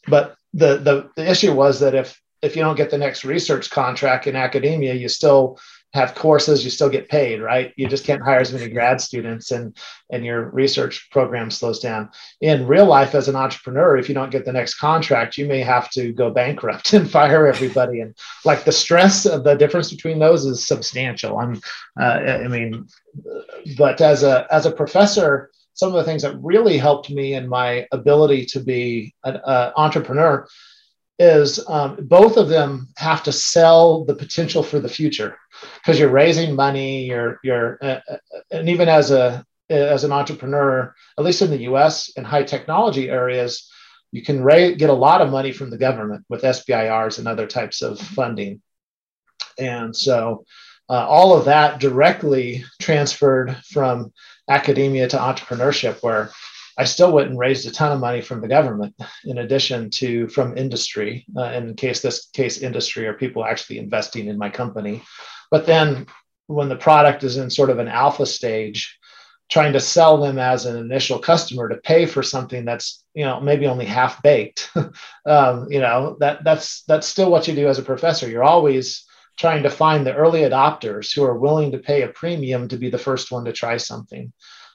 but 0.07 0.37
the, 0.55 0.79
the 0.79 1.11
the 1.16 1.31
issue 1.31 1.55
was 1.55 1.81
that 1.81 1.95
if 1.95 2.21
if 2.42 2.57
you 2.57 2.62
don't 2.62 2.77
get 2.77 2.90
the 2.90 2.99
next 2.99 3.25
research 3.25 3.71
contract 3.71 4.27
in 4.27 4.37
academia, 4.37 4.95
you 4.95 5.09
still 5.09 5.59
have 5.92 6.14
courses, 6.14 6.64
you 6.64 6.70
still 6.70 6.88
get 6.88 7.09
paid, 7.09 7.40
right? 7.40 7.72
You 7.76 7.87
just 7.87 8.05
can't 8.05 8.22
hire 8.22 8.40
as 8.40 8.52
many 8.52 8.68
grad 8.68 9.00
students 9.00 9.50
and 9.50 9.76
and 10.11 10.24
your 10.24 10.50
research 10.50 11.09
program 11.11 11.50
slows 11.50 11.81
down. 11.81 12.11
In 12.40 12.66
real 12.66 12.87
life 12.87 13.14
as 13.14 13.28
an 13.28 13.37
entrepreneur, 13.37 13.96
if 13.96 14.09
you 14.09 14.14
don't 14.14 14.31
get 14.31 14.44
the 14.44 14.52
next 14.52 14.74
contract, 14.74 15.37
you 15.37 15.46
may 15.46 15.61
have 15.61 15.90
to 15.90 16.12
go 16.12 16.31
bankrupt 16.31 16.92
and 16.94 17.11
fire 17.11 17.46
everybody. 17.46 18.00
And 18.00 18.16
like 18.44 18.64
the 18.64 18.72
stress 18.72 19.26
of 19.26 19.44
the 19.44 19.55
difference 19.55 19.90
between 19.90 20.18
those 20.18 20.46
is 20.46 20.66
substantial. 20.66 21.38
I'm 21.38 21.61
uh, 22.00 22.05
I 22.05 22.48
mean, 22.48 22.87
but 23.76 24.00
as 24.00 24.22
a 24.22 24.46
as 24.50 24.64
a 24.64 24.72
professor, 24.72 25.50
some 25.74 25.90
of 25.90 25.94
the 25.94 26.05
things 26.05 26.22
that 26.22 26.42
really 26.42 26.78
helped 26.78 27.11
me 27.11 27.35
in 27.35 27.48
my 27.48 27.87
ability 27.92 28.46
to 28.46 28.61
be 28.61 29.14
an 29.24 29.37
uh, 29.37 29.72
entrepreneur 29.76 30.46
is 31.18 31.64
um, 31.68 31.96
both 32.03 32.37
of 32.37 32.48
them 32.48 32.88
have 32.96 33.22
to 33.22 33.33
sell 33.33 34.05
the 34.05 34.14
potential 34.14 34.62
for 34.62 34.81
the 34.81 34.88
future 34.88 35.37
because 35.77 35.98
you're 35.98 36.09
raising 36.09 36.55
money 36.55 37.05
you're 37.05 37.38
you're 37.44 37.79
uh, 37.83 38.01
uh, 38.11 38.16
and 38.51 38.68
even 38.68 38.88
as 38.88 39.11
a 39.11 39.44
as 39.70 40.05
an 40.05 40.12
entrepreneur 40.12 40.94
at 41.18 41.25
least 41.25 41.42
in 41.42 41.51
the 41.51 41.59
us 41.59 42.09
in 42.11 42.25
high 42.25 42.42
technology 42.42 43.09
areas 43.09 43.70
you 44.12 44.22
can 44.22 44.44
raise, 44.44 44.77
get 44.77 44.90
a 44.90 44.94
lot 44.94 45.22
of 45.22 45.31
money 45.31 45.53
from 45.53 45.70
the 45.70 45.79
government 45.79 46.25
with 46.29 46.42
sbirs 46.42 47.18
and 47.18 47.27
other 47.27 47.46
types 47.46 47.83
of 47.83 47.98
funding. 47.98 48.61
And 49.59 49.96
so 49.96 50.44
uh, 50.88 51.07
all 51.09 51.37
of 51.37 51.46
that 51.46 51.81
directly 51.81 52.64
transferred 52.81 53.57
from 53.70 54.12
academia 54.48 55.09
to 55.09 55.16
entrepreneurship 55.16 56.03
where 56.03 56.31
I 56.79 56.85
still 56.85 57.13
went 57.13 57.29
and 57.29 57.39
raised 57.39 57.67
a 57.67 57.71
ton 57.71 57.93
of 57.93 58.01
money 58.01 58.21
from 58.21 58.41
the 58.41 58.49
government, 58.49 58.95
in 59.25 59.39
addition 59.39 59.91
to 59.91 60.29
from 60.29 60.57
industry. 60.57 61.27
Uh, 61.37 61.45
in 61.45 61.75
case 61.75 62.01
this 62.01 62.27
case, 62.33 62.59
industry 62.59 63.07
are 63.07 63.15
people 63.15 63.45
actually 63.45 63.79
investing 63.79 64.27
in 64.29 64.39
my 64.39 64.51
company. 64.51 65.03
But 65.51 65.67
then, 65.67 66.07
when 66.47 66.69
the 66.69 66.77
product 66.77 67.25
is 67.25 67.37
in 67.37 67.51
sort 67.51 67.71
of 67.71 67.79
an 67.79 67.89
alpha 67.89 68.27
stage, 68.27 68.99
trying 69.51 69.75
to 69.75 69.81
sell 69.81 70.19
them 70.19 70.39
as 70.39 70.65
an 70.65 70.77
initial 70.77 71.19
customer 71.19 71.69
to 71.69 71.77
pay 71.77 72.07
for 72.07 72.23
something 72.23 72.65
that's 72.65 73.05
you 73.15 73.25
know 73.25 73.41
maybe 73.41 73.67
only 73.67 73.85
half 73.85 74.23
baked, 74.23 74.71
um, 75.27 75.67
you 75.71 75.81
know 75.81 76.17
that 76.21 76.43
that's 76.45 76.83
that's 76.85 77.07
still 77.07 77.31
what 77.31 77.47
you 77.47 77.55
do 77.55 77.69
as 77.69 77.79
a 77.79 77.83
professor. 77.83 78.29
You're 78.29 78.45
always 78.45 79.05
trying 79.39 79.63
to 79.63 79.71
find 79.71 80.07
the 80.07 80.15
early 80.15 80.41
adopters 80.41 81.15
who 81.15 81.25
are 81.25 81.39
willing 81.39 81.73
to 81.73 81.79
pay 81.79 82.03
a 82.03 82.09
premium 82.09 82.69
to 82.69 82.77
be 82.77 82.91
the 82.91 82.99
first 82.99 83.31
one 83.31 83.45
to 83.45 83.53
try 83.53 83.77
something. 83.77 84.33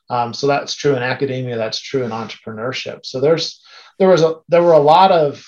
Um, 0.10 0.34
so 0.34 0.48
that's 0.48 0.76
true 0.76 0.96
in 0.96 1.04
academia. 1.04 1.58
That's 1.58 1.80
true 1.80 2.04
in 2.04 2.12
entrepreneurship. 2.12 3.06
So 3.06 3.20
there's 3.20 3.62
there 4.00 4.08
was 4.08 4.22
a 4.22 4.36
there 4.48 4.64
were 4.64 4.74
a 4.74 4.80
lot 4.80 5.12
of 5.12 5.46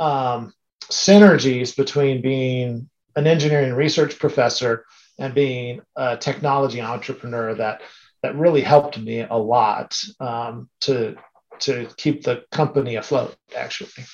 um, 0.00 0.52
synergies 0.84 1.76
between 1.76 2.22
being 2.22 2.88
an 3.16 3.26
engineering 3.26 3.72
research 3.74 4.18
professor 4.18 4.84
and 5.18 5.34
being 5.34 5.80
a 5.96 6.16
technology 6.16 6.80
entrepreneur 6.80 7.54
that 7.54 7.82
that 8.22 8.36
really 8.36 8.60
helped 8.60 8.98
me 8.98 9.20
a 9.20 9.36
lot 9.36 9.98
um, 10.20 10.68
to 10.80 11.16
to 11.60 11.88
keep 11.96 12.22
the 12.22 12.44
company 12.52 12.96
afloat. 12.96 13.34
Actually, 13.56 14.04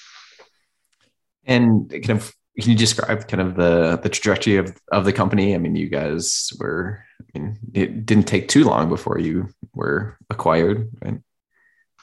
and 1.44 1.90
kind 1.90 2.10
of 2.10 2.34
can 2.58 2.70
you 2.70 2.76
describe 2.76 3.26
kind 3.28 3.40
of 3.40 3.56
the 3.56 3.98
the 4.02 4.08
trajectory 4.08 4.56
of 4.56 4.76
of 4.90 5.04
the 5.04 5.12
company? 5.12 5.54
I 5.54 5.58
mean, 5.58 5.76
you 5.76 5.88
guys 5.88 6.52
were. 6.58 7.04
I 7.34 7.38
mean, 7.38 7.58
it 7.72 8.06
didn't 8.06 8.26
take 8.26 8.48
too 8.48 8.64
long 8.64 8.88
before 8.88 9.18
you 9.18 9.48
were 9.74 10.18
acquired, 10.30 10.90
right? 11.02 11.20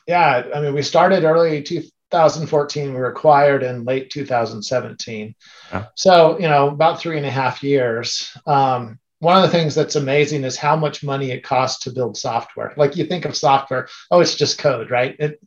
Yeah, 0.07 0.43
I 0.55 0.61
mean, 0.61 0.73
we 0.73 0.81
started 0.81 1.23
early 1.23 1.61
2014. 1.61 2.87
We 2.87 2.99
were 2.99 3.11
acquired 3.11 3.61
in 3.61 3.85
late 3.85 4.09
2017. 4.09 5.35
Yeah. 5.71 5.85
So, 5.95 6.39
you 6.39 6.47
know, 6.47 6.69
about 6.69 6.99
three 6.99 7.17
and 7.17 7.25
a 7.25 7.31
half 7.31 7.61
years. 7.61 8.35
Um, 8.47 8.99
one 9.19 9.35
of 9.35 9.43
the 9.43 9.55
things 9.55 9.75
that's 9.75 9.95
amazing 9.95 10.45
is 10.45 10.55
how 10.55 10.75
much 10.75 11.03
money 11.03 11.31
it 11.31 11.43
costs 11.43 11.83
to 11.83 11.91
build 11.91 12.17
software. 12.17 12.73
Like 12.77 12.95
you 12.95 13.05
think 13.05 13.25
of 13.25 13.35
software, 13.35 13.87
oh, 14.09 14.21
it's 14.21 14.35
just 14.35 14.57
code, 14.57 14.89
right? 14.89 15.15
It, 15.19 15.39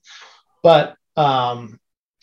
but 0.63 0.97
um, 1.17 1.81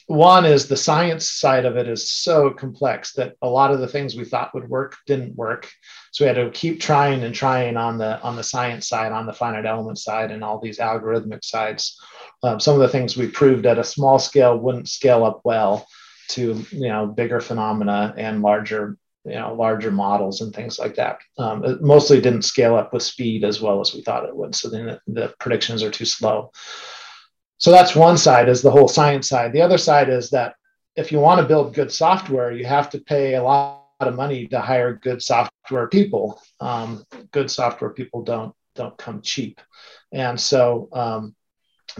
one 0.10 0.43
is 0.43 0.67
the 0.67 0.76
science 0.76 1.30
side 1.30 1.65
of 1.65 1.78
it 1.78 1.88
is 1.88 2.10
so 2.10 2.50
complex 2.50 3.13
that 3.13 3.36
a 3.43 3.48
lot 3.48 3.69
of 3.69 3.80
the 3.80 3.88
things 3.88 4.15
we 4.15 4.26
thought 4.26 4.56
would 4.56 4.67
work 4.67 4.98
didn't 5.06 5.36
work. 5.36 5.69
So 6.12 6.26
we 6.26 6.28
had 6.28 6.43
to 6.43 6.50
keep 6.50 6.82
trying 6.82 7.22
and 7.24 7.34
trying 7.34 7.78
on 7.78 8.00
the 8.00 8.19
on 8.22 8.36
the 8.36 8.41
science 8.41 8.88
side 8.88 9.12
on 9.12 9.28
the 9.28 9.34
finite 9.34 9.67
element 9.67 10.00
side 10.00 10.32
and 10.32 10.43
all 10.43 10.60
these 10.60 10.80
algorithmic 10.80 11.45
sides. 11.45 11.95
Um, 12.41 12.60
some 12.60 12.74
of 12.74 12.80
the 12.80 12.89
things 12.89 13.15
we 13.15 13.28
proved 13.28 13.67
at 13.67 13.78
a 13.78 13.84
small 13.84 14.17
scale 14.17 14.58
wouldn't 14.58 14.89
scale 14.89 15.24
up 15.24 15.41
well 15.43 15.88
to 16.30 16.65
you 16.72 16.88
know 16.88 17.06
bigger 17.06 17.39
phenomena 17.39 18.15
and 18.17 18.41
larger 18.41 18.98
you 19.26 19.36
know 19.36 19.54
larger 19.54 19.91
models 19.91 20.41
and 20.41 20.56
things 20.56 20.80
like 20.80 20.95
that. 20.95 21.19
Um, 21.38 21.63
it 21.63 21.84
mostly 21.84 22.19
didn't 22.19 22.45
scale 22.45 22.76
up 22.76 22.93
with 22.93 23.04
speed 23.04 23.43
as 23.43 23.62
well 23.62 23.80
as 23.80 23.93
we 23.93 24.02
thought 24.02 24.26
it 24.26 24.36
would. 24.36 24.56
So 24.56 24.72
then 24.72 24.88
the, 24.88 25.02
the 25.06 25.34
predictions 25.39 25.84
are 25.84 25.91
too 25.91 26.06
slow 26.06 26.52
so 27.60 27.72
that's 27.72 27.95
one 27.95 28.17
side 28.17 28.48
is 28.48 28.62
the 28.62 28.72
whole 28.72 28.88
science 28.88 29.28
side. 29.28 29.52
The 29.52 29.62
other 29.62 29.78
side 29.78 30.10
is 30.10 30.30
that 30.30 30.56
if 30.95 31.12
you 31.12 31.19
want 31.19 31.41
to 31.41 31.48
build 31.48 31.76
good 31.76 31.91
software, 31.91 32.52
you 32.54 32.65
have 32.65 32.89
to 32.91 33.00
pay 33.00 33.36
a 33.36 33.43
lot 33.43 33.84
of 34.00 34.15
money 34.15 34.48
to 34.48 34.62
hire 34.62 34.95
good 34.95 35.22
software 35.22 35.88
people. 35.88 36.41
Um, 36.62 37.04
good 37.32 37.52
software 37.52 37.91
people 37.91 38.24
don't 38.24 38.56
don't 38.76 38.98
come 38.98 39.22
cheap, 39.22 39.60
and 40.14 40.39
so 40.39 40.88
um, 40.93 41.36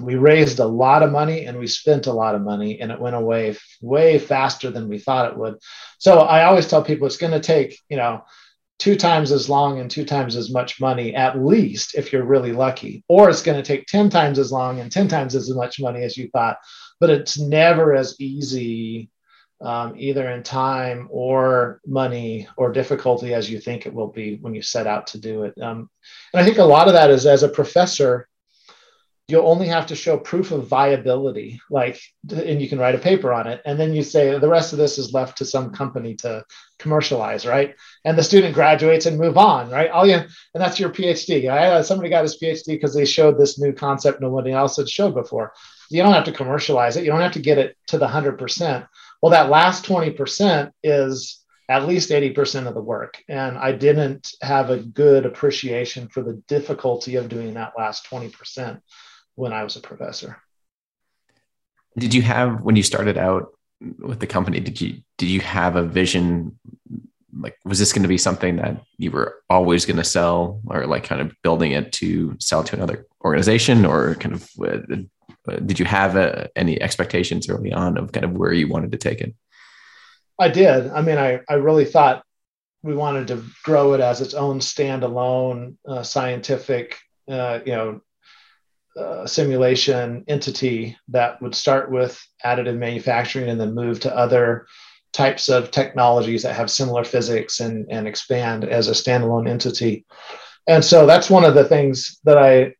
we 0.01 0.16
raised 0.16 0.60
a 0.60 0.66
lot 0.66 1.03
of 1.03 1.12
money 1.12 1.45
and 1.45 1.60
we 1.60 1.68
spent 1.68 2.07
a 2.07 2.14
lot 2.14 2.36
of 2.36 2.41
money, 2.41 2.80
and 2.80 2.89
it 2.89 2.99
went 2.99 3.18
away 3.18 3.57
way 3.82 4.18
faster 4.18 4.72
than 4.72 4.88
we 4.88 4.97
thought 4.97 5.30
it 5.30 5.38
would. 5.38 5.57
So 5.97 6.20
I 6.20 6.45
always 6.45 6.68
tell 6.68 6.84
people 6.84 7.05
it's 7.05 7.18
going 7.18 7.34
to 7.34 7.41
take 7.41 7.78
you 7.89 7.97
know 7.97 8.24
two 8.80 8.95
times 8.95 9.32
as 9.32 9.49
long 9.49 9.80
and 9.80 9.91
two 9.91 10.05
times 10.05 10.36
as 10.36 10.51
much 10.51 10.82
money 10.82 11.13
at 11.13 11.43
least 11.43 11.95
if 11.95 12.11
you're 12.11 12.23
really 12.23 12.53
lucky 12.53 13.03
or 13.07 13.30
it's 13.30 13.43
going 13.43 13.57
to 13.57 13.63
take 13.63 13.86
10 13.88 14.09
times 14.09 14.39
as 14.39 14.51
long 14.51 14.80
and 14.80 14.91
10 14.91 15.07
times 15.07 15.36
as 15.36 15.53
much 15.53 15.80
money 15.80 16.01
as 16.03 16.17
you 16.17 16.30
thought 16.30 16.57
but 16.99 17.09
it's 17.09 17.38
never 17.38 17.93
as 17.93 18.19
easy 18.19 19.09
um, 19.61 19.93
either 19.97 20.30
in 20.30 20.43
time 20.43 21.07
or 21.11 21.82
money 21.86 22.47
or 22.55 22.71
difficulty 22.71 23.34
as 23.34 23.49
you 23.49 23.59
think 23.59 23.86
it 23.86 23.93
will 23.93 24.07
be 24.07 24.38
when 24.41 24.55
you 24.55 24.61
set 24.61 24.88
out 24.88 25.07
to 25.07 25.19
do 25.19 25.43
it. 25.43 25.53
Um, 25.61 25.89
and 26.34 26.41
I 26.41 26.45
think 26.45 26.59
a 26.59 26.63
lot 26.63 26.88
of 26.88 26.93
that 26.93 27.09
is 27.09 27.25
as 27.25 27.43
a 27.43 27.49
professor, 27.49 28.28
you'll 29.30 29.47
only 29.47 29.67
have 29.67 29.86
to 29.86 29.95
show 29.95 30.17
proof 30.17 30.51
of 30.51 30.67
viability, 30.67 31.61
like, 31.69 32.01
and 32.32 32.59
you 32.59 32.67
can 32.67 32.80
write 32.80 32.95
a 32.95 32.99
paper 32.99 33.32
on 33.32 33.45
it. 33.45 33.61
And 33.63 33.80
then 33.80 33.93
you 33.93 34.01
say 34.01 34.38
the 34.39 34.49
rest 34.49 34.73
of 34.73 34.80
this 34.80 34.97
is 34.97 35.13
left 35.13 35.38
to 35.38 35.45
some 35.45 35.71
company 35.71 36.15
to 36.15 36.43
commercialize, 36.80 37.45
right? 37.45 37.75
And 38.05 38.17
the 38.17 38.23
student 38.23 38.55
graduates 38.55 39.05
and 39.05 39.19
move 39.19 39.38
on, 39.38 39.69
right? 39.69 39.89
Oh, 39.93 39.99
All 39.99 40.07
you, 40.07 40.15
and 40.15 40.30
that's 40.55 40.80
your 40.80 40.89
PhD. 40.89 41.47
I, 41.47 41.67
uh, 41.67 41.84
somebody 41.84 42.09
got 42.09 42.23
his 42.23 42.39
PhD 42.39 42.67
because 42.67 42.95
they 42.95 43.05
showed 43.05 43.38
this 43.38 43.59
new 43.59 43.71
concept 43.71 44.19
nobody 44.19 44.51
else 44.51 44.77
had 44.77 44.89
showed 44.89 45.13
before. 45.13 45.53
You 45.91 46.01
don't 46.01 46.13
have 46.13 46.25
to 46.25 46.32
commercialize 46.32 46.97
it. 46.97 47.03
You 47.03 47.11
don't 47.11 47.21
have 47.21 47.34
to 47.34 47.39
get 47.39 47.59
it 47.59 47.77
to 47.88 47.99
the 47.99 48.07
100%. 48.07 48.88
Well, 49.21 49.32
that 49.32 49.49
last 49.49 49.86
20% 49.86 50.71
is 50.84 51.43
at 51.67 51.88
least 51.88 52.09
80% 52.09 52.67
of 52.67 52.73
the 52.73 52.82
work. 52.82 53.21
And 53.30 53.57
I 53.57 53.73
didn't 53.73 54.32
have 54.41 54.71
a 54.71 54.80
good 54.80 55.27
appreciation 55.27 56.07
for 56.07 56.23
the 56.23 56.41
difficulty 56.47 57.15
of 57.15 57.30
doing 57.30 57.53
that 57.53 57.73
last 57.77 58.09
20% 58.09 58.82
when 59.39 59.53
I 59.53 59.63
was 59.63 59.77
a 59.77 59.79
professor. 59.79 60.37
Did 61.97 62.13
you 62.13 62.21
have 62.21 62.61
when 62.61 62.75
you 62.75 62.83
started 62.83 63.17
out 63.17 63.53
with 63.99 64.19
the 64.19 64.27
company? 64.27 64.59
Did 64.59 64.79
you 64.81 65.01
did 65.17 65.29
you 65.29 65.39
have 65.39 65.75
a 65.77 65.83
vision? 65.83 66.59
Like, 67.31 67.57
was 67.63 67.79
this 67.79 67.93
going 67.93 68.03
to 68.03 68.09
be 68.09 68.17
something 68.17 68.57
that 68.57 68.83
you 68.97 69.11
were 69.11 69.41
always 69.49 69.85
going 69.85 69.97
to 69.97 70.03
sell, 70.03 70.61
or 70.67 70.85
like 70.87 71.05
kind 71.05 71.21
of 71.21 71.33
building 71.41 71.71
it 71.71 71.93
to 71.93 72.35
sell 72.39 72.63
to 72.65 72.75
another 72.75 73.05
organization, 73.23 73.85
or 73.85 74.15
kind 74.15 74.35
of 74.35 74.49
uh, 74.61 75.55
did 75.65 75.79
you 75.79 75.85
have 75.85 76.17
uh, 76.17 76.47
any 76.55 76.81
expectations 76.81 77.49
early 77.49 77.71
on 77.71 77.97
of 77.97 78.11
kind 78.11 78.25
of 78.25 78.31
where 78.31 78.53
you 78.53 78.67
wanted 78.67 78.91
to 78.91 78.97
take 78.97 79.21
it? 79.21 79.33
I 80.37 80.49
did. 80.49 80.89
I 80.91 81.01
mean, 81.01 81.17
I 81.17 81.39
I 81.47 81.55
really 81.55 81.85
thought 81.85 82.23
we 82.83 82.93
wanted 82.93 83.27
to 83.27 83.43
grow 83.63 83.93
it 83.93 84.01
as 84.01 84.19
its 84.19 84.33
own 84.33 84.59
standalone 84.59 85.75
uh, 85.87 86.03
scientific, 86.03 86.97
uh, 87.27 87.59
you 87.65 87.73
know, 87.73 88.01
uh, 88.97 89.25
simulation 89.25 90.23
entity 90.27 90.97
that 91.09 91.41
would 91.41 91.55
start 91.55 91.91
with 91.91 92.21
additive 92.45 92.77
manufacturing 92.77 93.49
and 93.49 93.59
then 93.59 93.73
move 93.73 93.99
to 93.99 94.15
other 94.15 94.65
types 95.13 95.49
of 95.49 95.71
technologies 95.71 96.43
that 96.43 96.55
have 96.55 96.69
similar 96.69 97.03
physics 97.03 97.59
and, 97.59 97.85
and 97.89 98.07
expand 98.07 98.63
as 98.63 98.87
a 98.87 98.91
standalone 98.91 99.49
entity. 99.49 100.05
And 100.67 100.83
so 100.83 101.05
that's 101.05 101.29
one 101.29 101.43
of 101.43 101.55
the 101.55 101.63
things 101.63 102.19
that 102.25 102.37
I 102.37 102.75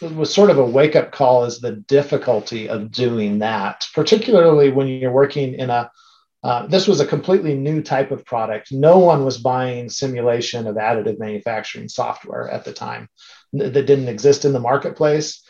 was 0.00 0.32
sort 0.32 0.50
of 0.50 0.58
a 0.58 0.64
wake 0.64 0.96
up 0.96 1.12
call 1.12 1.44
is 1.44 1.60
the 1.60 1.72
difficulty 1.72 2.68
of 2.68 2.90
doing 2.90 3.40
that, 3.40 3.84
particularly 3.94 4.70
when 4.70 4.86
you're 4.86 5.12
working 5.12 5.54
in 5.54 5.70
a 5.70 5.90
uh, 6.44 6.66
this 6.68 6.86
was 6.86 7.00
a 7.00 7.06
completely 7.06 7.54
new 7.54 7.82
type 7.82 8.12
of 8.12 8.24
product. 8.24 8.70
No 8.70 8.98
one 8.98 9.24
was 9.24 9.38
buying 9.38 9.90
simulation 9.90 10.68
of 10.68 10.76
additive 10.76 11.18
manufacturing 11.18 11.88
software 11.88 12.48
at 12.48 12.64
the 12.64 12.72
time 12.72 13.08
that 13.52 13.72
didn't 13.72 14.08
exist 14.08 14.44
in 14.44 14.52
the 14.52 14.60
marketplace. 14.60 15.42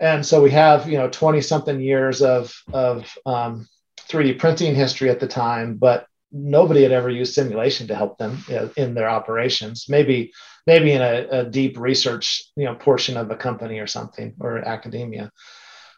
And 0.00 0.26
so 0.26 0.42
we 0.42 0.50
have, 0.50 0.88
you 0.88 0.98
know, 0.98 1.08
20 1.08 1.40
something 1.40 1.80
years 1.80 2.22
of, 2.22 2.52
of 2.72 3.16
um, 3.24 3.68
3D 4.08 4.38
printing 4.38 4.74
history 4.74 5.10
at 5.10 5.20
the 5.20 5.28
time, 5.28 5.76
but 5.76 6.06
nobody 6.32 6.82
had 6.82 6.92
ever 6.92 7.08
used 7.08 7.34
simulation 7.34 7.86
to 7.86 7.94
help 7.94 8.18
them 8.18 8.38
in 8.76 8.94
their 8.94 9.08
operations. 9.08 9.86
Maybe, 9.88 10.32
maybe 10.66 10.92
in 10.92 11.02
a, 11.02 11.28
a 11.30 11.44
deep 11.44 11.78
research, 11.78 12.42
you 12.56 12.64
know, 12.64 12.74
portion 12.74 13.16
of 13.16 13.30
a 13.30 13.36
company 13.36 13.78
or 13.78 13.86
something 13.86 14.34
or 14.40 14.58
academia. 14.58 15.30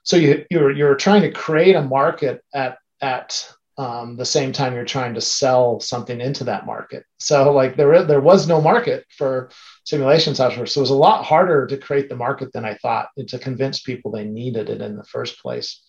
So 0.03 0.17
you, 0.17 0.45
you're, 0.51 0.71
you're 0.71 0.97
trying 0.97 1.23
to 1.23 1.31
create 1.31 1.77
a 1.77 1.83
market 1.83 2.43
at, 2.53 2.79
at 3.01 3.54
um, 3.77 4.17
the 4.17 4.25
same 4.25 4.53
time 4.53 4.75
you're 4.75 4.85
trying 4.85 5.15
to 5.15 5.21
sell 5.21 5.81
something 5.81 6.21
into 6.21 6.45
that 6.45 6.67
market. 6.67 7.05
So 7.19 7.53
like 7.53 7.77
there, 7.77 8.05
there 8.05 8.21
was 8.21 8.47
no 8.47 8.61
market 8.61 9.05
for 9.17 9.51
simulation 9.85 10.35
software. 10.35 10.67
So 10.67 10.81
it 10.81 10.83
was 10.83 10.91
a 10.91 10.95
lot 10.95 11.25
harder 11.25 11.67
to 11.67 11.77
create 11.77 12.09
the 12.09 12.17
market 12.17 12.53
than 12.53 12.65
I 12.65 12.75
thought 12.75 13.09
to 13.29 13.39
convince 13.39 13.81
people 13.81 14.13
they 14.13 14.25
needed 14.25 14.71
it 14.71 14.81
in 14.81 14.97
the 14.97 15.05
first 15.05 15.41
place. 15.41 15.83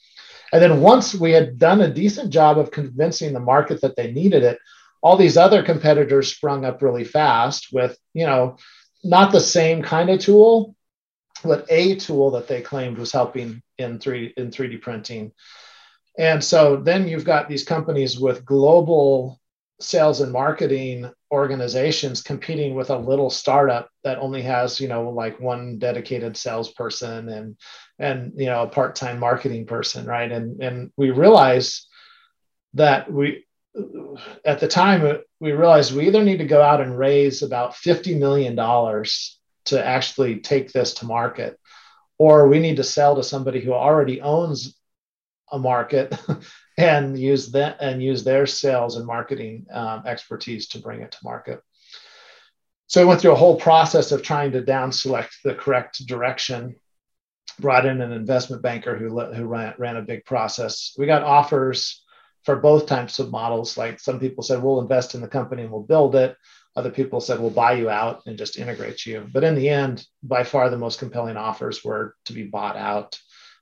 And 0.51 0.61
then 0.61 0.81
once 0.81 1.13
we 1.13 1.31
had 1.31 1.59
done 1.59 1.81
a 1.81 1.93
decent 1.93 2.31
job 2.31 2.57
of 2.57 2.71
convincing 2.71 3.33
the 3.33 3.39
market 3.39 3.81
that 3.81 3.95
they 3.95 4.11
needed 4.11 4.43
it, 4.43 4.59
all 5.01 5.17
these 5.17 5.38
other 5.38 5.61
competitors 5.61 6.33
sprung 6.33 6.65
up 6.65 6.81
really 6.81 7.03
fast 7.03 7.67
with, 7.71 7.97
you 8.13 8.25
know, 8.25 8.57
not 9.03 9.31
the 9.31 9.39
same 9.39 9.83
kind 9.83 10.09
of 10.09 10.19
tool, 10.19 10.75
but 11.43 11.65
a 11.69 11.95
tool 11.95 12.31
that 12.31 12.47
they 12.47 12.61
claimed 12.61 12.97
was 12.97 13.11
helping 13.11 13.61
in 13.77 13.99
3 13.99 14.33
in 14.38 14.49
3D 14.49 14.81
printing 14.81 15.31
and 16.18 16.43
so 16.43 16.78
then 16.78 17.07
you've 17.07 17.26
got 17.26 17.49
these 17.49 17.63
companies 17.63 18.20
with 18.20 18.45
global 18.45 19.39
sales 19.82 20.22
and 20.22 20.32
marketing 20.32 21.11
organizations 21.32 22.22
competing 22.22 22.76
with 22.76 22.89
a 22.89 22.97
little 22.97 23.30
startup 23.30 23.89
that 24.03 24.20
only 24.20 24.41
has, 24.41 24.80
you 24.80 24.88
know, 24.88 25.09
like 25.09 25.39
one 25.39 25.78
dedicated 25.78 26.38
salesperson 26.38 27.30
and 27.30 27.57
and 27.99 28.34
you 28.38 28.45
know 28.45 28.63
a 28.63 28.68
part-time 28.68 29.20
marketing 29.20 29.66
person, 29.66 30.05
right? 30.05 30.32
And 30.32 30.61
and 30.61 30.91
we 30.95 31.11
realize 31.11 31.88
that 32.74 33.11
we 33.11 33.45
at 34.45 34.59
the 34.59 34.68
time 34.68 35.20
we 35.41 35.51
realized 35.51 35.93
we 35.93 36.07
either 36.07 36.24
need 36.24 36.38
to 36.38 36.45
go 36.45 36.61
out 36.61 36.80
and 36.80 36.97
raise 36.97 37.43
about 37.43 37.76
50 37.76 38.16
million 38.16 38.55
dollars 38.55 39.38
to 39.66 39.84
actually 39.84 40.39
take 40.39 40.72
this 40.72 40.93
to 40.95 41.05
market 41.05 41.59
or 42.18 42.47
we 42.47 42.59
need 42.59 42.78
to 42.78 42.84
sell 42.84 43.16
to 43.16 43.24
somebody 43.24 43.59
who 43.59 43.74
already 43.74 44.22
owns 44.22 44.78
a 45.51 45.59
market 45.59 46.17
and 46.77 47.17
use 47.17 47.51
that 47.51 47.77
and 47.79 48.01
use 48.01 48.23
their 48.23 48.45
sales 48.45 48.97
and 48.97 49.05
marketing 49.05 49.65
um, 49.71 50.03
expertise 50.05 50.67
to 50.69 50.79
bring 50.79 51.01
it 51.01 51.11
to 51.11 51.17
market. 51.23 51.61
So 52.87 53.01
I 53.01 53.05
went 53.05 53.19
through 53.19 53.31
a 53.31 53.35
whole 53.35 53.59
process 53.59 54.11
of 54.11 54.21
trying 54.21 54.51
to 54.51 54.61
down 54.61 54.91
select 54.91 55.37
the 55.43 55.55
correct 55.55 56.05
direction. 56.05 56.75
Brought 57.59 57.85
in 57.85 58.01
an 58.01 58.11
investment 58.11 58.61
banker 58.61 58.97
who 58.97 59.19
who 59.33 59.45
ran, 59.45 59.73
ran 59.77 59.97
a 59.97 60.01
big 60.01 60.25
process. 60.25 60.93
We 60.97 61.05
got 61.05 61.23
offers 61.23 62.03
for 62.43 62.57
both 62.57 62.85
types 62.85 63.19
of 63.19 63.31
models. 63.31 63.77
Like 63.77 63.99
some 63.99 64.19
people 64.19 64.43
said, 64.43 64.61
we'll 64.61 64.81
invest 64.81 65.15
in 65.15 65.21
the 65.21 65.27
company 65.27 65.63
and 65.63 65.71
we'll 65.71 65.81
build 65.81 66.15
it. 66.15 66.35
Other 66.75 66.91
people 66.91 67.21
said, 67.21 67.39
we'll 67.39 67.49
buy 67.49 67.73
you 67.73 67.89
out 67.89 68.21
and 68.25 68.37
just 68.37 68.59
integrate 68.59 69.05
you. 69.05 69.25
But 69.33 69.43
in 69.43 69.55
the 69.55 69.69
end, 69.69 70.05
by 70.21 70.43
far 70.43 70.69
the 70.69 70.77
most 70.77 70.99
compelling 70.99 71.37
offers 71.37 71.83
were 71.83 72.15
to 72.25 72.33
be 72.33 72.43
bought 72.43 72.75
out 72.75 73.17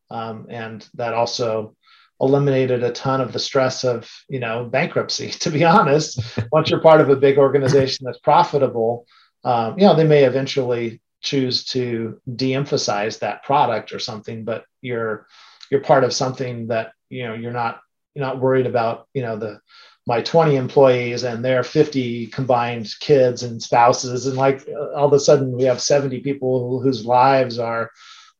um, 0.10 0.48
and 0.50 0.88
that 0.94 1.14
also 1.14 1.76
eliminated 2.22 2.84
a 2.84 2.92
ton 2.92 3.20
of 3.20 3.34
the 3.34 3.40
stress 3.40 3.84
of 3.84 4.10
you 4.30 4.40
know 4.40 4.66
bankruptcy 4.66 5.30
to 5.40 5.50
be 5.50 5.64
honest. 5.64 6.20
Once 6.52 6.70
you're 6.70 6.82
part 6.82 7.02
of 7.02 7.10
a 7.10 7.16
big 7.16 7.38
organization 7.38 8.06
that's 8.06 8.20
profitable 8.20 9.06
um, 9.44 9.78
you 9.78 9.86
know 9.86 9.96
they 9.96 10.08
may 10.08 10.24
eventually 10.24 11.02
choose 11.22 11.64
to 11.64 12.20
de-emphasize 12.36 13.20
that 13.20 13.44
product 13.44 13.94
or 13.94 14.00
something 14.00 14.44
but 14.44 14.66
you're 14.82 15.26
you're 15.72 15.82
part 15.82 16.04
of 16.04 16.14
something 16.14 16.68
that 16.68 16.92
you 17.10 17.24
know 17.26 17.34
you're 17.34 17.52
not 17.52 17.80
you're 18.14 18.26
not 18.26 18.40
worried 18.40 18.66
about 18.66 19.08
you 19.14 19.22
know 19.22 19.38
the 19.38 19.60
my 20.06 20.22
20 20.22 20.56
employees 20.56 21.24
and 21.24 21.44
their 21.44 21.64
50 21.64 22.28
combined 22.28 22.94
kids 23.00 23.44
and 23.44 23.62
spouses. 23.62 24.26
And 24.26 24.36
like 24.36 24.68
all 24.96 25.08
of 25.08 25.14
a 25.14 25.20
sudden 25.20 25.54
we 25.54 25.64
have 25.64 25.82
70 25.82 26.20
people 26.20 26.82
whose 26.82 27.06
lives 27.06 27.58
are 27.58 27.90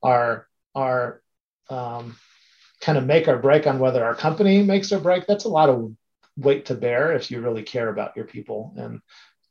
are 0.02 0.48
are 0.76 1.22
um, 1.74 2.16
kind 2.82 2.98
of 2.98 3.06
make 3.06 3.28
or 3.28 3.38
break 3.38 3.68
on 3.68 3.80
whether 3.80 4.04
our 4.04 4.16
company 4.16 4.62
makes 4.64 4.92
or 4.92 5.00
break, 5.00 5.26
that's 5.26 5.46
a 5.46 5.50
lot 5.50 5.70
of 5.70 5.92
weight 6.38 6.66
to 6.66 6.76
bear 6.76 7.14
if 7.14 7.32
you 7.32 7.42
really 7.42 7.64
care 7.64 7.90
about 7.90 8.16
your 8.16 8.26
people. 8.26 8.74
And 8.78 9.02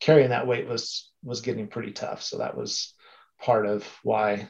carrying 0.00 0.30
that 0.30 0.46
weight 0.46 0.68
was 0.68 1.10
was 1.22 1.40
getting 1.40 1.68
pretty 1.68 1.92
tough. 1.92 2.22
So 2.22 2.38
that 2.38 2.56
was 2.56 2.94
part 3.40 3.66
of 3.66 3.86
why 4.02 4.48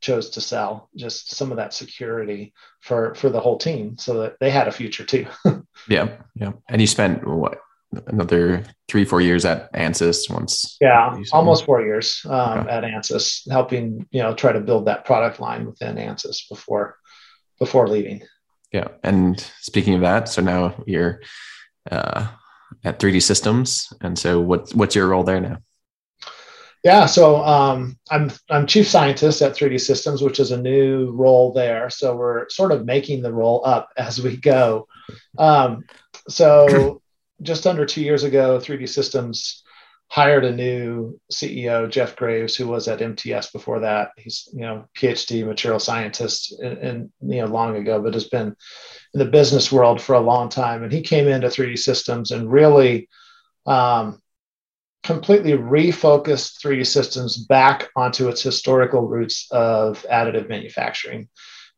chose 0.00 0.30
to 0.30 0.40
sell 0.40 0.90
just 0.96 1.34
some 1.34 1.50
of 1.50 1.56
that 1.56 1.72
security 1.72 2.52
for 2.80 3.14
for 3.14 3.30
the 3.30 3.40
whole 3.40 3.58
team 3.58 3.96
so 3.98 4.20
that 4.20 4.36
they 4.40 4.50
had 4.50 4.68
a 4.68 4.72
future 4.72 5.04
too. 5.04 5.26
yeah, 5.88 6.16
yeah. 6.34 6.52
And 6.68 6.80
you 6.80 6.86
spent 6.86 7.26
what 7.26 7.58
another 8.06 8.64
three 8.88 9.04
four 9.04 9.20
years 9.20 9.44
at 9.44 9.72
ansys 9.72 10.30
once 10.30 10.76
yeah 10.80 11.16
almost 11.32 11.64
four 11.64 11.82
years 11.82 12.24
um, 12.26 12.68
at 12.68 12.84
ansys 12.84 13.48
helping 13.50 14.06
you 14.10 14.22
know 14.22 14.34
try 14.34 14.52
to 14.52 14.60
build 14.60 14.86
that 14.86 15.04
product 15.04 15.40
line 15.40 15.66
within 15.66 15.96
ansys 15.96 16.48
before 16.48 16.96
before 17.58 17.88
leaving 17.88 18.22
yeah 18.72 18.88
and 19.02 19.50
speaking 19.60 19.94
of 19.94 20.00
that 20.00 20.28
so 20.28 20.42
now 20.42 20.74
you're 20.86 21.20
uh, 21.90 22.26
at 22.84 22.98
3d 22.98 23.22
systems 23.22 23.92
and 24.00 24.18
so 24.18 24.40
what, 24.40 24.70
what's 24.74 24.94
your 24.94 25.08
role 25.08 25.24
there 25.24 25.40
now 25.40 25.58
yeah, 26.84 27.06
so 27.06 27.42
um, 27.42 27.98
I'm 28.10 28.30
I'm 28.50 28.66
chief 28.66 28.86
scientist 28.86 29.40
at 29.40 29.56
3D 29.56 29.80
Systems, 29.80 30.20
which 30.20 30.38
is 30.38 30.50
a 30.50 30.60
new 30.60 31.12
role 31.12 31.50
there. 31.54 31.88
So 31.88 32.14
we're 32.14 32.46
sort 32.50 32.72
of 32.72 32.84
making 32.84 33.22
the 33.22 33.32
role 33.32 33.62
up 33.64 33.88
as 33.96 34.22
we 34.22 34.36
go. 34.36 34.86
Um, 35.38 35.84
so 36.28 37.00
just 37.42 37.66
under 37.66 37.84
two 37.84 38.02
years 38.02 38.24
ago, 38.24 38.58
3D 38.58 38.88
Systems 38.88 39.62
hired 40.08 40.44
a 40.44 40.54
new 40.54 41.18
CEO, 41.32 41.90
Jeff 41.90 42.14
Graves, 42.14 42.54
who 42.54 42.68
was 42.68 42.86
at 42.88 43.02
MTS 43.02 43.50
before 43.50 43.80
that. 43.80 44.10
He's 44.16 44.48
you 44.52 44.60
know 44.60 44.86
PhD 44.96 45.46
material 45.46 45.80
scientist 45.80 46.52
and, 46.60 46.78
and 46.78 47.12
you 47.20 47.40
know 47.40 47.46
long 47.46 47.76
ago, 47.76 48.00
but 48.00 48.14
has 48.14 48.28
been 48.28 48.54
in 49.14 49.18
the 49.18 49.24
business 49.24 49.72
world 49.72 50.00
for 50.00 50.14
a 50.14 50.20
long 50.20 50.48
time. 50.48 50.82
And 50.82 50.92
he 50.92 51.02
came 51.02 51.26
into 51.26 51.48
3D 51.48 51.78
Systems 51.78 52.30
and 52.30 52.50
really 52.50 53.08
um, 53.66 54.20
completely 55.02 55.52
refocused 55.52 56.64
3D 56.64 56.86
Systems 56.86 57.36
back 57.36 57.88
onto 57.96 58.28
its 58.28 58.42
historical 58.42 59.06
roots 59.06 59.48
of 59.50 60.04
additive 60.10 60.48
manufacturing. 60.48 61.28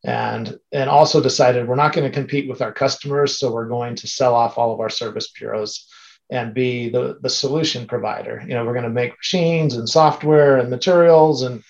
And, 0.06 0.56
and 0.70 0.88
also 0.88 1.20
decided 1.20 1.66
we're 1.66 1.74
not 1.74 1.92
going 1.92 2.08
to 2.08 2.16
compete 2.16 2.48
with 2.48 2.62
our 2.62 2.72
customers, 2.72 3.40
so 3.40 3.50
we're 3.50 3.66
going 3.66 3.96
to 3.96 4.06
sell 4.06 4.36
off 4.36 4.56
all 4.56 4.72
of 4.72 4.78
our 4.78 4.88
service 4.88 5.32
bureaus 5.32 5.88
and 6.30 6.54
be 6.54 6.88
the, 6.90 7.18
the 7.22 7.28
solution 7.28 7.88
provider. 7.88 8.40
You 8.46 8.54
know, 8.54 8.64
we're 8.64 8.72
going 8.72 8.84
to 8.84 8.90
make 8.90 9.16
machines 9.16 9.74
and 9.74 9.88
software 9.88 10.58
and 10.58 10.70
materials, 10.70 11.42
and, 11.42 11.60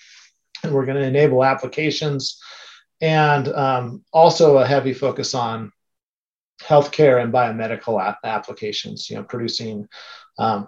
and 0.61 0.71
we're 0.71 0.85
going 0.85 1.01
to 1.01 1.07
enable 1.07 1.43
applications, 1.43 2.39
and 3.01 3.47
um, 3.47 4.03
also 4.13 4.57
a 4.57 4.67
heavy 4.67 4.93
focus 4.93 5.33
on 5.33 5.71
healthcare 6.61 7.19
and 7.19 7.33
biomedical 7.33 7.99
ap- 7.99 8.19
applications. 8.23 9.09
You 9.09 9.15
know, 9.15 9.23
producing 9.23 9.87
um, 10.37 10.67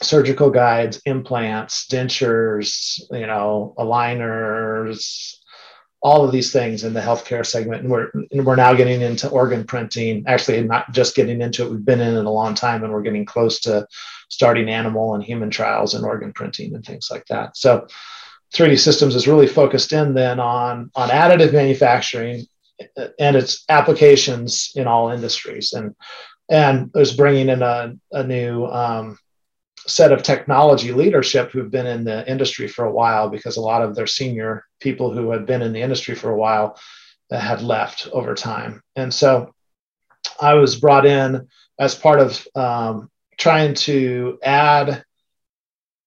surgical 0.00 0.50
guides, 0.50 1.02
implants, 1.04 1.86
dentures, 1.86 3.02
you 3.10 3.26
know, 3.26 3.74
aligners, 3.78 5.34
all 6.00 6.24
of 6.24 6.30
these 6.30 6.52
things 6.52 6.84
in 6.84 6.94
the 6.94 7.00
healthcare 7.00 7.44
segment. 7.44 7.82
And 7.82 7.90
we're, 7.90 8.10
and 8.30 8.46
we're 8.46 8.56
now 8.56 8.74
getting 8.74 9.00
into 9.00 9.28
organ 9.28 9.64
printing. 9.64 10.24
Actually, 10.26 10.62
not 10.62 10.92
just 10.92 11.16
getting 11.16 11.40
into 11.40 11.64
it, 11.64 11.70
we've 11.70 11.84
been 11.84 12.00
in 12.00 12.16
it 12.16 12.24
a 12.24 12.30
long 12.30 12.54
time 12.54 12.84
and 12.84 12.92
we're 12.92 13.02
getting 13.02 13.24
close 13.24 13.60
to 13.60 13.86
starting 14.28 14.68
animal 14.68 15.14
and 15.14 15.24
human 15.24 15.50
trials 15.50 15.94
and 15.94 16.04
organ 16.04 16.32
printing 16.32 16.74
and 16.74 16.84
things 16.84 17.08
like 17.10 17.26
that. 17.26 17.56
So 17.56 17.88
3D 18.54 18.78
Systems 18.78 19.14
is 19.14 19.28
really 19.28 19.48
focused 19.48 19.92
in 19.92 20.14
then 20.14 20.38
on, 20.38 20.90
on 20.94 21.08
additive 21.08 21.52
manufacturing 21.52 22.46
and 23.18 23.36
its 23.36 23.64
applications 23.68 24.70
in 24.76 24.86
all 24.86 25.10
industries. 25.10 25.72
And, 25.72 25.96
and 26.48 26.90
is 26.94 27.12
bringing 27.12 27.48
in 27.48 27.62
a, 27.62 27.94
a 28.12 28.24
new 28.24 28.66
um, 28.66 29.18
set 29.88 30.12
of 30.12 30.22
technology 30.22 30.92
leadership 30.92 31.50
who've 31.50 31.70
been 31.70 31.86
in 31.86 32.04
the 32.04 32.28
industry 32.30 32.68
for 32.68 32.84
a 32.84 32.92
while 32.92 33.28
because 33.28 33.56
a 33.56 33.60
lot 33.60 33.82
of 33.82 33.94
their 33.94 34.06
senior 34.06 34.64
people 34.80 35.12
who 35.12 35.30
had 35.30 35.46
been 35.46 35.62
in 35.62 35.72
the 35.72 35.80
industry 35.80 36.14
for 36.14 36.30
a 36.30 36.36
while 36.36 36.78
had 37.30 37.62
left 37.62 38.08
over 38.12 38.34
time. 38.34 38.82
And 38.96 39.12
so 39.12 39.52
I 40.40 40.54
was 40.54 40.76
brought 40.76 41.06
in 41.06 41.48
as 41.78 41.94
part 41.94 42.20
of 42.20 42.46
um, 42.54 43.10
trying 43.38 43.74
to 43.74 44.38
add 44.42 45.04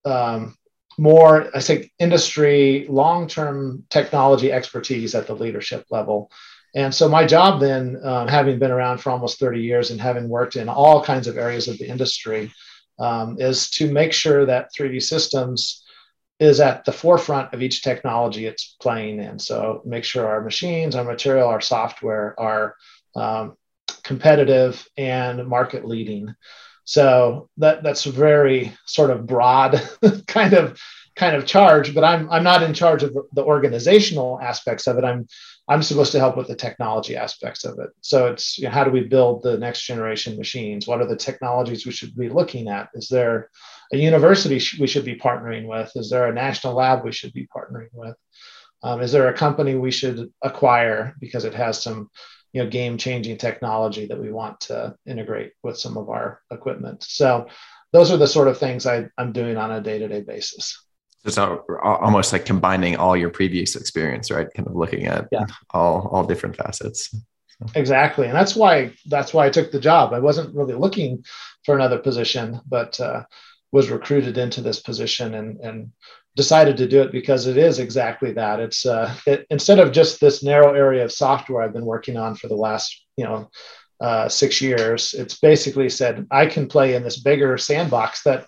um, 0.05 0.55
more, 0.97 1.49
I 1.55 1.61
think, 1.61 1.91
industry 1.99 2.85
long 2.89 3.27
term 3.27 3.85
technology 3.89 4.51
expertise 4.51 5.15
at 5.15 5.27
the 5.27 5.35
leadership 5.35 5.85
level. 5.89 6.31
And 6.75 6.93
so 6.93 7.09
my 7.09 7.25
job 7.25 7.59
then, 7.59 7.99
um, 8.03 8.27
having 8.27 8.59
been 8.59 8.71
around 8.71 8.99
for 8.99 9.09
almost 9.09 9.39
30 9.39 9.61
years 9.61 9.91
and 9.91 9.99
having 9.99 10.29
worked 10.29 10.55
in 10.55 10.69
all 10.69 11.03
kinds 11.03 11.27
of 11.27 11.37
areas 11.37 11.67
of 11.67 11.77
the 11.77 11.87
industry, 11.87 12.51
um, 12.99 13.37
is 13.39 13.69
to 13.71 13.91
make 13.91 14.13
sure 14.13 14.45
that 14.45 14.69
3D 14.77 15.01
systems 15.01 15.83
is 16.39 16.59
at 16.59 16.85
the 16.85 16.91
forefront 16.91 17.53
of 17.53 17.61
each 17.61 17.83
technology 17.83 18.47
it's 18.47 18.75
playing 18.81 19.21
in. 19.21 19.37
So 19.37 19.81
make 19.85 20.03
sure 20.03 20.27
our 20.27 20.41
machines, 20.41 20.95
our 20.95 21.03
material, 21.03 21.47
our 21.47 21.61
software 21.61 22.37
are 22.39 22.75
um, 23.15 23.55
competitive 24.03 24.87
and 24.97 25.47
market 25.47 25.85
leading. 25.85 26.33
So 26.83 27.49
that 27.57 27.83
that's 27.83 28.05
very 28.05 28.73
sort 28.85 29.11
of 29.11 29.27
broad 29.27 29.81
kind 30.27 30.53
of 30.53 30.79
kind 31.15 31.35
of 31.35 31.45
charge, 31.45 31.93
but 31.93 32.03
I'm 32.03 32.29
I'm 32.31 32.43
not 32.43 32.63
in 32.63 32.73
charge 32.73 33.03
of 33.03 33.15
the 33.33 33.43
organizational 33.43 34.39
aspects 34.41 34.87
of 34.87 34.97
it. 34.97 35.03
I'm 35.03 35.27
I'm 35.71 35.83
supposed 35.83 36.11
to 36.11 36.19
help 36.19 36.35
with 36.35 36.47
the 36.47 36.55
technology 36.55 37.15
aspects 37.15 37.63
of 37.63 37.79
it. 37.79 37.91
So 38.01 38.27
it's 38.27 38.57
you 38.57 38.65
know, 38.65 38.71
how 38.71 38.83
do 38.83 38.91
we 38.91 39.05
build 39.05 39.41
the 39.41 39.57
next 39.57 39.85
generation 39.85 40.37
machines? 40.37 40.85
What 40.85 40.99
are 40.99 41.07
the 41.07 41.15
technologies 41.15 41.85
we 41.85 41.93
should 41.93 42.13
be 42.13 42.27
looking 42.27 42.67
at? 42.67 42.89
Is 42.93 43.07
there 43.07 43.49
a 43.93 43.97
university 43.97 44.59
we 44.81 44.87
should 44.87 45.05
be 45.05 45.15
partnering 45.15 45.67
with? 45.67 45.89
Is 45.95 46.09
there 46.09 46.27
a 46.27 46.33
national 46.33 46.73
lab 46.73 47.05
we 47.05 47.13
should 47.13 47.31
be 47.31 47.47
partnering 47.55 47.87
with? 47.93 48.17
Um, 48.83 49.01
is 49.01 49.13
there 49.13 49.29
a 49.29 49.33
company 49.33 49.75
we 49.75 49.91
should 49.91 50.29
acquire 50.41 51.15
because 51.21 51.45
it 51.45 51.53
has 51.53 51.81
some 51.81 52.09
you 52.51 52.61
know 52.61 52.69
game 52.69 52.97
changing 52.97 53.37
technology 53.37 54.07
that 54.07 54.19
we 54.19 54.29
want 54.29 54.59
to 54.61 54.93
integrate 55.05 55.53
with 55.63 55.77
some 55.77 55.95
of 55.95 56.09
our 56.09 56.41
equipment? 56.51 57.01
So 57.03 57.47
those 57.93 58.11
are 58.11 58.17
the 58.17 58.27
sort 58.27 58.49
of 58.49 58.57
things 58.57 58.85
I, 58.85 59.07
I'm 59.17 59.31
doing 59.31 59.55
on 59.55 59.71
a 59.71 59.79
day 59.79 59.99
to 59.99 60.09
day 60.09 60.19
basis 60.19 60.77
it's 61.23 61.37
almost 61.37 62.33
like 62.33 62.45
combining 62.45 62.95
all 62.95 63.15
your 63.15 63.29
previous 63.29 63.75
experience 63.75 64.31
right? 64.31 64.47
Kind 64.55 64.67
of 64.67 64.75
looking 64.75 65.05
at 65.05 65.27
yeah. 65.31 65.45
all 65.71 66.07
all 66.11 66.23
different 66.23 66.55
facets. 66.55 67.15
Exactly. 67.75 68.25
And 68.27 68.35
that's 68.35 68.55
why 68.55 68.93
that's 69.05 69.33
why 69.33 69.45
i 69.45 69.49
took 69.49 69.71
the 69.71 69.79
job. 69.79 70.13
I 70.13 70.19
wasn't 70.19 70.55
really 70.55 70.73
looking 70.73 71.23
for 71.65 71.75
another 71.75 71.99
position 71.99 72.59
but 72.67 72.99
uh, 72.99 73.23
was 73.71 73.89
recruited 73.89 74.37
into 74.37 74.61
this 74.61 74.79
position 74.79 75.35
and 75.35 75.59
and 75.59 75.91
decided 76.35 76.77
to 76.77 76.87
do 76.87 77.01
it 77.01 77.11
because 77.11 77.45
it 77.45 77.57
is 77.57 77.77
exactly 77.77 78.31
that. 78.33 78.59
It's 78.59 78.85
uh, 78.85 79.13
it, 79.27 79.45
instead 79.49 79.79
of 79.79 79.91
just 79.91 80.19
this 80.19 80.43
narrow 80.43 80.73
area 80.73 81.03
of 81.03 81.11
software 81.11 81.61
i've 81.61 81.73
been 81.73 81.85
working 81.85 82.17
on 82.17 82.35
for 82.35 82.47
the 82.47 82.55
last 82.55 83.05
you 83.17 83.25
know 83.25 83.49
uh, 83.99 84.27
six 84.27 84.61
years 84.61 85.13
it's 85.13 85.37
basically 85.39 85.87
said 85.87 86.25
i 86.31 86.47
can 86.47 86.67
play 86.67 86.95
in 86.95 87.03
this 87.03 87.19
bigger 87.19 87.55
sandbox 87.57 88.23
that 88.23 88.47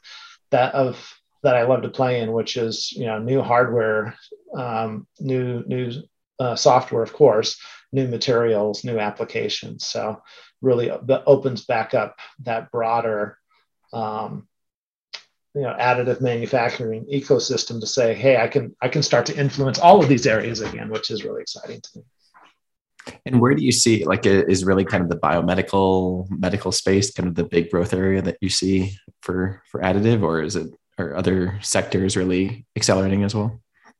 that 0.50 0.74
of 0.74 1.12
that 1.44 1.56
I 1.56 1.64
love 1.64 1.82
to 1.84 1.89
play 1.89 2.22
in, 2.22 2.32
which 2.32 2.58
is 2.58 2.91
you 2.91 3.06
know 3.06 3.20
new 3.20 3.41
hardware, 3.41 4.16
um, 4.56 5.08
new 5.20 5.64
new 5.68 5.91
uh, 6.39 6.56
software, 6.56 7.04
of 7.04 7.14
course, 7.14 7.60
new 7.91 8.08
materials, 8.08 8.84
new 8.84 9.00
applications. 9.00 9.86
So 9.86 10.22
really 10.62 10.89
opens 10.91 11.66
back 11.66 11.94
up 11.94 12.18
that 12.44 12.72
broader, 12.72 13.38
um, 13.91 14.48
you 15.54 15.62
know, 15.62 15.76
additive 15.80 16.22
manufacturing 16.22 17.06
ecosystem 17.14 17.80
to 17.80 17.88
say, 17.88 18.14
hey, 18.16 18.38
I 18.38 18.48
can 18.48 18.76
I 18.82 18.88
can 18.88 19.04
start 19.04 19.26
to 19.28 19.38
influence 19.38 19.78
all 19.78 20.02
of 20.02 20.10
these 20.10 20.26
areas 20.26 20.62
again, 20.62 20.89
which 20.89 21.12
is 21.12 21.24
really 21.24 21.41
exciting 21.41 21.82
to 21.82 21.89
me. 22.00 22.04
And 23.26 23.41
where 23.41 23.54
do 23.54 23.64
you 23.64 23.74
see 23.74 24.06
like 24.06 24.26
is 24.26 24.64
really 24.64 24.86
kind 24.86 25.04
of 25.04 25.10
the 25.10 25.20
biomedical 25.20 26.28
medical 26.30 26.72
space 26.72 27.12
kind 27.12 27.28
of 27.28 27.36
the 27.36 27.44
big 27.44 27.70
growth 27.70 27.94
area 27.94 28.22
that 28.22 28.38
you 28.39 28.50
see 28.50 28.96
for 29.22 29.62
for 29.70 29.82
additive, 29.82 30.24
or 30.24 30.41
is 30.41 30.56
it 30.56 30.74
or 30.98 31.16
other 31.16 31.60
sectors 31.62 32.16
really 32.16 32.66
accelerating 32.76 33.24
as 33.24 33.34
well? 33.36 33.60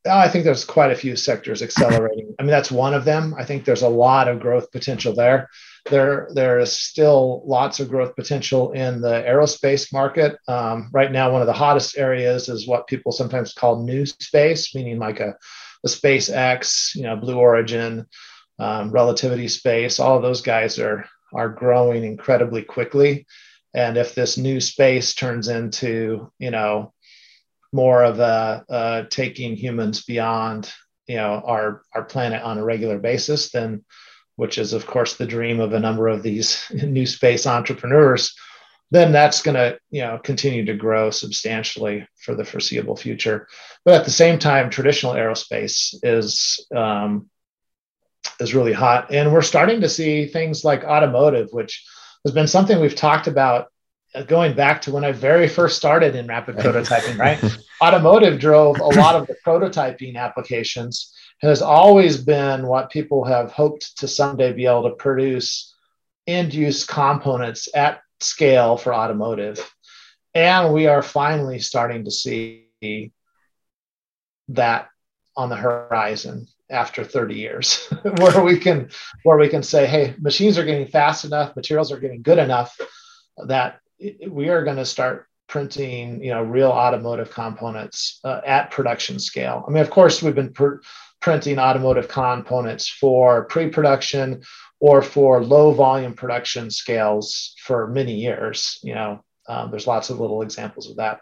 I 0.10 0.28
think 0.28 0.44
there's 0.44 0.66
quite 0.66 0.92
a 0.92 0.96
few 0.96 1.16
sectors 1.16 1.62
accelerating. 1.62 2.36
I 2.38 2.44
mean, 2.44 2.52
that's 2.52 2.72
one 2.72 2.94
of 2.94 3.06
them. 3.06 3.34
I 3.38 3.46
think 3.46 3.64
there's 3.64 3.84
a 3.84 3.90
lot 3.90 4.28
of 4.28 4.42
growth 4.42 4.70
potential 4.72 5.16
there. 5.16 5.50
There, 5.90 6.30
there 6.34 6.60
is 6.60 6.78
still 6.78 7.44
lots 7.46 7.80
of 7.80 7.90
growth 7.90 8.16
potential 8.16 8.74
in 8.74 9.00
the 9.00 9.24
aerospace 9.26 9.94
market. 9.94 10.38
Um, 10.48 10.90
right 10.92 11.12
now, 11.12 11.32
one 11.32 11.42
of 11.42 11.48
the 11.48 11.54
hottest 11.54 11.98
areas 11.98 12.50
is 12.50 12.68
what 12.68 12.88
people 12.88 13.14
sometimes 13.14 13.54
call 13.54 13.84
new 13.84 14.06
space, 14.06 14.76
meaning 14.76 15.00
like 15.00 15.22
a, 15.22 15.36
a 15.86 15.88
SpaceX, 15.88 16.96
you 16.96 17.04
know, 17.04 17.16
Blue 17.16 17.38
Origin, 17.38 18.06
um, 18.60 18.92
Relativity 18.92 19.48
Space. 19.48 20.00
All 20.00 20.18
of 20.18 20.22
those 20.22 20.42
guys 20.42 20.80
are 20.80 21.06
are 21.34 21.50
growing 21.50 22.04
incredibly 22.04 22.62
quickly 22.62 23.26
and 23.74 23.98
if 23.98 24.16
this 24.16 24.38
new 24.38 24.60
space 24.60 25.14
turns 25.14 25.48
into 25.48 26.32
you 26.40 26.52
know 26.52 26.94
more 27.72 28.04
of 28.04 28.20
a, 28.20 28.64
a 28.70 29.06
taking 29.10 29.56
humans 29.56 30.04
beyond 30.04 30.72
you 31.08 31.16
know 31.16 31.42
our 31.46 31.82
our 31.94 32.04
planet 32.04 32.42
on 32.42 32.58
a 32.58 32.64
regular 32.64 33.00
basis 33.00 33.52
then 33.52 33.84
which 34.36 34.58
is 34.58 34.74
of 34.74 34.86
course 34.86 35.16
the 35.16 35.26
dream 35.26 35.60
of 35.60 35.74
a 35.74 35.80
number 35.80 36.08
of 36.08 36.24
these 36.24 36.64
new 36.72 37.06
space 37.06 37.48
entrepreneurs 37.48 38.36
then 38.94 39.12
that's 39.12 39.42
going 39.42 39.56
to 39.56 39.76
you 39.90 40.04
know 40.04 40.20
continue 40.24 40.64
to 40.66 40.76
grow 40.76 41.10
substantially 41.10 42.08
for 42.16 42.36
the 42.36 42.46
foreseeable 42.46 42.96
future. 42.96 43.48
But 43.84 43.96
at 43.96 44.06
the 44.06 44.12
same 44.12 44.38
time 44.38 44.70
traditional 44.70 45.14
aerospace 45.14 45.96
is 46.04 46.64
um, 46.76 47.28
is 48.40 48.54
really 48.54 48.72
hot. 48.72 49.12
And 49.12 49.34
we're 49.34 49.42
starting 49.42 49.82
to 49.82 49.90
see 49.90 50.28
things 50.28 50.64
like 50.64 50.84
automotive 50.84 51.50
which 51.52 51.84
has 52.24 52.34
been 52.34 52.48
something 52.48 52.80
we've 52.80 52.96
talked 52.96 53.28
about 53.28 53.68
uh, 54.16 54.24
going 54.24 54.56
back 54.56 54.82
to 54.84 54.92
when 54.92 55.04
I 55.04 55.12
very 55.12 55.48
first 55.48 55.78
started 55.78 56.16
in 56.16 56.28
rapid 56.28 56.58
prototyping, 56.58 57.18
right? 57.18 57.44
Automotive 57.82 58.40
drove 58.40 58.80
a 58.80 58.86
lot 58.86 59.16
of 59.16 59.28
the 59.28 59.36
prototyping 59.46 60.16
applications, 60.16 61.14
has 61.42 61.62
always 61.62 62.18
been 62.24 62.68
what 62.68 62.92
people 62.92 63.26
have 63.26 63.52
hoped 63.52 63.98
to 63.98 64.08
someday 64.08 64.54
be 64.54 64.66
able 64.66 64.90
to 64.90 64.96
produce 64.96 65.74
end 66.28 66.54
use 66.54 66.86
components 66.86 67.68
at 67.76 68.02
scale 68.22 68.78
for 68.78 68.94
automotive. 68.94 69.60
And 70.34 70.74
we 70.74 70.88
are 70.88 71.04
finally 71.04 71.60
starting 71.60 72.06
to 72.06 72.12
see 72.12 72.66
that 74.50 74.90
on 75.36 75.50
the 75.50 75.56
horizon 75.56 76.48
after 76.72 77.04
30 77.04 77.36
years 77.36 77.88
where 78.18 78.42
we 78.44 78.58
can 78.58 78.90
where 79.24 79.38
we 79.38 79.50
can 79.50 79.62
say 79.62 79.86
hey 79.86 80.16
machines 80.20 80.58
are 80.58 80.66
getting 80.66 80.88
fast 80.88 81.26
enough 81.26 81.56
materials 81.56 81.92
are 81.92 82.00
getting 82.00 82.22
good 82.22 82.38
enough 82.40 82.80
that 83.48 83.80
we 84.30 84.50
are 84.50 84.64
going 84.64 84.78
to 84.78 84.86
start 84.86 85.28
printing, 85.48 86.24
you 86.24 86.32
know, 86.32 86.42
real 86.42 86.70
automotive 86.70 87.32
components 87.32 88.20
uh, 88.24 88.42
at 88.46 88.72
production 88.72 89.20
scale. 89.20 89.64
I 89.68 89.72
mean, 89.72 89.84
of 89.84 89.90
course, 89.90 90.22
we've 90.22 90.36
been 90.36 90.54
pr- 90.54 90.82
printing 91.22 91.60
automotive 91.60 92.08
components 92.08 92.90
for 92.90 93.46
pre-production 93.46 94.42
or 94.80 95.02
for 95.02 95.44
low 95.44 95.72
volume 95.72 96.14
production 96.14 96.72
scales 96.72 97.54
for 97.64 97.88
many 97.88 98.16
years. 98.16 98.80
You 98.84 98.96
know, 98.96 99.24
um, 99.48 99.72
there's 99.72 99.88
lots 99.88 100.10
of 100.10 100.20
little 100.20 100.42
examples 100.42 100.90
of 100.90 100.98
that, 100.98 101.22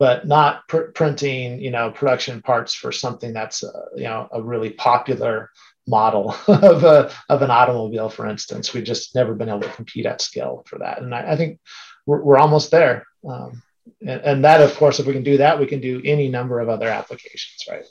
but 0.00 0.26
not 0.26 0.66
pr- 0.66 0.90
printing, 0.94 1.60
you 1.60 1.70
know, 1.70 1.90
production 1.90 2.40
parts 2.40 2.74
for 2.74 2.90
something 2.90 3.34
that's, 3.34 3.62
uh, 3.62 3.84
you 3.94 4.04
know, 4.04 4.26
a 4.32 4.42
really 4.42 4.70
popular 4.70 5.50
model 5.86 6.34
of 6.48 6.84
a 6.84 7.12
of 7.28 7.42
an 7.42 7.50
automobile, 7.50 8.08
for 8.08 8.26
instance. 8.26 8.72
We've 8.72 8.82
just 8.82 9.14
never 9.14 9.34
been 9.34 9.50
able 9.50 9.60
to 9.60 9.68
compete 9.68 10.06
at 10.06 10.22
scale 10.22 10.64
for 10.66 10.78
that, 10.78 11.02
and 11.02 11.14
I, 11.14 11.32
I 11.32 11.36
think 11.36 11.60
we're, 12.06 12.22
we're 12.22 12.38
almost 12.38 12.70
there. 12.70 13.06
Um, 13.28 13.62
and, 14.00 14.20
and 14.22 14.44
that, 14.44 14.62
of 14.62 14.74
course, 14.76 14.98
if 14.98 15.06
we 15.06 15.12
can 15.12 15.22
do 15.22 15.36
that, 15.36 15.60
we 15.60 15.66
can 15.66 15.80
do 15.80 16.00
any 16.02 16.28
number 16.28 16.60
of 16.60 16.70
other 16.70 16.88
applications, 16.88 17.62
right? 17.68 17.84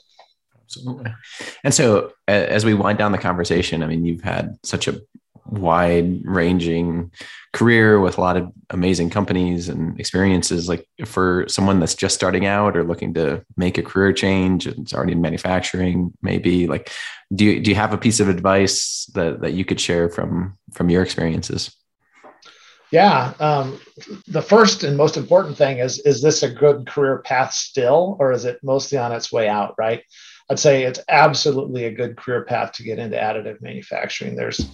Absolutely. 0.64 1.12
And 1.62 1.72
so, 1.72 2.12
as 2.26 2.64
we 2.64 2.74
wind 2.74 2.98
down 2.98 3.12
the 3.12 3.18
conversation, 3.18 3.84
I 3.84 3.86
mean, 3.86 4.04
you've 4.04 4.22
had 4.22 4.58
such 4.64 4.88
a 4.88 5.00
wide 5.50 6.22
ranging 6.24 7.10
career 7.52 8.00
with 8.00 8.16
a 8.16 8.20
lot 8.20 8.36
of 8.36 8.50
amazing 8.70 9.10
companies 9.10 9.68
and 9.68 9.98
experiences. 9.98 10.68
Like 10.68 10.86
for 11.04 11.44
someone 11.48 11.80
that's 11.80 11.94
just 11.94 12.14
starting 12.14 12.46
out 12.46 12.76
or 12.76 12.84
looking 12.84 13.14
to 13.14 13.44
make 13.56 13.78
a 13.78 13.82
career 13.82 14.12
change 14.12 14.66
and 14.66 14.78
it's 14.78 14.94
already 14.94 15.12
in 15.12 15.20
manufacturing 15.20 16.12
maybe 16.22 16.66
like 16.66 16.90
do 17.34 17.44
you, 17.44 17.60
do 17.60 17.70
you 17.70 17.76
have 17.76 17.92
a 17.92 17.98
piece 17.98 18.20
of 18.20 18.28
advice 18.28 19.10
that, 19.14 19.40
that 19.40 19.52
you 19.52 19.64
could 19.64 19.80
share 19.80 20.08
from 20.08 20.58
from 20.72 20.90
your 20.90 21.02
experiences? 21.02 21.74
Yeah 22.90 23.34
um, 23.40 23.80
the 24.26 24.42
first 24.42 24.82
and 24.82 24.96
most 24.96 25.16
important 25.16 25.56
thing 25.56 25.78
is 25.78 25.98
is 26.00 26.22
this 26.22 26.42
a 26.42 26.50
good 26.50 26.86
career 26.86 27.18
path 27.18 27.52
still 27.52 28.16
or 28.20 28.32
is 28.32 28.44
it 28.44 28.58
mostly 28.62 28.98
on 28.98 29.12
its 29.12 29.32
way 29.32 29.48
out 29.48 29.74
right? 29.78 30.02
I'd 30.50 30.58
say 30.58 30.82
it's 30.82 31.00
absolutely 31.08 31.84
a 31.84 31.92
good 31.92 32.16
career 32.16 32.44
path 32.44 32.72
to 32.72 32.82
get 32.82 32.98
into 32.98 33.16
additive 33.16 33.62
manufacturing. 33.62 34.34
There's 34.34 34.68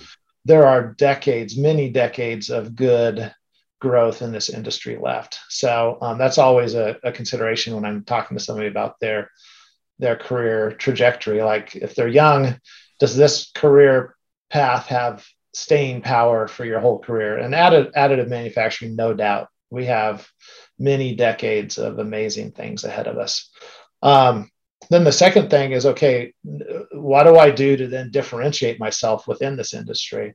there 0.47 0.67
are 0.67 0.95
decades, 0.95 1.57
many 1.57 1.91
decades 1.91 2.51
of 2.51 2.77
good 2.77 3.35
growth 3.81 4.23
in 4.23 4.31
this 4.31 4.49
industry 4.49 4.97
left. 4.97 5.41
So 5.49 5.99
um, 6.01 6.19
that's 6.19 6.39
always 6.39 6.75
a, 6.75 6.97
a, 7.03 7.11
consideration 7.11 7.75
when 7.75 7.85
I'm 7.85 8.05
talking 8.05 8.37
to 8.37 8.43
somebody 8.43 8.69
about 8.69 8.99
their 9.01 9.31
their 9.99 10.17
career 10.17 10.71
trajectory. 10.73 11.43
Like 11.43 11.75
if 11.75 11.95
they're 11.95 12.07
young, 12.07 12.61
does 13.01 13.17
this 13.17 13.51
career 13.55 14.15
path 14.49 14.87
have 14.87 15.27
staying 15.53 16.03
power 16.03 16.47
for 16.47 16.65
your 16.65 16.81
whole 16.81 17.01
career? 17.01 17.39
And 17.39 17.53
additive, 17.53 17.93
additive 17.95 18.29
manufacturing, 18.29 18.95
no 18.95 19.15
doubt, 19.15 19.49
we 19.71 19.87
have 19.87 20.29
many 20.79 21.17
decades 21.17 21.77
of 21.77 21.99
amazing 21.99 22.53
things 22.53 22.85
ahead 22.85 23.09
of 23.09 23.19
us. 23.19 23.51
Um, 24.01 24.51
then 24.91 25.05
the 25.05 25.13
second 25.13 25.51
thing 25.51 25.73
is 25.73 25.87
okay 25.87 26.33
what 26.93 27.25
do 27.25 27.37
i 27.37 27.51
do 27.51 27.77
to 27.77 27.89
then 27.89 28.11
differentiate 28.11 28.81
myself 28.81 29.27
within 29.27 29.57
this 29.57 29.75
industry? 29.75 30.35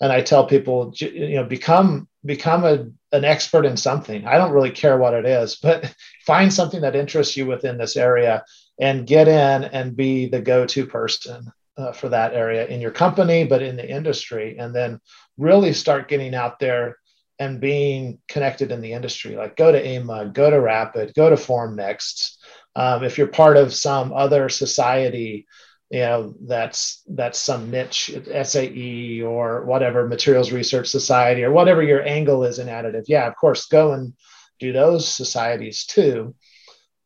And 0.00 0.12
i 0.12 0.20
tell 0.20 0.46
people 0.46 0.92
you 0.96 1.36
know 1.36 1.44
become 1.44 2.08
become 2.24 2.64
a, 2.64 2.86
an 3.12 3.24
expert 3.24 3.64
in 3.64 3.76
something. 3.76 4.26
I 4.26 4.36
don't 4.36 4.52
really 4.52 4.72
care 4.72 4.98
what 4.98 5.14
it 5.14 5.24
is 5.24 5.56
but 5.62 5.94
find 6.26 6.52
something 6.52 6.80
that 6.82 6.96
interests 6.96 7.36
you 7.36 7.46
within 7.46 7.78
this 7.78 7.96
area 7.96 8.44
and 8.80 9.06
get 9.06 9.28
in 9.28 9.64
and 9.64 9.96
be 9.96 10.26
the 10.26 10.40
go-to 10.40 10.86
person 10.86 11.50
uh, 11.78 11.92
for 11.92 12.08
that 12.10 12.34
area 12.34 12.66
in 12.66 12.80
your 12.80 12.90
company 12.90 13.44
but 13.44 13.62
in 13.62 13.76
the 13.76 13.88
industry 13.88 14.58
and 14.58 14.74
then 14.74 15.00
really 15.38 15.72
start 15.72 16.08
getting 16.08 16.34
out 16.34 16.58
there 16.58 16.96
and 17.38 17.60
being 17.60 18.18
connected 18.28 18.72
in 18.72 18.80
the 18.80 18.92
industry. 18.92 19.36
Like 19.36 19.56
go 19.56 19.70
to 19.72 19.82
AMUG 19.82 20.32
go 20.32 20.50
to 20.50 20.60
rapid 20.60 21.14
go 21.14 21.30
to 21.30 21.36
formnext 21.36 22.36
um, 22.76 23.02
if 23.02 23.16
you're 23.16 23.26
part 23.26 23.56
of 23.56 23.74
some 23.74 24.12
other 24.12 24.48
society, 24.50 25.46
you 25.90 26.00
know 26.00 26.34
that's 26.42 27.02
that's 27.08 27.38
some 27.38 27.70
niche 27.70 28.10
SAE 28.42 29.22
or 29.22 29.64
whatever 29.64 30.06
materials 30.06 30.52
research 30.52 30.88
society 30.88 31.42
or 31.42 31.50
whatever 31.50 31.82
your 31.82 32.02
angle 32.02 32.44
is 32.44 32.58
in 32.58 32.68
additive. 32.68 33.04
Yeah, 33.06 33.26
of 33.26 33.34
course, 33.36 33.66
go 33.66 33.92
and 33.94 34.12
do 34.60 34.72
those 34.72 35.08
societies 35.08 35.86
too. 35.86 36.34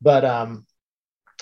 But 0.02 0.24
um, 0.24 0.66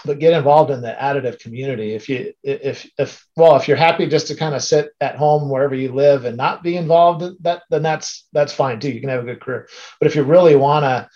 but 0.04 0.18
get 0.18 0.34
involved 0.34 0.70
in 0.70 0.82
the 0.82 0.94
additive 1.00 1.38
community 1.38 1.94
if 1.94 2.08
you 2.08 2.32
if 2.42 2.88
if 2.98 3.26
well 3.36 3.56
if 3.56 3.66
you're 3.66 3.76
happy 3.76 4.06
just 4.06 4.28
to 4.28 4.36
kind 4.36 4.54
of 4.54 4.62
sit 4.62 4.90
at 5.00 5.16
home 5.16 5.48
wherever 5.48 5.74
you 5.74 5.92
live 5.92 6.24
and 6.24 6.36
not 6.36 6.62
be 6.62 6.76
involved 6.76 7.24
that 7.42 7.62
then 7.70 7.82
that's 7.82 8.28
that's 8.32 8.52
fine 8.52 8.78
too 8.78 8.90
you 8.90 9.00
can 9.00 9.08
have 9.08 9.22
a 9.22 9.26
good 9.26 9.40
career 9.40 9.68
but 9.98 10.06
if 10.06 10.14
you 10.14 10.22
really 10.22 10.54
want 10.54 10.84
to 10.84 11.08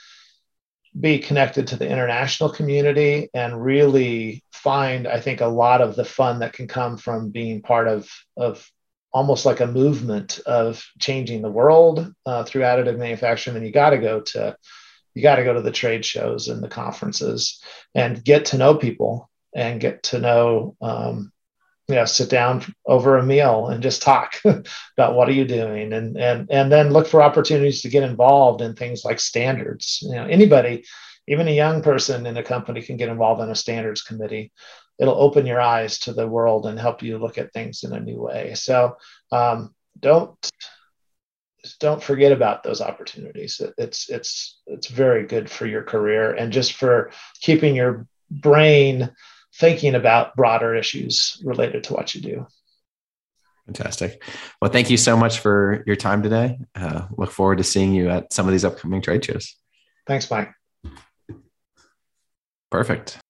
be 0.99 1.18
connected 1.18 1.66
to 1.66 1.76
the 1.76 1.88
international 1.88 2.51
community 2.51 3.30
and 3.32 3.62
really 3.62 4.45
find 4.53 5.09
i 5.09 5.18
think 5.18 5.40
a 5.40 5.47
lot 5.47 5.80
of 5.80 5.97
the 5.97 6.05
fun 6.05 6.40
that 6.40 6.53
can 6.53 6.68
come 6.68 6.97
from 6.97 7.30
being 7.30 7.62
part 7.62 7.88
of 7.88 8.09
of 8.36 8.70
almost 9.12 9.45
like 9.45 9.61
a 9.61 9.66
movement 9.66 10.40
of 10.47 10.84
changing 10.99 11.43
the 11.43 11.51
world 11.51 12.12
uh, 12.24 12.45
through 12.45 12.62
additive 12.62 12.99
manufacturing. 12.99 13.57
And 13.57 13.66
you 13.66 13.72
got 13.72 13.90
to 13.90 13.99
go 13.99 14.20
to 14.20 14.57
you 15.14 15.22
got 15.22 15.36
to 15.36 15.45
go 15.45 15.53
to 15.53 15.61
the 15.61 15.70
trade 15.70 16.07
shows 16.07 16.49
and 16.49 16.62
the 16.62 16.68
conferences 16.68 17.62
and 17.95 18.24
get 18.24 18.47
to 18.47 18.57
know 18.57 18.74
people 18.74 19.28
and 19.55 19.78
get 19.78 20.05
to 20.05 20.18
know 20.18 20.74
um, 20.80 21.30
you 21.89 21.95
know 21.97 22.05
sit 22.05 22.30
down 22.30 22.64
over 22.87 23.18
a 23.18 23.22
meal 23.22 23.66
and 23.68 23.83
just 23.83 24.03
talk 24.03 24.35
about 24.45 25.14
what 25.14 25.28
are 25.28 25.33
you 25.33 25.45
doing 25.45 25.93
and 25.93 26.16
and 26.16 26.49
and 26.51 26.70
then 26.70 26.93
look 26.93 27.07
for 27.07 27.22
opportunities 27.22 27.83
to 27.83 27.89
get 27.89 28.03
involved 28.03 28.62
in 28.62 28.74
things 28.74 29.05
like 29.05 29.20
standards. 29.20 29.99
You 30.03 30.14
know 30.14 30.24
anybody 30.26 30.85
even 31.28 31.49
a 31.49 31.53
young 31.53 31.83
person 31.83 32.26
in 32.26 32.37
a 32.37 32.43
company 32.43 32.83
can 32.83 32.97
get 32.97 33.09
involved 33.09 33.41
in 33.41 33.51
a 33.51 33.55
standards 33.55 34.03
committee. 34.03 34.53
It'll 34.99 35.20
open 35.20 35.47
your 35.47 35.61
eyes 35.61 36.01
to 36.01 36.12
the 36.12 36.26
world 36.26 36.66
and 36.66 36.78
help 36.78 37.03
you 37.03 37.18
look 37.18 37.39
at 37.39 37.53
things 37.53 37.85
in 37.85 37.93
a 37.93 38.01
new 38.01 38.20
way. 38.20 38.55
So 38.55 38.97
um, 39.30 39.74
don't 39.99 40.37
don't 41.78 42.03
forget 42.03 42.33
about 42.33 42.62
those 42.62 42.80
opportunities. 42.80 43.61
It's 43.78 44.09
it's 44.09 44.61
it's 44.66 44.89
very 44.89 45.26
good 45.26 45.49
for 45.49 45.66
your 45.66 45.83
career 45.83 46.33
and 46.33 46.53
just 46.53 46.74
for 46.74 47.12
keeping 47.41 47.76
your 47.76 48.07
brain 48.30 49.11
thinking 49.55 49.94
about 49.94 50.34
broader 50.36 50.74
issues 50.74 51.40
related 51.44 51.84
to 51.84 51.94
what 51.94 52.14
you 52.14 52.20
do. 52.20 52.46
Fantastic. 53.66 54.22
Well, 54.61 54.70
thank 54.70 54.90
you 54.90 54.96
so 54.96 55.16
much 55.16 55.38
for 55.38 55.84
your 55.86 55.96
time 55.96 56.22
today. 56.22 56.59
Uh, 56.74 57.07
look 57.16 57.30
forward 57.30 57.59
to 57.59 57.64
seeing 57.64 57.92
you 57.92 58.09
at 58.11 58.32
some 58.32 58.46
of 58.46 58.53
these 58.53 58.64
upcoming 58.64 59.03
trade 59.03 59.24
shows. 59.24 59.55
Thanks, 60.07 60.30
Mike. 60.30 60.53
Perfect. 62.70 63.18